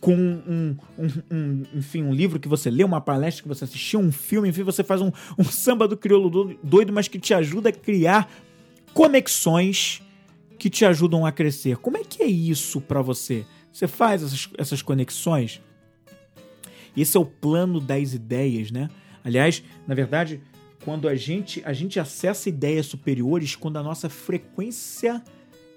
com 0.01 0.14
um, 0.14 0.76
um, 0.99 1.09
um, 1.30 1.62
enfim, 1.74 2.03
um 2.03 2.14
livro 2.14 2.41
que 2.41 2.49
você 2.49 2.70
leu, 2.70 2.86
uma 2.86 3.03
palestra 3.03 3.43
que 3.43 3.49
você 3.49 3.64
assistiu, 3.64 4.01
um 4.01 4.11
filme, 4.11 4.49
enfim, 4.49 4.62
você 4.62 4.82
faz 4.82 5.03
um, 5.03 5.12
um 5.36 5.45
samba 5.45 5.86
do 5.86 5.95
crioulo 5.95 6.57
doido, 6.62 6.91
mas 6.91 7.07
que 7.07 7.18
te 7.18 7.34
ajuda 7.34 7.68
a 7.68 7.72
criar 7.72 8.32
conexões 8.95 10.01
que 10.59 10.70
te 10.70 10.86
ajudam 10.86 11.26
a 11.26 11.32
crescer. 11.32 11.76
Como 11.76 11.99
é 11.99 12.03
que 12.03 12.22
é 12.22 12.26
isso 12.26 12.80
para 12.80 13.03
você? 13.03 13.45
Você 13.70 13.86
faz 13.86 14.22
essas, 14.22 14.49
essas 14.57 14.80
conexões? 14.80 15.61
Esse 17.01 17.16
é 17.16 17.20
o 17.20 17.24
plano 17.24 17.80
das 17.80 18.14
ideias, 18.14 18.70
né? 18.70 18.88
Aliás, 19.24 19.62
na 19.86 19.94
verdade, 19.94 20.40
quando 20.84 21.09
a 21.09 21.14
gente 21.14 21.62
a 21.64 21.72
gente 21.72 22.01
acessa 22.01 22.49
ideias 22.49 22.86
superiores, 22.86 23.55
quando 23.55 23.78
a 23.78 23.82
nossa 23.82 24.09
frequência 24.09 25.22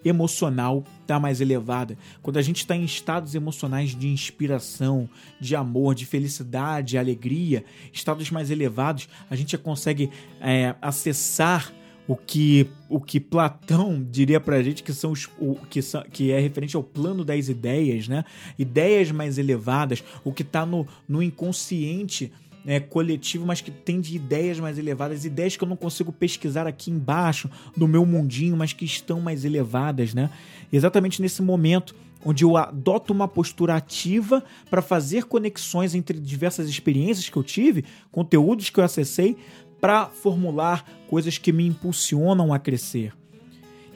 emocional 0.04 0.84
está 1.02 1.20
mais 1.20 1.42
elevada, 1.42 1.98
quando 2.22 2.38
a 2.38 2.42
gente 2.42 2.58
está 2.58 2.76
em 2.76 2.84
estados 2.84 3.36
emocionais 3.36 3.96
de 3.96 4.08
inspiração, 4.08 5.10
de 5.40 5.56
amor, 5.56 5.94
de 5.94 6.06
felicidade, 6.06 6.98
alegria, 6.98 7.64
estados 7.94 8.32
mais 8.32 8.50
elevados, 8.50 9.08
a 9.30 9.36
gente 9.36 9.58
consegue 9.58 10.10
é, 10.40 10.76
acessar 10.82 11.72
o 12.12 12.16
que 12.18 12.68
o 12.90 13.00
que 13.00 13.22
Platão 13.22 14.06
diria 14.12 14.38
pra 14.38 14.62
gente 14.62 14.84
que 14.84 14.92
são 14.92 15.14
os 15.14 15.30
o, 15.40 15.56
que, 15.70 15.82
são, 15.82 16.04
que 16.12 16.30
é 16.30 16.42
referente 16.42 16.76
ao 16.76 16.84
plano 16.84 17.24
das 17.24 17.48
ideias, 17.48 18.10
né? 18.10 18.26
Ideias 18.60 19.10
mais 19.14 19.38
elevadas, 19.38 20.04
o 20.22 20.34
que 20.34 20.42
está 20.42 20.66
no, 20.66 20.86
no 21.08 21.24
inconsciente 21.24 22.30
é, 22.66 22.82
coletivo, 22.82 23.46
mas 23.46 23.62
que 23.62 23.72
tem 23.72 24.02
de 24.02 24.14
ideias 24.14 24.60
mais 24.60 24.78
elevadas, 24.78 25.24
ideias 25.24 25.56
que 25.56 25.64
eu 25.64 25.70
não 25.70 25.78
consigo 25.78 26.12
pesquisar 26.12 26.68
aqui 26.68 26.92
embaixo 26.92 27.50
do 27.78 27.88
meu 27.88 28.06
mundinho, 28.06 28.58
mas 28.58 28.74
que 28.74 28.84
estão 28.84 29.22
mais 29.22 29.46
elevadas, 29.46 30.14
né? 30.14 30.30
Exatamente 30.70 31.22
nesse 31.22 31.42
momento 31.42 31.96
onde 32.24 32.44
eu 32.44 32.56
adoto 32.58 33.14
uma 33.14 33.28
postura 33.28 33.76
ativa 33.76 34.44
para 34.70 34.82
fazer 34.82 35.26
conexões 35.26 35.96
entre 35.96 36.20
diversas 36.20 36.70
experiências 36.70 37.28
que 37.30 37.38
eu 37.38 37.44
tive, 37.44 37.84
conteúdos 38.12 38.70
que 38.70 38.80
eu 38.80 38.84
acessei, 38.84 39.38
para 39.82 40.06
formular 40.06 40.86
coisas 41.10 41.38
que 41.38 41.52
me 41.52 41.66
impulsionam 41.66 42.54
a 42.54 42.60
crescer. 42.60 43.14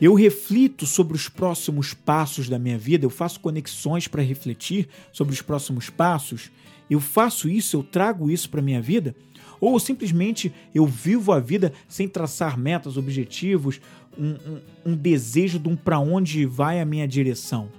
Eu 0.02 0.14
reflito 0.14 0.86
sobre 0.86 1.16
os 1.16 1.30
próximos 1.30 1.94
passos 1.94 2.50
da 2.50 2.60
minha 2.60 2.78
vida, 2.78 3.06
eu 3.06 3.10
faço 3.10 3.40
conexões 3.40 4.08
para 4.10 4.22
refletir 4.22 4.90
sobre 5.14 5.34
os 5.34 5.42
próximos 5.42 5.90
passos. 5.90 6.52
Eu 6.90 7.00
faço 7.00 7.48
isso, 7.48 7.78
eu 7.78 7.84
trago 7.84 8.30
isso 8.30 8.50
para 8.50 8.62
minha 8.62 8.82
vida, 8.82 9.16
ou 9.62 9.80
simplesmente 9.80 10.54
eu 10.74 10.86
vivo 10.86 11.32
a 11.32 11.40
vida 11.40 11.72
sem 11.88 12.08
traçar 12.08 12.60
metas, 12.60 12.98
objetivos, 12.98 13.80
um, 14.18 14.32
um, 14.32 14.62
um 14.92 14.96
desejo 14.96 15.58
de 15.58 15.70
um 15.70 15.76
para 15.76 16.00
onde 16.00 16.46
vai 16.46 16.82
a 16.82 16.86
minha 16.86 17.08
direção. 17.08 17.70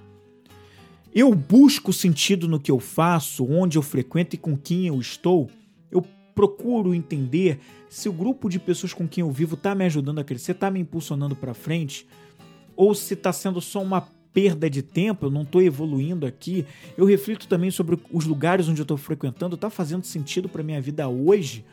Eu 1.15 1.35
busco 1.35 1.93
sentido 1.93 2.49
no 2.49 2.61
que 2.61 2.71
eu 2.71 2.81
faço, 2.81 3.47
onde 3.47 3.79
eu 3.79 3.83
frequento 3.83 4.37
e 4.37 4.39
com 4.39 4.57
quem 4.57 4.87
eu 4.87 5.01
estou. 5.01 5.51
Procuro 6.37 6.95
entender 6.95 7.59
se 7.89 8.11
o 8.11 8.13
grupo 8.13 8.49
de 8.51 8.59
pessoas 8.59 8.93
com 8.93 9.09
quem 9.09 9.23
eu 9.23 9.31
vivo 9.31 9.55
está 9.55 9.75
me 9.75 9.87
ajudando 9.87 10.21
a 10.21 10.25
crescer, 10.25 10.53
está 10.53 10.71
me 10.71 10.79
impulsionando 10.79 11.35
para 11.35 11.55
frente, 11.55 12.07
ou 12.77 12.95
se 12.95 13.15
está 13.15 13.33
sendo 13.33 13.59
só 13.61 13.83
uma 13.83 14.03
perda 14.35 14.69
de 14.69 14.83
tempo, 14.83 15.25
eu 15.25 15.31
não 15.31 15.45
estou 15.45 15.63
evoluindo 15.63 16.27
aqui. 16.27 16.67
Eu 16.95 17.07
reflito 17.07 17.49
também 17.49 17.71
sobre 17.71 17.99
os 18.13 18.27
lugares 18.27 18.69
onde 18.69 18.79
eu 18.79 18.85
estou 18.85 18.99
frequentando, 18.99 19.55
está 19.55 19.71
fazendo 19.71 20.05
sentido 20.05 20.47
para 20.47 20.63
minha 20.63 20.79
vida 20.79 21.09
hoje. 21.09 21.65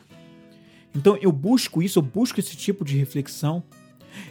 Então 0.94 1.18
eu 1.20 1.30
busco 1.30 1.82
isso, 1.82 1.98
eu 1.98 2.02
busco 2.02 2.40
esse 2.40 2.56
tipo 2.56 2.82
de 2.82 2.96
reflexão. 2.96 3.62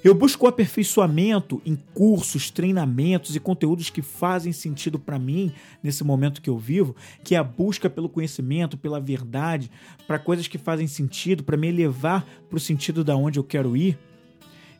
Eu 0.04 0.14
busco 0.14 0.48
aperfeiçoamento 0.48 1.62
em 1.66 1.76
cursos, 1.94 2.50
treinamentos 2.50 3.36
e 3.36 3.40
conteúdos 3.40 3.90
que 3.90 4.02
fazem 4.02 4.52
sentido 4.52 5.00
para 5.00 5.18
mim 5.20 5.52
nesse 5.82 6.04
momento 6.04 6.42
que 6.42 6.50
eu 6.50 6.58
vivo, 6.58 6.96
que 7.24 7.36
é 7.36 7.38
a 7.38 7.44
busca 7.44 7.90
pelo 7.90 8.10
conhecimento, 8.10 8.78
pela 8.78 9.00
verdade, 9.00 9.72
para 10.08 10.20
coisas 10.20 10.48
que 10.48 10.58
fazem 10.58 10.88
sentido, 10.88 11.44
para 11.44 11.58
me 11.58 11.68
elevar 11.68 12.26
para 12.50 12.58
o 12.58 12.60
sentido 12.60 13.04
da 13.04 13.16
onde 13.16 13.40
eu 13.40 13.44
quero 13.44 13.76
ir. 13.78 13.98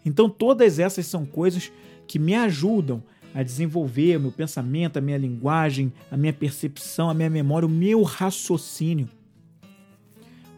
Então 0.06 0.30
todas 0.30 0.80
essas 0.80 1.06
são 1.06 1.26
coisas 1.26 1.72
que 2.08 2.20
me 2.20 2.36
ajudam 2.36 3.02
a 3.34 3.42
desenvolver 3.42 4.18
o 4.18 4.22
meu 4.22 4.32
pensamento, 4.32 4.98
a 4.98 5.02
minha 5.02 5.18
linguagem, 5.18 5.92
a 6.12 6.18
minha 6.18 6.34
percepção, 6.34 7.10
a 7.10 7.14
minha 7.14 7.30
memória, 7.30 7.66
o 7.66 7.72
meu 7.72 8.04
raciocínio, 8.04 9.10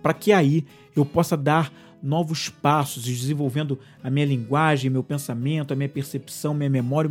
para 0.01 0.13
que 0.13 0.31
aí 0.31 0.65
eu 0.95 1.05
possa 1.05 1.37
dar 1.37 1.71
novos 2.05 2.49
passos, 2.49 3.03
desenvolvendo 3.03 3.79
a 4.03 4.09
minha 4.09 4.25
linguagem, 4.25 4.91
meu 4.91 5.03
pensamento, 5.03 5.73
a 5.73 5.75
minha 5.75 5.89
percepção, 5.89 6.53
minha 6.53 6.69
memória, 6.69 7.09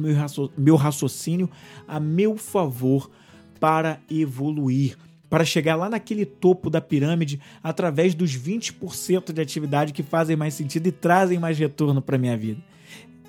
meu 0.57 0.77
raciocínio 0.77 1.51
a 1.87 1.99
meu 1.99 2.37
favor 2.37 3.11
para 3.59 4.01
evoluir, 4.09 4.97
para 5.29 5.45
chegar 5.45 5.75
lá 5.75 5.91
naquele 5.91 6.25
topo 6.25 6.71
da 6.71 6.81
pirâmide 6.81 7.41
através 7.63 8.15
dos 8.15 8.37
20% 8.37 9.33
de 9.33 9.41
atividade 9.41 9.93
que 9.93 10.03
fazem 10.03 10.37
mais 10.37 10.55
sentido 10.55 10.87
e 10.87 10.93
trazem 10.93 11.39
mais 11.39 11.59
retorno 11.59 12.01
para 12.01 12.17
minha 12.17 12.37
vida. 12.37 12.63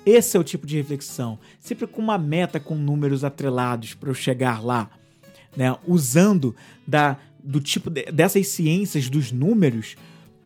Esse 0.04 0.36
é 0.36 0.40
o 0.40 0.44
tipo 0.44 0.68
de 0.68 0.76
reflexão, 0.76 1.36
sempre 1.58 1.84
com 1.84 2.00
uma 2.00 2.16
meta 2.16 2.60
com 2.60 2.76
números 2.76 3.24
atrelados 3.24 3.92
para 3.94 4.08
eu 4.08 4.14
chegar 4.14 4.64
lá, 4.64 4.88
né? 5.56 5.76
Usando 5.84 6.54
da 6.86 7.18
do 7.42 7.60
tipo 7.60 7.88
de, 7.88 8.04
dessas 8.06 8.48
ciências 8.48 9.08
dos 9.08 9.30
números 9.30 9.96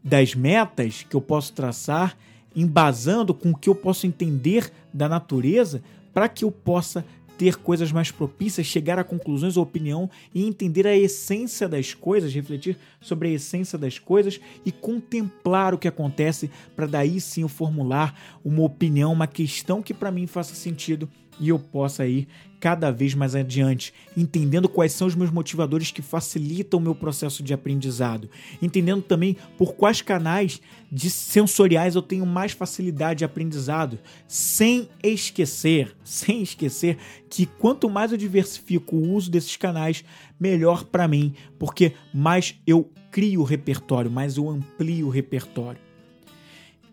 das 0.03 0.35
metas 0.35 1.05
que 1.09 1.15
eu 1.15 1.21
posso 1.21 1.53
traçar, 1.53 2.17
embasando 2.55 3.33
com 3.33 3.51
o 3.51 3.57
que 3.57 3.69
eu 3.69 3.75
posso 3.75 4.07
entender 4.07 4.73
da 4.93 5.09
natureza, 5.09 5.83
para 6.13 6.29
que 6.29 6.45
eu 6.45 6.51
possa 6.51 7.05
ter 7.41 7.57
coisas 7.57 7.91
mais 7.91 8.11
propícias, 8.11 8.67
chegar 8.67 8.99
a 8.99 9.05
conclusões 9.05 9.57
ou 9.57 9.63
opinião 9.63 10.11
e 10.35 10.47
entender 10.47 10.87
a 10.87 10.95
essência 10.95 11.67
das 11.67 11.95
coisas, 11.95 12.35
refletir 12.35 12.77
sobre 13.01 13.29
a 13.29 13.33
essência 13.33 13.79
das 13.79 13.99
coisas 13.99 14.39
e 14.63 14.71
contemplar 14.71 15.73
o 15.73 15.79
que 15.79 15.89
acontece 15.89 16.51
para 16.77 16.85
daí 16.85 17.19
sim 17.19 17.41
eu 17.41 17.49
formular 17.49 18.15
uma 18.45 18.63
opinião, 18.63 19.11
uma 19.11 19.27
questão 19.27 19.81
que 19.81 19.95
para 19.95 20.11
mim 20.11 20.27
faça 20.27 20.55
sentido 20.55 21.09
e 21.41 21.49
eu 21.49 21.59
possa 21.59 22.07
ir 22.07 22.29
cada 22.61 22.91
vez 22.91 23.15
mais 23.15 23.35
adiante, 23.35 23.93
entendendo 24.15 24.69
quais 24.69 24.93
são 24.93 25.07
os 25.09 25.15
meus 25.15 25.31
motivadores 25.31 25.91
que 25.91 26.03
facilitam 26.03 26.79
o 26.79 26.83
meu 26.83 26.95
processo 26.95 27.43
de 27.43 27.55
aprendizado, 27.55 28.29
entendendo 28.61 29.03
também 29.03 29.35
por 29.57 29.73
quais 29.73 30.03
canais 30.03 30.61
de 30.93 31.09
sensoriais 31.09 31.95
eu 31.95 32.03
tenho 32.03 32.27
mais 32.27 32.53
facilidade 32.53 33.19
de 33.19 33.25
aprendizado, 33.25 33.99
sem 34.29 34.91
esquecer, 35.03 35.97
sem 36.05 36.43
esquecer 36.43 36.99
que 37.31 37.47
quanto 37.47 37.89
mais 37.89 38.13
eu 38.13 38.19
diversifico 38.19 38.95
o 38.95 39.15
uso 39.15 39.31
desses 39.31 39.57
canais, 39.57 40.05
melhor 40.39 40.85
para 40.85 41.09
mim, 41.09 41.33
porque 41.59 41.95
mais 42.13 42.55
eu 42.67 42.91
crio 43.11 43.41
o 43.41 43.45
repertório, 43.45 44.11
mais 44.11 44.37
eu 44.37 44.49
amplio 44.51 45.07
o 45.07 45.11
repertório. 45.11 45.81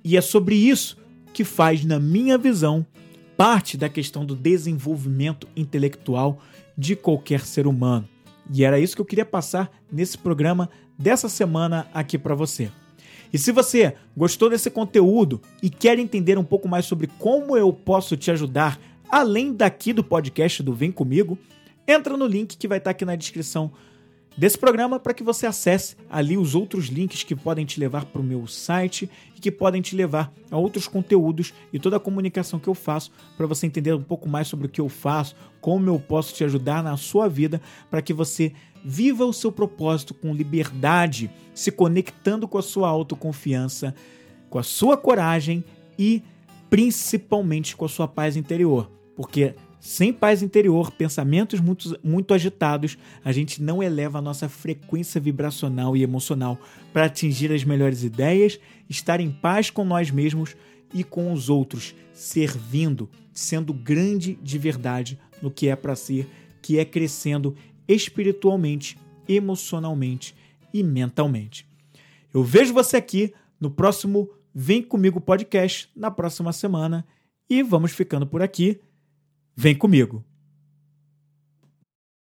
E 0.03 0.15
é 0.15 0.21
sobre 0.21 0.55
isso 0.55 0.97
que 1.33 1.43
faz, 1.43 1.83
na 1.83 1.99
minha 1.99 2.37
visão, 2.37 2.85
parte 3.37 3.77
da 3.77 3.87
questão 3.87 4.25
do 4.25 4.35
desenvolvimento 4.35 5.47
intelectual 5.55 6.41
de 6.75 6.95
qualquer 6.95 7.45
ser 7.45 7.67
humano. 7.67 8.09
E 8.51 8.63
era 8.65 8.79
isso 8.79 8.95
que 8.95 9.01
eu 9.01 9.05
queria 9.05 9.25
passar 9.25 9.71
nesse 9.91 10.17
programa 10.17 10.69
dessa 10.97 11.29
semana 11.29 11.87
aqui 11.93 12.17
para 12.17 12.33
você. 12.33 12.71
E 13.31 13.37
se 13.37 13.51
você 13.51 13.93
gostou 14.15 14.49
desse 14.49 14.71
conteúdo 14.71 15.41
e 15.61 15.69
quer 15.69 15.99
entender 15.99 16.37
um 16.37 16.43
pouco 16.43 16.67
mais 16.67 16.85
sobre 16.85 17.07
como 17.19 17.55
eu 17.55 17.71
posso 17.71 18.17
te 18.17 18.31
ajudar, 18.31 18.79
além 19.09 19.53
daqui 19.53 19.93
do 19.93 20.03
podcast 20.03 20.63
do 20.63 20.73
Vem 20.73 20.91
Comigo, 20.91 21.37
entra 21.87 22.17
no 22.17 22.25
link 22.25 22.57
que 22.57 22.67
vai 22.67 22.79
estar 22.79 22.91
aqui 22.91 23.05
na 23.05 23.15
descrição 23.15 23.71
desse 24.37 24.57
programa 24.57 24.99
para 24.99 25.13
que 25.13 25.23
você 25.23 25.47
acesse 25.47 25.95
ali 26.09 26.37
os 26.37 26.53
outros 26.53 26.85
links 26.85 27.23
que 27.23 27.35
podem 27.35 27.65
te 27.65 27.79
levar 27.79 28.05
para 28.05 28.21
o 28.21 28.23
meu 28.23 28.45
site 28.45 29.09
e 29.35 29.39
que 29.39 29.51
podem 29.51 29.81
te 29.81 29.95
levar 29.95 30.31
a 30.51 30.57
outros 30.57 30.87
conteúdos 30.87 31.53
e 31.73 31.79
toda 31.79 31.97
a 31.97 31.99
comunicação 31.99 32.59
que 32.59 32.67
eu 32.67 32.75
faço 32.75 33.11
para 33.35 33.47
você 33.47 33.65
entender 33.65 33.93
um 33.93 34.03
pouco 34.03 34.29
mais 34.29 34.47
sobre 34.47 34.67
o 34.67 34.69
que 34.69 34.79
eu 34.79 34.87
faço, 34.87 35.35
como 35.59 35.89
eu 35.89 35.99
posso 35.99 36.33
te 36.35 36.43
ajudar 36.43 36.83
na 36.83 36.95
sua 36.95 37.27
vida 37.27 37.59
para 37.89 38.01
que 38.01 38.13
você 38.13 38.53
viva 38.85 39.25
o 39.25 39.33
seu 39.33 39.51
propósito 39.51 40.13
com 40.13 40.33
liberdade, 40.33 41.31
se 41.53 41.71
conectando 41.71 42.47
com 42.47 42.59
a 42.59 42.61
sua 42.61 42.87
autoconfiança, 42.87 43.93
com 44.49 44.59
a 44.59 44.63
sua 44.63 44.95
coragem 44.95 45.63
e 45.97 46.21
principalmente 46.69 47.75
com 47.75 47.85
a 47.85 47.89
sua 47.89 48.07
paz 48.07 48.37
interior, 48.37 48.91
porque 49.15 49.55
sem 49.87 50.11
paz 50.11 50.43
interior, 50.43 50.91
pensamentos 50.91 51.61
muito, 51.61 51.97
muito 52.03 52.33
agitados, 52.33 52.97
a 53.23 53.31
gente 53.31 53.63
não 53.63 53.81
eleva 53.81 54.19
a 54.19 54.21
nossa 54.21 54.49
frequência 54.49 55.19
vibracional 55.21 55.95
e 55.95 56.03
emocional 56.03 56.59
para 56.91 57.05
atingir 57.05 57.53
as 57.53 57.63
melhores 57.63 58.03
ideias, 58.03 58.59
estar 58.89 59.21
em 59.21 59.31
paz 59.31 59.69
com 59.69 59.85
nós 59.85 60.11
mesmos 60.11 60.57
e 60.93 61.05
com 61.05 61.31
os 61.31 61.49
outros, 61.49 61.95
servindo, 62.11 63.09
sendo 63.31 63.73
grande 63.73 64.37
de 64.43 64.57
verdade 64.57 65.17
no 65.41 65.49
que 65.49 65.69
é 65.69 65.75
para 65.75 65.95
ser, 65.95 66.27
que 66.61 66.77
é 66.77 66.83
crescendo 66.83 67.55
espiritualmente, 67.87 68.99
emocionalmente 69.25 70.35
e 70.73 70.83
mentalmente. 70.83 71.65
Eu 72.33 72.43
vejo 72.43 72.73
você 72.73 72.97
aqui 72.97 73.33
no 73.57 73.71
próximo 73.71 74.29
Vem 74.53 74.83
Comigo 74.83 75.21
Podcast 75.21 75.89
na 75.95 76.11
próxima 76.11 76.51
semana 76.51 77.07
e 77.49 77.63
vamos 77.63 77.93
ficando 77.93 78.27
por 78.27 78.41
aqui. 78.41 78.81
Vem 79.59 79.75
comigo! 79.75 80.23